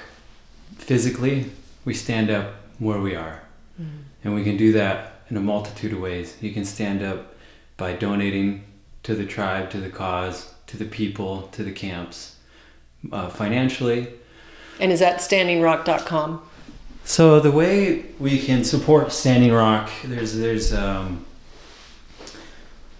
physically, 0.77 1.51
we 1.85 1.93
stand 1.93 2.29
up 2.29 2.55
where 2.79 2.99
we 2.99 3.15
are, 3.15 3.43
and 4.23 4.35
we 4.35 4.43
can 4.43 4.57
do 4.57 4.73
that 4.73 5.21
in 5.29 5.37
a 5.37 5.41
multitude 5.41 5.93
of 5.93 5.99
ways. 5.99 6.35
You 6.41 6.51
can 6.51 6.65
stand 6.65 7.01
up 7.03 7.35
by 7.77 7.93
donating 7.93 8.63
to 9.03 9.15
the 9.15 9.25
tribe, 9.25 9.69
to 9.71 9.79
the 9.79 9.89
cause, 9.89 10.53
to 10.67 10.77
the 10.77 10.85
people, 10.85 11.43
to 11.53 11.63
the 11.63 11.71
camps, 11.71 12.35
uh, 13.11 13.29
financially. 13.29 14.07
And 14.79 14.91
is 14.91 14.99
that 14.99 15.19
standingrock.com? 15.19 16.41
So 17.07 17.39
the 17.39 17.51
way 17.51 18.05
we 18.19 18.37
can 18.37 18.65
support 18.65 19.13
Standing 19.13 19.53
Rock, 19.53 19.89
there's 20.03 20.37
there's 20.37 20.73
um, 20.73 21.25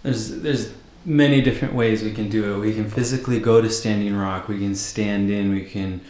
there's 0.02 0.41
there's 0.41 0.74
many 1.04 1.41
different 1.41 1.74
ways 1.74 2.04
we 2.04 2.14
can 2.14 2.30
do 2.30 2.54
it. 2.54 2.60
We 2.60 2.74
can 2.74 2.89
physically 2.89 3.39
go 3.39 3.62
to 3.62 3.70
Standing 3.70 4.16
Rock. 4.16 4.48
We 4.48 4.60
can 4.60 4.76
stand 4.76 5.30
in. 5.30 5.52
We 5.52 5.66
can 5.66 6.02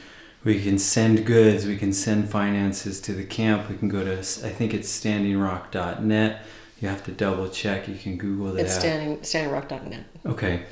we 0.44 0.62
can 0.62 0.78
send 0.78 1.26
goods. 1.26 1.66
We 1.66 1.76
can 1.76 1.92
send 1.92 2.30
finances 2.30 3.02
to 3.02 3.14
the 3.14 3.24
camp. 3.24 3.68
We 3.68 3.76
can 3.76 3.90
go 3.90 4.04
to 4.04 4.20
I 4.20 4.52
think 4.52 4.76
it's 4.76 4.90
standingrock.net. 5.02 6.46
You 6.80 6.88
have 6.88 7.04
to 7.06 7.12
double 7.12 7.50
check. 7.50 7.88
You 7.88 7.96
can 7.96 8.18
Google 8.18 8.54
that. 8.54 8.66
It's 8.66 8.76
standing 8.76 9.18
standingrock.net. 9.20 10.06
Okay. 10.26 10.64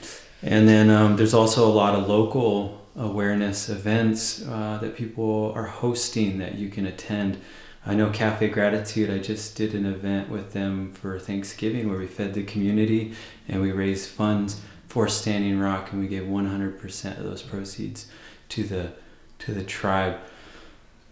And 0.43 0.67
then 0.67 0.89
um, 0.89 1.15
there's 1.15 1.33
also 1.33 1.67
a 1.67 1.73
lot 1.73 1.95
of 1.95 2.07
local 2.07 2.85
awareness 2.95 3.69
events 3.69 4.45
uh, 4.47 4.77
that 4.81 4.95
people 4.95 5.51
are 5.55 5.65
hosting 5.65 6.37
that 6.37 6.55
you 6.55 6.69
can 6.69 6.85
attend. 6.85 7.39
I 7.85 7.93
know 7.93 8.09
Cafe 8.09 8.47
Gratitude, 8.49 9.09
I 9.09 9.19
just 9.19 9.55
did 9.55 9.75
an 9.75 9.85
event 9.85 10.29
with 10.29 10.53
them 10.53 10.93
for 10.93 11.19
Thanksgiving 11.19 11.89
where 11.89 11.99
we 11.99 12.07
fed 12.07 12.33
the 12.33 12.43
community 12.43 13.13
and 13.47 13.61
we 13.61 13.71
raised 13.71 14.09
funds 14.09 14.61
for 14.87 15.07
Standing 15.07 15.59
Rock 15.59 15.91
and 15.91 16.01
we 16.01 16.07
gave 16.07 16.23
100% 16.23 17.17
of 17.17 17.23
those 17.23 17.41
proceeds 17.41 18.07
to 18.49 18.63
the 18.63 18.93
to 19.37 19.51
the 19.51 19.63
tribe. 19.63 20.17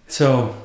So 0.07 0.55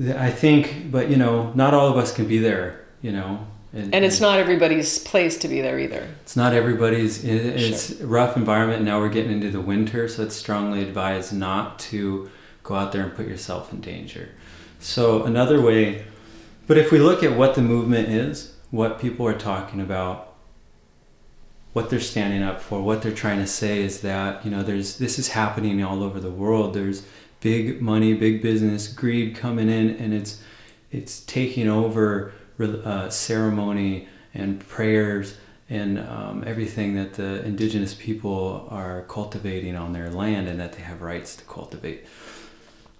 I 0.00 0.30
think 0.30 0.90
but 0.90 1.08
you 1.08 1.16
know, 1.16 1.52
not 1.54 1.74
all 1.74 1.88
of 1.88 1.96
us 1.96 2.12
can 2.12 2.26
be 2.26 2.38
there, 2.38 2.83
you 3.04 3.12
know. 3.12 3.46
And 3.74 4.04
it's 4.04 4.20
not 4.20 4.38
everybody's 4.38 4.98
place 5.00 5.36
to 5.38 5.48
be 5.48 5.60
there 5.60 5.78
either. 5.80 6.06
it's 6.22 6.36
not 6.36 6.52
everybody's. 6.54 7.24
it- 7.24 7.60
It's 7.60 8.00
a 8.00 8.06
rough 8.06 8.36
environment. 8.36 8.82
Now 8.84 9.00
we're 9.00 9.08
getting 9.08 9.32
into 9.32 9.50
the 9.50 9.60
winter, 9.60 10.08
so 10.08 10.22
it's 10.22 10.36
strongly 10.36 10.80
advised 10.82 11.32
not 11.32 11.78
to 11.90 12.30
go 12.62 12.76
out 12.76 12.92
there 12.92 13.02
and 13.02 13.14
put 13.14 13.26
yourself 13.26 13.72
in 13.72 13.80
danger. 13.80 14.28
So 14.78 15.24
another 15.24 15.60
way, 15.60 16.04
but 16.68 16.78
if 16.78 16.92
we 16.92 16.98
look 16.98 17.22
at 17.24 17.36
what 17.36 17.56
the 17.56 17.62
movement 17.62 18.08
is, 18.08 18.54
what 18.70 18.98
people 19.00 19.26
are 19.26 19.36
talking 19.38 19.80
about, 19.80 20.32
what 21.72 21.90
they're 21.90 22.00
standing 22.00 22.42
up 22.44 22.60
for, 22.62 22.80
what 22.80 23.02
they're 23.02 23.12
trying 23.24 23.40
to 23.40 23.46
say 23.46 23.82
is 23.82 24.00
that 24.02 24.44
you 24.44 24.50
know 24.52 24.62
there's 24.62 24.98
this 24.98 25.18
is 25.18 25.28
happening 25.30 25.82
all 25.82 26.02
over 26.04 26.20
the 26.20 26.30
world. 26.30 26.74
There's 26.74 27.02
big 27.40 27.82
money, 27.82 28.14
big 28.14 28.40
business, 28.40 28.86
greed 28.86 29.34
coming 29.34 29.68
in, 29.68 29.90
and 29.90 30.14
it's 30.14 30.40
it's 30.92 31.20
taking 31.20 31.68
over 31.68 32.32
uh, 32.60 33.10
ceremony 33.10 34.08
and 34.32 34.66
prayers 34.68 35.36
and 35.70 35.98
um, 35.98 36.44
everything 36.46 36.94
that 36.94 37.14
the 37.14 37.44
indigenous 37.44 37.94
people 37.94 38.68
are 38.70 39.02
cultivating 39.02 39.76
on 39.76 39.92
their 39.92 40.10
land 40.10 40.46
and 40.48 40.60
that 40.60 40.74
they 40.74 40.82
have 40.82 41.00
rights 41.00 41.34
to 41.36 41.44
cultivate. 41.44 42.04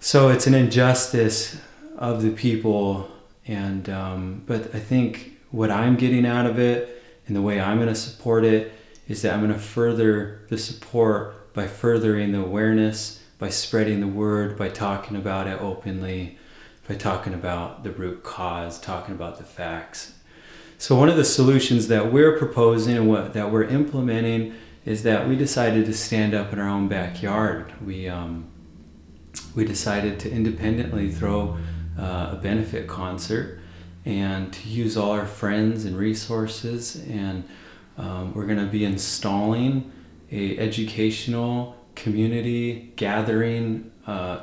So 0.01 0.29
it's 0.29 0.47
an 0.47 0.55
injustice 0.55 1.59
of 1.97 2.23
the 2.23 2.31
people, 2.31 3.11
and 3.47 3.89
um, 3.89 4.43
but 4.47 4.75
I 4.75 4.79
think 4.79 5.39
what 5.51 5.71
I'm 5.71 5.97
getting 5.97 6.27
out 6.27 6.47
of 6.47 6.59
it 6.59 7.03
and 7.27 7.37
the 7.37 7.43
way 7.43 7.61
I'm 7.61 7.77
going 7.77 7.89
to 7.89 7.95
support 7.95 8.45
it 8.45 8.73
is 9.09 9.23
that 9.23 9.35
I'm 9.35 9.41
going 9.41 9.53
to 9.53 9.59
further 9.59 10.43
the 10.49 10.59
support 10.59 11.55
by 11.55 11.67
furthering 11.67 12.33
the 12.33 12.41
awareness, 12.41 13.23
by 13.39 13.49
spreading 13.51 14.01
the 14.01 14.09
word, 14.09 14.59
by 14.59 14.69
talking 14.69 15.17
about 15.17 15.47
it 15.47 15.61
openly, 15.61 16.39
by 16.89 16.95
talking 16.95 17.35
about 17.35 17.83
the 17.83 17.91
root 17.91 18.23
cause, 18.23 18.79
talking 18.79 19.15
about 19.15 19.39
the 19.39 19.45
facts. 19.45 20.15
So 20.79 20.97
one 20.97 21.09
of 21.09 21.17
the 21.17 21.25
solutions 21.25 21.89
that 21.89 22.13
we're 22.13 22.37
proposing 22.37 22.97
and 22.97 23.09
what 23.09 23.33
that 23.33 23.51
we're 23.51 23.65
implementing 23.65 24.55
is 24.85 25.03
that 25.05 25.27
we 25.27 25.37
decided 25.37 25.87
to 25.87 25.95
stand 25.95 26.35
up 26.35 26.53
in 26.53 26.59
our 26.59 26.69
own 26.69 26.89
backyard. 26.89 27.73
We 27.83 28.09
um, 28.09 28.49
we 29.55 29.65
decided 29.65 30.19
to 30.21 30.31
independently 30.31 31.11
throw 31.11 31.57
uh, 31.99 32.31
a 32.33 32.39
benefit 32.43 32.87
concert 32.87 33.61
and 34.05 34.53
to 34.53 34.69
use 34.69 34.97
all 34.97 35.13
our 35.13 35.27
friends 35.27 35.85
and 35.85 35.97
resources 35.97 36.97
and 37.09 37.45
um, 37.97 38.35
we're 38.35 38.47
going 38.47 38.59
to 38.59 38.67
be 38.67 38.85
installing 38.85 39.91
a 40.31 40.59
educational 40.59 41.77
community 41.95 42.93
gathering 42.97 43.91
uh, 44.07 44.41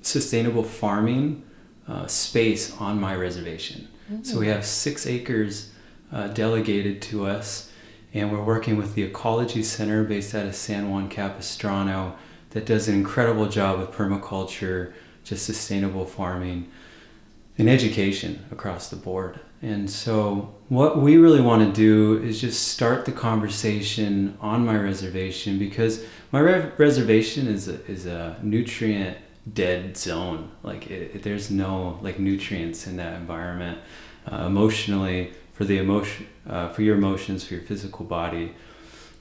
sustainable 0.00 0.62
farming 0.62 1.44
uh, 1.88 2.06
space 2.06 2.76
on 2.78 3.00
my 3.00 3.14
reservation 3.14 3.88
so 4.22 4.38
we 4.38 4.48
have 4.48 4.64
six 4.64 5.06
acres 5.06 5.72
uh, 6.12 6.28
delegated 6.28 7.00
to 7.00 7.26
us 7.26 7.70
and 8.12 8.30
we're 8.30 8.44
working 8.44 8.76
with 8.76 8.94
the 8.94 9.02
ecology 9.02 9.62
center 9.62 10.04
based 10.04 10.34
out 10.34 10.46
of 10.46 10.54
san 10.54 10.90
juan 10.90 11.08
capistrano 11.08 12.14
that 12.50 12.66
does 12.66 12.88
an 12.88 12.94
incredible 12.94 13.48
job 13.48 13.78
with 13.78 13.90
permaculture 13.90 14.92
just 15.24 15.46
sustainable 15.46 16.04
farming 16.04 16.70
and 17.58 17.68
education 17.68 18.44
across 18.50 18.88
the 18.88 18.96
board. 18.96 19.40
And 19.60 19.88
so, 19.88 20.54
what 20.68 20.98
we 20.98 21.16
really 21.16 21.40
want 21.40 21.64
to 21.66 21.72
do 21.72 22.22
is 22.22 22.40
just 22.40 22.68
start 22.68 23.04
the 23.04 23.12
conversation 23.12 24.36
on 24.40 24.64
my 24.64 24.76
reservation 24.76 25.58
because 25.58 26.04
my 26.32 26.40
re- 26.40 26.72
reservation 26.78 27.46
is 27.46 27.68
a, 27.68 27.84
is 27.86 28.06
a 28.06 28.38
nutrient 28.42 29.18
dead 29.52 29.96
zone. 29.96 30.50
Like, 30.62 30.90
it, 30.90 31.14
it- 31.16 31.22
there's 31.22 31.50
no 31.50 31.98
like 32.02 32.18
nutrients 32.18 32.86
in 32.86 32.96
that 32.96 33.14
environment. 33.14 33.78
Uh, 34.30 34.44
emotionally, 34.46 35.32
for 35.52 35.64
the 35.64 35.78
emotion, 35.78 36.26
uh, 36.48 36.68
for 36.68 36.82
your 36.82 36.96
emotions, 36.96 37.44
for 37.44 37.54
your 37.54 37.62
physical 37.64 38.04
body, 38.04 38.54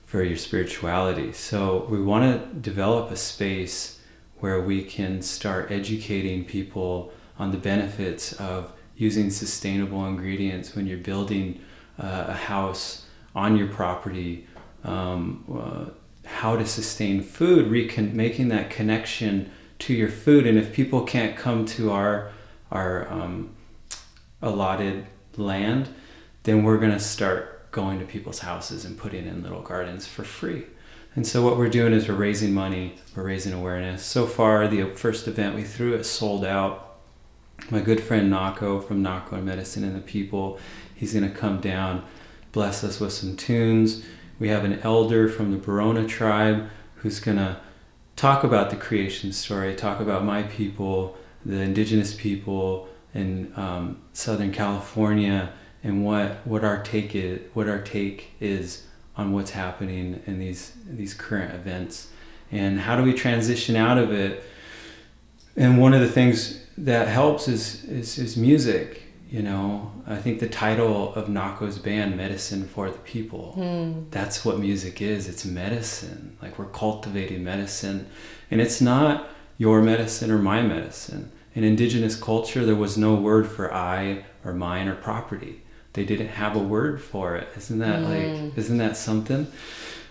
for 0.05 0.23
your 0.23 0.37
spirituality. 0.37 1.33
So, 1.33 1.87
we 1.89 2.01
want 2.01 2.23
to 2.53 2.59
develop 2.59 3.09
a 3.11 3.15
space 3.15 3.99
where 4.39 4.61
we 4.61 4.83
can 4.83 5.21
start 5.21 5.71
educating 5.71 6.45
people 6.45 7.11
on 7.39 7.51
the 7.51 7.57
benefits 7.57 8.33
of 8.33 8.71
using 8.95 9.29
sustainable 9.31 10.05
ingredients 10.05 10.75
when 10.75 10.85
you're 10.85 10.97
building 10.99 11.59
uh, 11.99 12.25
a 12.27 12.33
house 12.33 13.05
on 13.35 13.57
your 13.57 13.67
property, 13.67 14.47
um, 14.83 15.43
uh, 15.51 15.85
how 16.27 16.55
to 16.55 16.65
sustain 16.65 17.21
food, 17.23 17.67
recon- 17.71 18.15
making 18.15 18.49
that 18.49 18.69
connection 18.69 19.51
to 19.81 19.93
your 19.93 20.09
food. 20.09 20.47
And 20.47 20.57
if 20.57 20.73
people 20.73 21.03
can't 21.03 21.35
come 21.35 21.65
to 21.65 21.91
our 21.91 22.31
our 22.71 23.11
um, 23.11 23.49
allotted 24.41 25.05
land, 25.37 25.89
then 26.43 26.63
we're 26.63 26.77
to 26.91 26.99
start 26.99 27.69
going 27.71 27.99
to 27.99 28.05
people's 28.05 28.39
houses 28.39 28.85
and 28.85 28.97
putting 28.97 29.25
in 29.25 29.43
little 29.43 29.61
gardens 29.61 30.07
for 30.07 30.23
free. 30.23 30.65
And 31.15 31.27
so 31.27 31.43
what 31.43 31.57
we're 31.57 31.69
doing 31.69 31.91
is 31.91 32.07
we're 32.07 32.15
raising 32.15 32.53
money, 32.53 32.95
we're 33.15 33.23
raising 33.23 33.51
awareness. 33.51 34.03
So 34.03 34.25
far, 34.25 34.67
the 34.67 34.85
first 34.95 35.27
event 35.27 35.55
we 35.55 35.63
threw 35.63 35.93
it 35.93 36.05
sold 36.05 36.45
out. 36.45 36.99
My 37.69 37.81
good 37.81 38.01
friend 38.01 38.31
Nahko 38.31 38.85
from 38.85 39.03
Nahko 39.03 39.33
and 39.33 39.45
Medicine 39.45 39.83
and 39.83 39.95
the 39.95 40.01
People, 40.01 40.57
he's 40.95 41.13
to 41.29 41.37
come 41.37 41.59
down, 41.59 42.05
bless 42.53 42.83
us 42.83 42.99
with 42.99 43.11
some 43.11 43.35
tunes. 43.35 44.03
We 44.39 44.47
have 44.47 44.63
an 44.63 44.79
elder 44.79 45.27
from 45.27 45.51
the 45.51 45.57
Barona 45.57 46.07
tribe 46.07 46.69
who's 46.95 47.19
to 47.37 47.57
talk 48.15 48.43
about 48.43 48.69
the 48.69 48.75
creation 48.75 49.31
story, 49.31 49.75
talk 49.75 49.99
about 49.99 50.23
my 50.23 50.43
people, 50.43 51.17
the 51.45 51.59
indigenous 51.61 52.13
people 52.13 52.87
in 53.13 53.51
um, 53.55 54.01
Southern 54.13 54.51
California, 54.51 55.51
and 55.83 56.05
what 56.05 56.45
what 56.45 56.63
our 56.63 56.81
take 56.83 57.15
is, 57.15 57.41
what 57.53 57.67
our 57.67 57.81
take 57.81 58.31
is 58.39 58.85
on 59.17 59.31
what's 59.31 59.51
happening 59.51 60.21
in 60.25 60.39
these 60.39 60.73
these 60.87 61.13
current 61.13 61.53
events, 61.53 62.09
and 62.51 62.81
how 62.81 62.95
do 62.95 63.03
we 63.03 63.13
transition 63.13 63.75
out 63.75 63.97
of 63.97 64.11
it. 64.11 64.43
And 65.57 65.79
one 65.79 65.93
of 65.93 65.99
the 65.99 66.07
things 66.09 66.63
that 66.77 67.07
helps 67.07 67.47
is 67.47 67.83
is, 67.85 68.17
is 68.17 68.37
music. 68.37 69.00
You 69.31 69.41
know, 69.41 69.93
I 70.05 70.17
think 70.17 70.41
the 70.41 70.49
title 70.49 71.13
of 71.15 71.29
Nahko's 71.29 71.79
band, 71.79 72.17
"Medicine 72.17 72.67
for 72.67 72.89
the 72.89 72.97
People," 72.99 73.53
hmm. 73.53 74.09
that's 74.11 74.43
what 74.43 74.59
music 74.59 75.01
is. 75.01 75.29
It's 75.29 75.45
medicine. 75.45 76.37
Like 76.41 76.59
we're 76.59 76.65
cultivating 76.65 77.41
medicine, 77.41 78.07
and 78.51 78.59
it's 78.59 78.81
not 78.81 79.29
your 79.57 79.81
medicine 79.81 80.31
or 80.31 80.37
my 80.37 80.61
medicine. 80.61 81.31
In 81.55 81.63
indigenous 81.63 82.17
culture, 82.17 82.65
there 82.65 82.75
was 82.75 82.97
no 82.97 83.15
word 83.15 83.47
for 83.47 83.73
I 83.73 84.25
or 84.43 84.53
mine 84.53 84.89
or 84.89 84.95
property. 84.95 85.63
They 85.93 86.03
didn't 86.03 86.27
have 86.27 86.57
a 86.57 86.59
word 86.59 87.01
for 87.01 87.37
it. 87.37 87.47
Isn't 87.55 87.79
that 87.79 87.99
hmm. 87.99 88.11
like, 88.11 88.57
isn't 88.57 88.79
that 88.79 88.97
something? 88.97 89.47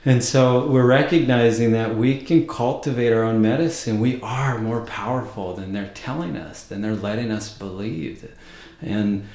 And 0.06 0.24
so 0.24 0.66
we're 0.66 0.86
recognizing 0.86 1.72
that 1.72 1.94
we 1.94 2.22
can 2.22 2.46
cultivate 2.46 3.12
our 3.12 3.22
own 3.22 3.42
medicine. 3.42 4.00
We 4.00 4.18
are 4.22 4.58
more 4.58 4.80
powerful 4.86 5.54
than 5.54 5.74
they're 5.74 5.92
telling 5.92 6.38
us, 6.38 6.62
than 6.62 6.80
they're 6.80 6.94
letting 6.94 7.30
us 7.30 7.52
believe. 7.52 8.26
And 8.80 9.26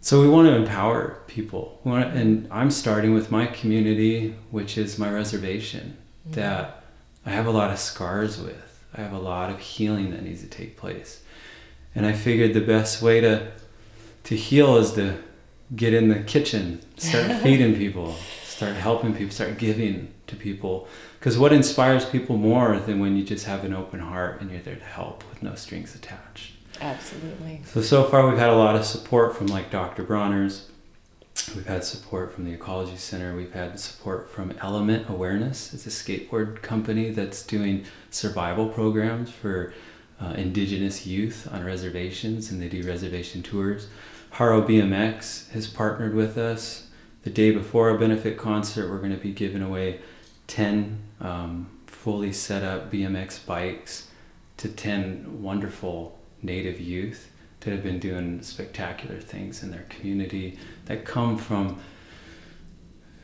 so 0.00 0.22
we 0.22 0.28
want 0.28 0.48
to 0.48 0.54
empower 0.54 1.22
people. 1.26 1.80
We 1.84 1.92
want 1.92 2.12
to, 2.12 2.18
and 2.18 2.48
I'm 2.50 2.70
starting 2.70 3.14
with 3.14 3.30
my 3.30 3.46
community, 3.46 4.34
which 4.50 4.78
is 4.78 4.98
my 4.98 5.10
reservation, 5.10 5.96
mm-hmm. 6.24 6.32
that 6.40 6.84
I 7.26 7.30
have 7.30 7.46
a 7.46 7.50
lot 7.50 7.70
of 7.70 7.78
scars 7.78 8.40
with. 8.40 8.84
I 8.94 9.02
have 9.02 9.12
a 9.12 9.18
lot 9.18 9.50
of 9.50 9.60
healing 9.60 10.10
that 10.10 10.22
needs 10.22 10.40
to 10.40 10.48
take 10.48 10.76
place. 10.76 11.22
And 11.94 12.06
I 12.06 12.12
figured 12.12 12.54
the 12.54 12.60
best 12.60 13.02
way 13.02 13.20
to 13.20 13.52
to 14.24 14.36
heal 14.36 14.76
is 14.76 14.92
to 14.92 15.16
get 15.74 15.94
in 15.94 16.08
the 16.08 16.20
kitchen, 16.20 16.80
start 16.96 17.32
feeding 17.42 17.74
people, 17.74 18.14
start 18.44 18.76
helping 18.76 19.14
people, 19.14 19.32
start 19.32 19.58
giving 19.58 20.12
to 20.26 20.36
people. 20.36 20.88
Because 21.18 21.38
what 21.38 21.52
inspires 21.52 22.04
people 22.04 22.36
more 22.36 22.78
than 22.78 23.00
when 23.00 23.16
you 23.16 23.24
just 23.24 23.46
have 23.46 23.64
an 23.64 23.74
open 23.74 24.00
heart 24.00 24.40
and 24.40 24.50
you're 24.50 24.60
there 24.60 24.76
to 24.76 24.84
help 24.84 25.24
with 25.28 25.42
no 25.42 25.54
strings 25.54 25.94
attached. 25.94 26.52
Absolutely. 26.80 27.60
So 27.64 27.82
so 27.82 28.04
far 28.04 28.28
we've 28.28 28.38
had 28.38 28.50
a 28.50 28.56
lot 28.56 28.76
of 28.76 28.84
support 28.84 29.36
from 29.36 29.46
like 29.48 29.70
Dr. 29.70 30.02
Bronner's. 30.02 30.66
We've 31.54 31.66
had 31.66 31.84
support 31.84 32.32
from 32.32 32.44
the 32.44 32.52
Ecology 32.52 32.96
Center. 32.96 33.34
We've 33.34 33.52
had 33.52 33.80
support 33.80 34.30
from 34.30 34.52
Element 34.60 35.08
Awareness. 35.08 35.74
It's 35.74 35.86
a 35.86 35.90
skateboard 35.90 36.62
company 36.62 37.10
that's 37.10 37.42
doing 37.42 37.84
survival 38.10 38.68
programs 38.68 39.30
for 39.30 39.72
uh, 40.20 40.34
indigenous 40.36 41.06
youth 41.06 41.48
on 41.50 41.64
reservations, 41.64 42.50
and 42.50 42.60
they 42.62 42.68
do 42.68 42.86
reservation 42.86 43.42
tours. 43.42 43.88
Haro 44.32 44.62
BMX 44.62 45.50
has 45.50 45.66
partnered 45.66 46.14
with 46.14 46.38
us. 46.38 46.86
The 47.22 47.30
day 47.30 47.50
before 47.50 47.90
our 47.90 47.98
benefit 47.98 48.38
concert, 48.38 48.88
we're 48.90 48.98
going 48.98 49.14
to 49.14 49.22
be 49.22 49.32
giving 49.32 49.62
away 49.62 50.00
10 50.46 51.00
um, 51.20 51.68
fully 51.86 52.32
set 52.32 52.62
up 52.62 52.92
BMX 52.92 53.44
bikes 53.44 54.08
to 54.56 54.68
10 54.68 55.42
wonderful 55.42 56.19
native 56.42 56.80
youth 56.80 57.30
that 57.60 57.70
have 57.70 57.82
been 57.82 57.98
doing 57.98 58.42
spectacular 58.42 59.20
things 59.20 59.62
in 59.62 59.70
their 59.70 59.84
community 59.88 60.58
that 60.86 61.04
come 61.04 61.36
from 61.36 61.78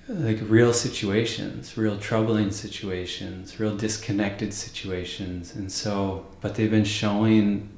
like 0.08 0.38
real 0.42 0.72
situations, 0.72 1.76
real 1.76 1.98
troubling 1.98 2.50
situations, 2.50 3.58
real 3.58 3.76
disconnected 3.76 4.54
situations. 4.54 5.54
And 5.54 5.72
so, 5.72 6.26
but 6.40 6.54
they've 6.54 6.70
been 6.70 6.84
showing 6.84 7.70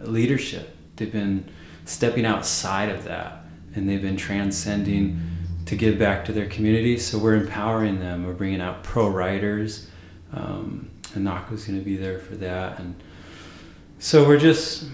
leadership. 0.00 0.76
They've 0.96 1.12
been 1.12 1.48
stepping 1.84 2.26
outside 2.26 2.88
of 2.88 3.04
that 3.04 3.44
and 3.74 3.88
they've 3.88 4.02
been 4.02 4.16
transcending 4.16 5.20
to 5.66 5.76
give 5.76 5.98
back 5.98 6.24
to 6.24 6.32
their 6.32 6.46
community. 6.46 6.98
So 6.98 7.18
we're 7.18 7.36
empowering 7.36 8.00
them. 8.00 8.26
We're 8.26 8.32
bringing 8.32 8.60
out 8.60 8.82
pro 8.82 9.08
riders. 9.08 9.86
Um, 10.32 10.90
and 11.14 11.26
Nahko's 11.26 11.64
going 11.64 11.78
to 11.78 11.84
be 11.84 11.96
there 11.96 12.18
for 12.18 12.34
that. 12.36 12.80
And 12.80 13.00
so 14.00 14.26
we're 14.26 14.38
just, 14.38 14.86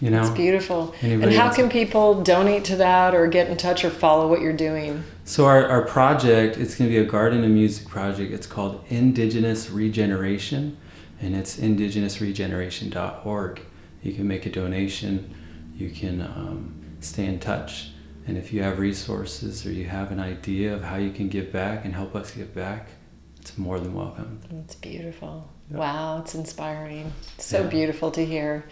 you 0.00 0.10
know. 0.10 0.22
It's 0.22 0.30
beautiful. 0.30 0.92
And 1.02 1.32
how 1.32 1.52
can 1.52 1.68
people 1.68 2.22
donate 2.22 2.64
to 2.64 2.74
that 2.76 3.14
or 3.14 3.28
get 3.28 3.48
in 3.48 3.58
touch 3.58 3.84
or 3.84 3.90
follow 3.90 4.26
what 4.28 4.40
you're 4.40 4.54
doing? 4.54 5.04
So 5.24 5.44
our, 5.44 5.68
our 5.68 5.82
project, 5.82 6.56
it's 6.56 6.74
going 6.74 6.90
to 6.90 6.96
be 6.96 7.00
a 7.00 7.06
garden 7.08 7.44
and 7.44 7.52
music 7.52 7.86
project. 7.86 8.32
It's 8.32 8.46
called 8.46 8.82
Indigenous 8.88 9.68
Regeneration, 9.68 10.78
and 11.20 11.36
it's 11.36 11.58
indigenousregeneration.org. 11.58 13.60
You 14.02 14.14
can 14.14 14.26
make 14.26 14.46
a 14.46 14.50
donation. 14.50 15.34
You 15.76 15.90
can 15.90 16.22
um, 16.22 16.80
stay 17.00 17.26
in 17.26 17.40
touch. 17.40 17.90
And 18.26 18.38
if 18.38 18.54
you 18.54 18.62
have 18.62 18.78
resources 18.78 19.66
or 19.66 19.72
you 19.72 19.84
have 19.86 20.12
an 20.12 20.20
idea 20.20 20.74
of 20.74 20.84
how 20.84 20.96
you 20.96 21.10
can 21.10 21.28
give 21.28 21.52
back 21.52 21.84
and 21.84 21.94
help 21.94 22.16
us 22.16 22.30
give 22.30 22.54
back, 22.54 22.88
it's 23.38 23.58
more 23.58 23.78
than 23.78 23.92
welcome. 23.92 24.40
It's 24.64 24.76
beautiful. 24.76 25.50
Yeah. 25.70 25.78
Wow, 25.78 26.18
it's 26.20 26.34
inspiring. 26.34 27.12
So 27.38 27.62
Yeah. 27.62 27.66
beautiful 27.68 28.10
to 28.12 28.24
hear. 28.24 28.64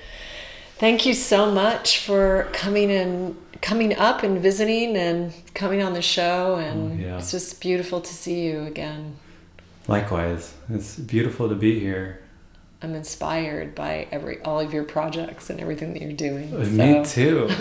Thank 0.78 1.06
you 1.06 1.14
so 1.14 1.50
much 1.50 1.98
for 1.98 2.48
coming 2.52 2.90
and 2.90 3.36
coming 3.62 3.96
up 3.96 4.22
and 4.22 4.38
visiting 4.38 4.96
and 4.96 5.32
coming 5.54 5.82
on 5.82 5.94
the 5.94 6.02
show 6.02 6.56
and 6.56 6.92
Oh, 7.00 7.02
yeah. 7.02 7.18
it's 7.18 7.30
just 7.30 7.60
beautiful 7.60 8.00
to 8.00 8.12
see 8.12 8.46
you 8.46 8.62
again. 8.64 9.16
Likewise, 9.88 10.52
it's 10.68 10.96
beautiful 10.96 11.48
to 11.48 11.54
be 11.54 11.78
here. 11.80 12.20
I'm 12.82 12.94
inspired 12.94 13.74
by 13.74 14.06
every 14.12 14.38
all 14.42 14.60
of 14.60 14.74
your 14.74 14.84
projects 14.84 15.48
and 15.48 15.58
everything 15.60 15.94
that 15.94 16.02
you're 16.02 16.12
doing. 16.12 16.52
Uh, 16.54 16.58
Me 16.66 17.02
too. 17.06 17.46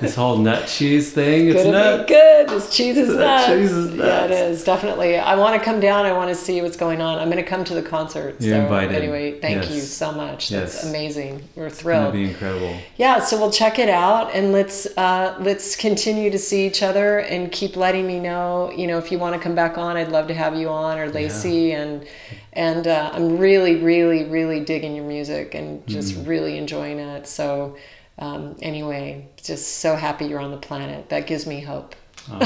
this 0.00 0.16
whole 0.16 0.38
nut 0.38 0.66
cheese 0.66 1.12
thing, 1.12 1.50
it's 1.50 1.62
Gonna 1.62 1.70
nuts. 1.98 2.08
good. 2.10 2.48
This 2.48 2.76
cheese 2.76 2.96
is 2.98 3.16
That 3.16 3.18
nuts. 3.18 3.46
cheese 3.46 3.70
is 3.70 3.94
Yeah, 3.94 4.24
it 4.24 4.30
nuts. 4.30 4.32
is 4.58 4.64
definitely. 4.64 5.16
I 5.18 5.36
want 5.36 5.56
to 5.56 5.64
come 5.64 5.78
down. 5.78 6.04
I 6.04 6.12
want 6.12 6.30
to 6.30 6.34
see 6.34 6.60
what's 6.62 6.76
going 6.76 7.00
on. 7.00 7.20
I'm 7.20 7.30
going 7.30 7.42
to 7.42 7.48
come 7.48 7.62
to 7.64 7.74
the 7.74 7.82
concert. 7.82 8.40
You're 8.40 8.56
so 8.56 8.62
invited. 8.62 8.96
anyway, 8.96 9.38
thank 9.38 9.62
Yes. 9.62 9.70
you 9.70 9.80
so 9.82 10.10
much. 10.10 10.48
That's 10.48 10.74
Yes. 10.74 10.84
amazing. 10.90 11.42
We're 11.54 11.66
It's 11.68 11.80
thrilled. 11.80 12.12
be 12.12 12.24
incredible. 12.24 12.74
Yeah, 12.96 13.20
so 13.20 13.38
we'll 13.38 13.52
check 13.52 13.78
it 13.78 13.88
out 13.88 14.34
and 14.34 14.50
let's 14.52 14.84
uh, 14.96 15.36
let's 15.40 15.76
continue 15.76 16.28
to 16.28 16.38
see 16.38 16.66
each 16.66 16.82
other 16.82 17.20
and 17.20 17.52
keep 17.52 17.76
letting 17.76 18.04
me 18.04 18.18
know. 18.18 18.72
You 18.74 18.88
know, 18.88 18.98
if 18.98 19.12
you 19.12 19.18
want 19.20 19.36
to 19.36 19.40
come 19.40 19.54
back 19.54 19.78
on, 19.78 19.96
I'd 19.96 20.08
love 20.10 20.26
to 20.26 20.34
have 20.34 20.56
you 20.56 20.68
on 20.70 20.98
or 20.98 21.08
Lacey 21.08 21.70
and 21.70 22.04
and 22.52 22.86
uh, 22.86 23.10
I'm 23.12 23.38
really, 23.38 23.76
really, 23.76 24.24
really 24.24 24.60
digging 24.60 24.94
your 24.96 25.04
music 25.06 25.54
and 25.54 25.86
just 25.86 26.14
Mm. 26.14 26.26
really 26.26 26.58
enjoying 26.58 26.98
it. 26.98 27.26
So 27.26 27.76
um, 28.18 28.56
anyway, 28.60 29.26
just 29.42 29.78
so 29.78 29.96
happy 29.96 30.26
you're 30.26 30.40
on 30.40 30.50
the 30.50 30.56
planet. 30.58 31.08
That 31.08 31.26
gives 31.26 31.46
me 31.46 31.60
hope. 31.60 31.94
Oh, 32.30 32.38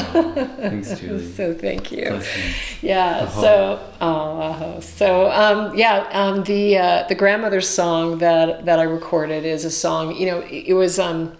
thanks, 0.56 1.00
Julie. 1.00 1.32
So 1.32 1.52
thank 1.52 1.90
you. 1.90 2.04
Blessings. 2.10 2.54
Yeah. 2.80 3.22
Aho. 3.24 3.40
So, 3.40 3.92
oh, 4.00 4.40
aho. 4.40 4.80
so 4.80 5.30
um, 5.32 5.76
yeah, 5.76 6.06
um, 6.12 6.44
the 6.44 6.78
uh, 6.78 7.06
the 7.08 7.16
grandmother's 7.16 7.68
song 7.68 8.18
that 8.18 8.64
that 8.66 8.78
I 8.78 8.84
recorded 8.84 9.44
is 9.44 9.64
a 9.64 9.70
song. 9.70 10.14
You 10.14 10.26
know, 10.26 10.38
it, 10.40 10.66
it 10.68 10.74
was 10.74 11.00
um, 11.00 11.36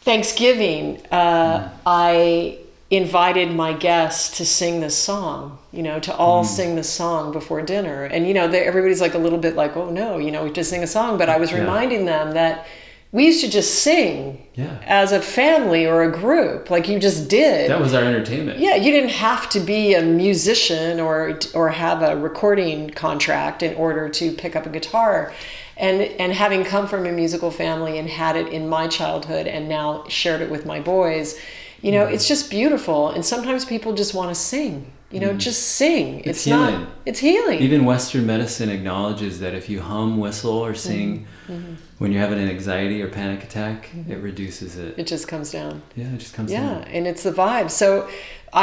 Thanksgiving. 0.00 1.00
Uh, 1.10 1.70
I 1.86 2.58
invited 2.90 3.50
my 3.50 3.72
guests 3.72 4.36
to 4.36 4.44
sing 4.44 4.80
this 4.80 4.96
song. 4.96 5.58
You 5.72 5.82
know, 5.82 5.98
to 6.00 6.16
all 6.16 6.42
hmm. 6.42 6.48
sing 6.48 6.76
the 6.76 6.84
song 6.84 7.32
before 7.32 7.62
dinner, 7.62 8.04
and 8.04 8.26
you 8.26 8.34
know, 8.34 8.48
they, 8.48 8.60
everybody's 8.62 9.00
like 9.00 9.14
a 9.14 9.18
little 9.18 9.38
bit 9.38 9.56
like, 9.56 9.76
"Oh 9.76 9.90
no," 9.90 10.18
you 10.18 10.30
know, 10.30 10.42
we 10.42 10.48
have 10.48 10.54
to 10.54 10.64
sing 10.64 10.82
a 10.82 10.86
song. 10.86 11.18
But 11.18 11.28
I 11.28 11.38
was 11.38 11.50
Yeah. 11.50 11.60
reminding 11.60 12.04
them 12.04 12.32
that 12.32 12.66
we 13.14 13.26
used 13.26 13.42
to 13.44 13.48
just 13.48 13.76
sing 13.76 14.44
Yeah. 14.54 14.78
as 14.84 15.12
a 15.12 15.20
family 15.20 15.86
or 15.86 16.02
a 16.02 16.10
group, 16.10 16.68
like 16.68 16.88
you 16.88 16.98
just 16.98 17.28
did. 17.28 17.70
That 17.70 17.80
was 17.80 17.94
our 17.94 18.02
entertainment. 18.02 18.58
Yeah, 18.58 18.74
you 18.74 18.90
didn't 18.90 19.10
have 19.10 19.48
to 19.50 19.60
be 19.60 19.94
a 19.94 20.02
musician 20.02 20.98
or 20.98 21.38
or 21.54 21.68
have 21.68 22.02
a 22.02 22.16
recording 22.16 22.90
contract 22.90 23.62
in 23.62 23.74
order 23.76 24.08
to 24.08 24.32
pick 24.32 24.56
up 24.56 24.66
a 24.66 24.68
guitar. 24.68 25.32
And 25.76 26.02
and 26.02 26.32
having 26.32 26.64
come 26.64 26.88
from 26.88 27.06
a 27.06 27.12
musical 27.12 27.52
family 27.52 27.98
and 27.98 28.08
had 28.08 28.34
it 28.36 28.48
in 28.48 28.68
my 28.68 28.88
childhood 28.88 29.46
and 29.46 29.68
now 29.68 30.04
shared 30.08 30.40
it 30.40 30.50
with 30.50 30.66
my 30.66 30.80
boys, 30.80 31.38
you 31.84 31.92
know, 31.94 32.04
Mm-hmm. 32.04 32.14
it's 32.14 32.26
just 32.32 32.44
beautiful. 32.50 33.00
And 33.14 33.22
sometimes 33.34 33.62
people 33.74 33.90
just 34.02 34.12
want 34.18 34.28
to 34.34 34.38
sing. 34.52 34.74
You 35.14 35.20
know, 35.20 35.32
just 35.48 35.62
sing. 35.80 36.06
It's, 36.28 36.44
Mm-hmm. 36.44 36.58
healing. 36.58 36.80
not 36.80 36.88
it's 37.06 37.20
healing. 37.28 37.58
Even 37.66 37.80
Western 37.92 38.24
medicine 38.34 38.68
acknowledges 38.78 39.32
that 39.42 39.52
if 39.60 39.64
you 39.70 39.78
hum, 39.90 40.10
whistle, 40.24 40.58
or 40.68 40.74
sing 40.74 41.26
Mm-hmm. 41.46 41.74
when 42.00 42.08
you're 42.10 42.22
having 42.26 42.40
an 42.44 42.48
anxiety 42.48 42.98
or 43.04 43.08
panic 43.20 43.40
attack, 43.48 43.78
it 44.08 44.18
reduces 44.30 44.70
it. 44.84 44.90
it 44.98 45.06
just 45.14 45.28
comes 45.32 45.48
down. 45.58 45.82
Yeah, 45.94 46.06
it 46.16 46.20
just 46.24 46.34
comes 46.36 46.50
Yeah, 46.50 46.60
down. 46.66 46.82
Yeah, 46.82 46.96
and 46.96 47.06
it's 47.06 47.22
the 47.22 47.32
vibe. 47.32 47.70
So 47.70 48.08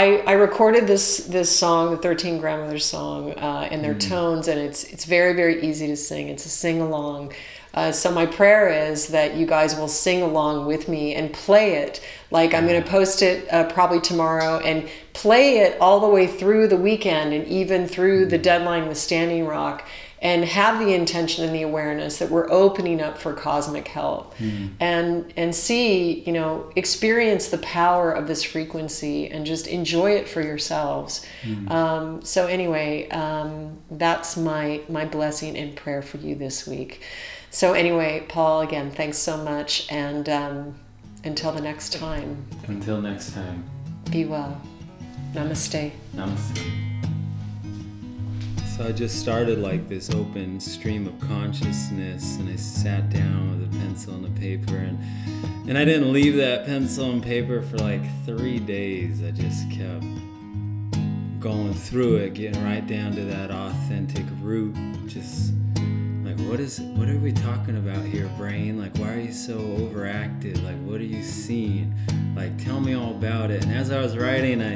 I, 0.04 0.06
I 0.32 0.34
recorded 0.48 0.84
this 0.88 1.06
this 1.38 1.50
song, 1.64 1.92
the 1.96 2.02
Thirteen 2.06 2.36
Grandmothers 2.42 2.86
song, 2.96 3.20
uh, 3.48 3.68
and 3.72 3.80
their 3.86 3.94
tones, 4.12 4.48
and 4.52 4.60
it's 4.68 4.82
it's 4.94 5.06
very 5.18 5.34
very 5.42 5.56
easy 5.68 5.88
to 5.94 5.96
sing. 6.10 6.24
It's 6.34 6.46
a 6.52 6.54
sing 6.64 6.82
along. 6.82 7.34
Uh, 7.74 7.92
so 8.02 8.08
my 8.12 8.26
prayer 8.40 8.66
is 8.92 9.08
that 9.18 9.30
you 9.40 9.46
guys 9.46 9.72
will 9.80 9.88
sing 10.06 10.20
along 10.24 10.66
with 10.66 10.84
me 10.90 11.04
and 11.20 11.26
play 11.32 11.68
it. 11.86 12.02
Like 12.32 12.54
I'm 12.54 12.66
going 12.66 12.82
to 12.82 12.90
post 12.90 13.22
it 13.22 13.52
uh, 13.52 13.66
probably 13.72 14.00
tomorrow 14.00 14.60
and 14.60 14.90
play 15.14 15.60
it 15.60 15.80
all 15.82 16.00
the 16.00 16.08
way 16.08 16.26
through 16.26 16.70
the 16.70 16.78
weekend 16.78 17.34
and 17.34 17.46
even 17.48 17.88
through 17.88 18.28
the 18.28 18.38
deadline 18.38 18.88
with 18.88 18.98
Standing 18.98 19.46
Rock 19.46 19.86
and 20.22 20.46
have 20.46 20.80
the 20.80 20.94
intention 20.94 21.44
and 21.44 21.54
the 21.54 21.64
awareness 21.64 22.20
that 22.20 22.30
we're 22.30 22.50
opening 22.52 23.02
up 23.02 23.18
for 23.18 23.34
cosmic 23.34 23.88
help. 23.88 24.36
And 24.80 25.34
and 25.36 25.54
see 25.54 26.22
you 26.22 26.32
know 26.32 26.72
experience 26.76 27.50
the 27.50 27.58
power 27.58 28.12
of 28.12 28.28
this 28.28 28.44
frequency 28.44 29.28
and 29.30 29.46
just 29.46 29.68
enjoy 29.68 30.12
it 30.12 30.30
for 30.30 30.42
yourselves. 30.42 31.26
Um, 31.70 32.22
so 32.22 32.46
anyway 32.48 33.10
um, 33.10 33.80
that's 33.90 34.38
my 34.38 34.82
my 34.88 35.06
blessing 35.06 35.58
and 35.58 35.76
prayer 35.76 36.02
for 36.04 36.18
you 36.18 36.36
this 36.36 36.68
week. 36.68 37.02
So 37.50 37.74
anyway 37.74 38.24
paul 38.30 38.62
again 38.62 38.92
thanks 38.92 39.18
so 39.18 39.38
much 39.38 39.92
and 39.92 40.30
um, 40.30 40.76
until 41.24 41.52
the 41.52 41.62
next 41.62 41.94
time 41.94 42.46
Until 42.68 43.02
next 43.02 43.34
time, 43.34 43.64
be 44.10 44.26
well 44.26 44.62
namaste 45.34 45.92
namaste. 46.16 46.92
So 48.76 48.88
I 48.88 48.92
just 48.92 49.20
started 49.20 49.60
like 49.60 49.88
this 49.90 50.10
open 50.10 50.60
stream 50.60 51.06
of 51.06 51.20
consciousness, 51.20 52.38
and 52.38 52.50
I 52.50 52.56
sat 52.56 53.10
down 53.10 53.52
with 53.52 53.68
a 53.68 53.80
pencil 53.80 54.16
and 54.16 54.26
a 54.26 54.40
paper, 54.40 54.76
and 54.76 54.98
and 55.70 55.78
I 55.78 55.86
didn't 55.86 56.12
leave 56.12 56.36
that 56.38 56.66
pencil 56.66 57.12
and 57.12 57.22
paper 57.22 57.62
for 57.62 57.78
like 57.78 58.02
three 58.26 58.60
days. 58.60 59.22
I 59.24 59.32
just 59.32 59.70
kept 59.70 60.06
going 61.40 61.74
through 61.74 62.18
it, 62.18 62.34
getting 62.34 62.64
right 62.64 62.86
down 62.86 63.14
to 63.16 63.24
that 63.26 63.52
authentic 63.52 64.26
root. 64.42 64.76
Just 65.06 65.54
like 66.32 66.48
what 66.48 66.60
is 66.60 66.80
what 66.80 67.10
are 67.10 67.18
we 67.18 67.34
talking 67.34 67.78
about 67.78 68.06
here, 68.06 68.30
brain? 68.38 68.80
Like 68.80 68.98
why 68.98 69.14
are 69.14 69.20
you 69.20 69.34
so 69.34 69.58
overactive? 69.58 70.64
Like 70.64 70.78
what 70.78 71.02
are 71.02 71.06
you 71.06 71.24
seeing? 71.24 71.94
Like 72.36 72.58
tell 72.64 72.80
me 72.80 72.94
all 72.94 73.12
about 73.12 73.52
it. 73.52 73.66
And 73.66 73.74
as 73.74 73.92
I 73.92 74.02
was 74.02 74.18
writing, 74.18 74.62
I 74.62 74.76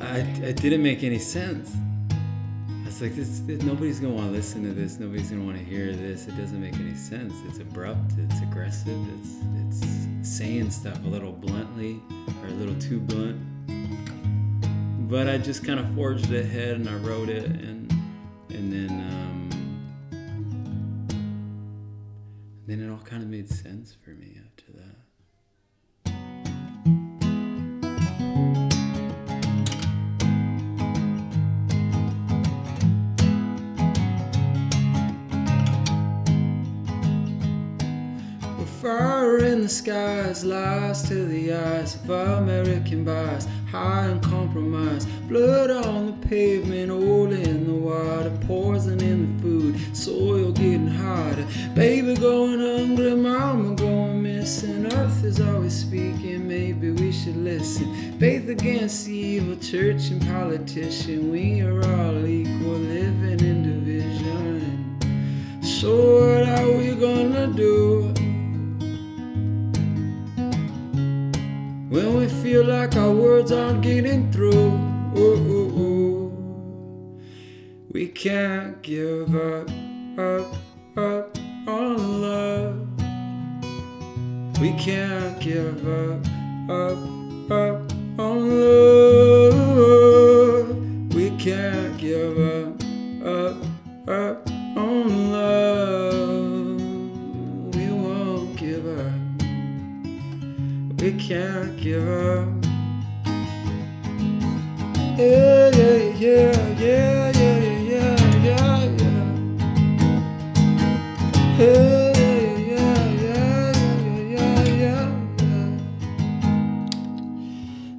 I, 0.00 0.18
it 0.42 0.56
didn't 0.56 0.82
make 0.82 1.02
any 1.02 1.18
sense. 1.18 1.74
I 2.10 2.86
was 2.86 3.02
like, 3.02 3.14
this, 3.14 3.40
this 3.40 3.62
nobody's 3.62 4.00
gonna 4.00 4.14
want 4.14 4.28
to 4.28 4.32
listen 4.32 4.62
to 4.62 4.72
this. 4.72 4.98
Nobody's 4.98 5.30
gonna 5.30 5.44
want 5.44 5.58
to 5.58 5.64
hear 5.64 5.92
this. 5.92 6.28
It 6.28 6.36
doesn't 6.36 6.60
make 6.60 6.74
any 6.74 6.94
sense. 6.94 7.34
It's 7.46 7.58
abrupt. 7.58 8.12
It's 8.16 8.40
aggressive. 8.40 8.98
It's 9.18 9.82
it's 9.82 10.28
saying 10.28 10.70
stuff 10.70 10.98
a 11.04 11.08
little 11.08 11.32
bluntly 11.32 12.00
or 12.42 12.48
a 12.48 12.52
little 12.52 12.78
too 12.80 13.00
blunt. 13.00 13.38
But 15.10 15.28
I 15.28 15.36
just 15.36 15.64
kind 15.64 15.78
of 15.78 15.94
forged 15.94 16.32
ahead 16.32 16.76
and 16.76 16.88
I 16.88 16.94
wrote 16.94 17.28
it 17.28 17.44
and 17.44 17.92
and 18.48 18.72
then 18.72 18.90
um, 18.90 19.35
then 22.80 22.88
it 22.88 22.92
all 22.92 22.98
kind 22.98 23.22
of 23.22 23.28
made 23.28 23.48
sense 23.48 23.96
for 24.04 24.10
me 24.10 24.38
after 24.44 24.72
that. 24.72 24.96
Fire 38.82 39.38
in 39.38 39.62
the 39.62 39.68
skies, 39.68 40.44
lies 40.44 41.08
to 41.08 41.26
the 41.26 41.52
eyes 41.52 41.96
of 41.96 42.10
American 42.10 43.04
boys, 43.04 43.48
high 43.70 44.08
on 44.08 44.20
compromise. 44.20 45.06
Blood 45.28 45.70
on 45.70 46.06
the 46.06 46.26
pavement, 46.28 46.90
oil 46.90 47.32
in 47.32 47.66
the 47.66 47.72
water, 47.74 48.30
poison 48.46 49.00
in 49.02 49.36
the 49.36 49.42
food, 49.42 49.96
soil 49.96 50.52
getting 50.52 50.86
harder. 50.86 51.46
Baby 51.74 52.14
going 52.14 52.60
hungry, 52.60 53.14
mama 53.14 53.74
going 53.74 54.22
missing. 54.22 54.86
Earth 54.92 55.24
is 55.24 55.40
always 55.40 55.74
speaking, 55.74 56.46
maybe 56.48 56.90
we 56.90 57.12
should 57.12 57.36
listen. 57.36 58.18
Faith 58.18 58.48
against 58.48 59.08
evil, 59.08 59.56
church 59.56 60.10
and 60.10 60.22
politician, 60.26 61.30
we 61.30 61.60
are 61.60 61.84
all 61.98 62.26
equal, 62.26 62.78
living 62.78 63.40
in 63.40 63.62
division. 63.62 64.98
So 65.62 66.20
what 66.20 66.48
are 66.48 66.72
we 66.78 66.94
gonna 66.94 67.48
do? 67.48 68.15
When 71.96 72.12
we 72.18 72.28
feel 72.28 72.62
like 72.62 72.94
our 72.94 73.10
words 73.10 73.50
aren't 73.50 73.80
getting 73.80 74.30
through, 74.30 74.52
ooh, 75.16 75.50
ooh, 75.50 75.80
ooh. 75.80 77.18
we 77.90 78.08
can't 78.08 78.82
give 78.82 79.34
up, 79.34 79.70
up, 80.18 80.54
up 80.98 81.38
on 81.66 82.20
love. 82.20 82.86
We 84.60 84.74
can't 84.74 85.40
give 85.40 85.88
up, 85.88 86.20
up, 86.68 86.98
up 87.50 87.90
on 88.20 88.60
love. 89.40 89.94
We 91.14 91.30
can't 91.38 91.96
give 91.96 92.38
up, 92.38 92.74
up, 93.24 93.56
up 94.06 94.45
can't 101.18 101.76
give 101.80 102.06
up. 102.08 102.46
Yeah, 105.16 105.70
yeah, 105.70 105.96
yeah, 106.18 106.52
yeah, 106.76 106.76
yeah, 106.78 106.78
yeah, 106.78 107.15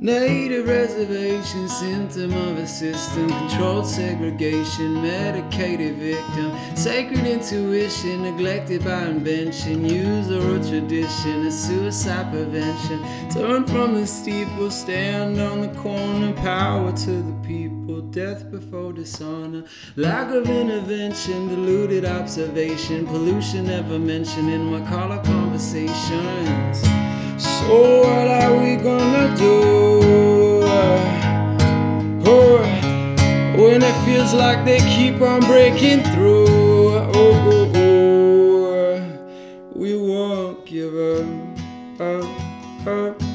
Native 0.07 0.69
reservation, 0.69 1.67
symptom 1.67 2.31
of 2.31 2.57
a 2.59 2.65
system, 2.65 3.27
controlled 3.27 3.85
segregation, 3.85 5.01
medicated 5.01 5.97
victim, 5.97 6.57
sacred 6.77 7.25
intuition, 7.25 8.21
neglected 8.21 8.85
by 8.85 9.07
invention, 9.07 9.83
user 9.83 10.37
or 10.37 10.59
tradition, 10.59 11.47
a 11.47 11.51
suicide 11.51 12.31
prevention. 12.31 13.03
Turn 13.29 13.65
from 13.67 13.95
the 13.95 14.07
steeple, 14.07 14.71
stand 14.71 15.41
on 15.41 15.59
the 15.59 15.77
corner, 15.77 16.31
power 16.35 16.93
to 16.93 17.11
the 17.11 17.35
people, 17.45 17.99
death 18.03 18.49
before 18.49 18.93
dishonor, 18.93 19.65
lack 19.97 20.31
of 20.31 20.49
intervention, 20.49 21.49
diluted 21.49 22.05
observation, 22.05 23.05
pollution 23.07 23.65
never 23.65 23.99
mentioned 23.99 24.49
in 24.49 24.71
my 24.71 24.79
color 24.89 25.21
conversations. 25.21 26.81
So 27.37 27.99
what 28.03 28.27
are 28.29 28.55
we 28.57 28.77
gonna 28.77 29.35
do? 29.35 29.96
When 32.28 33.82
it 33.82 34.05
feels 34.05 34.34
like 34.34 34.65
they 34.65 34.80
keep 34.80 35.21
on 35.21 35.39
breaking 35.41 36.03
through. 36.13 36.47
Oh, 36.47 37.11
oh, 37.15 37.71
oh. 37.75 39.01
we 39.73 39.95
won't 39.95 40.65
give 40.65 40.93
up, 40.93 42.01
up, 42.01 42.88
up 42.88 43.26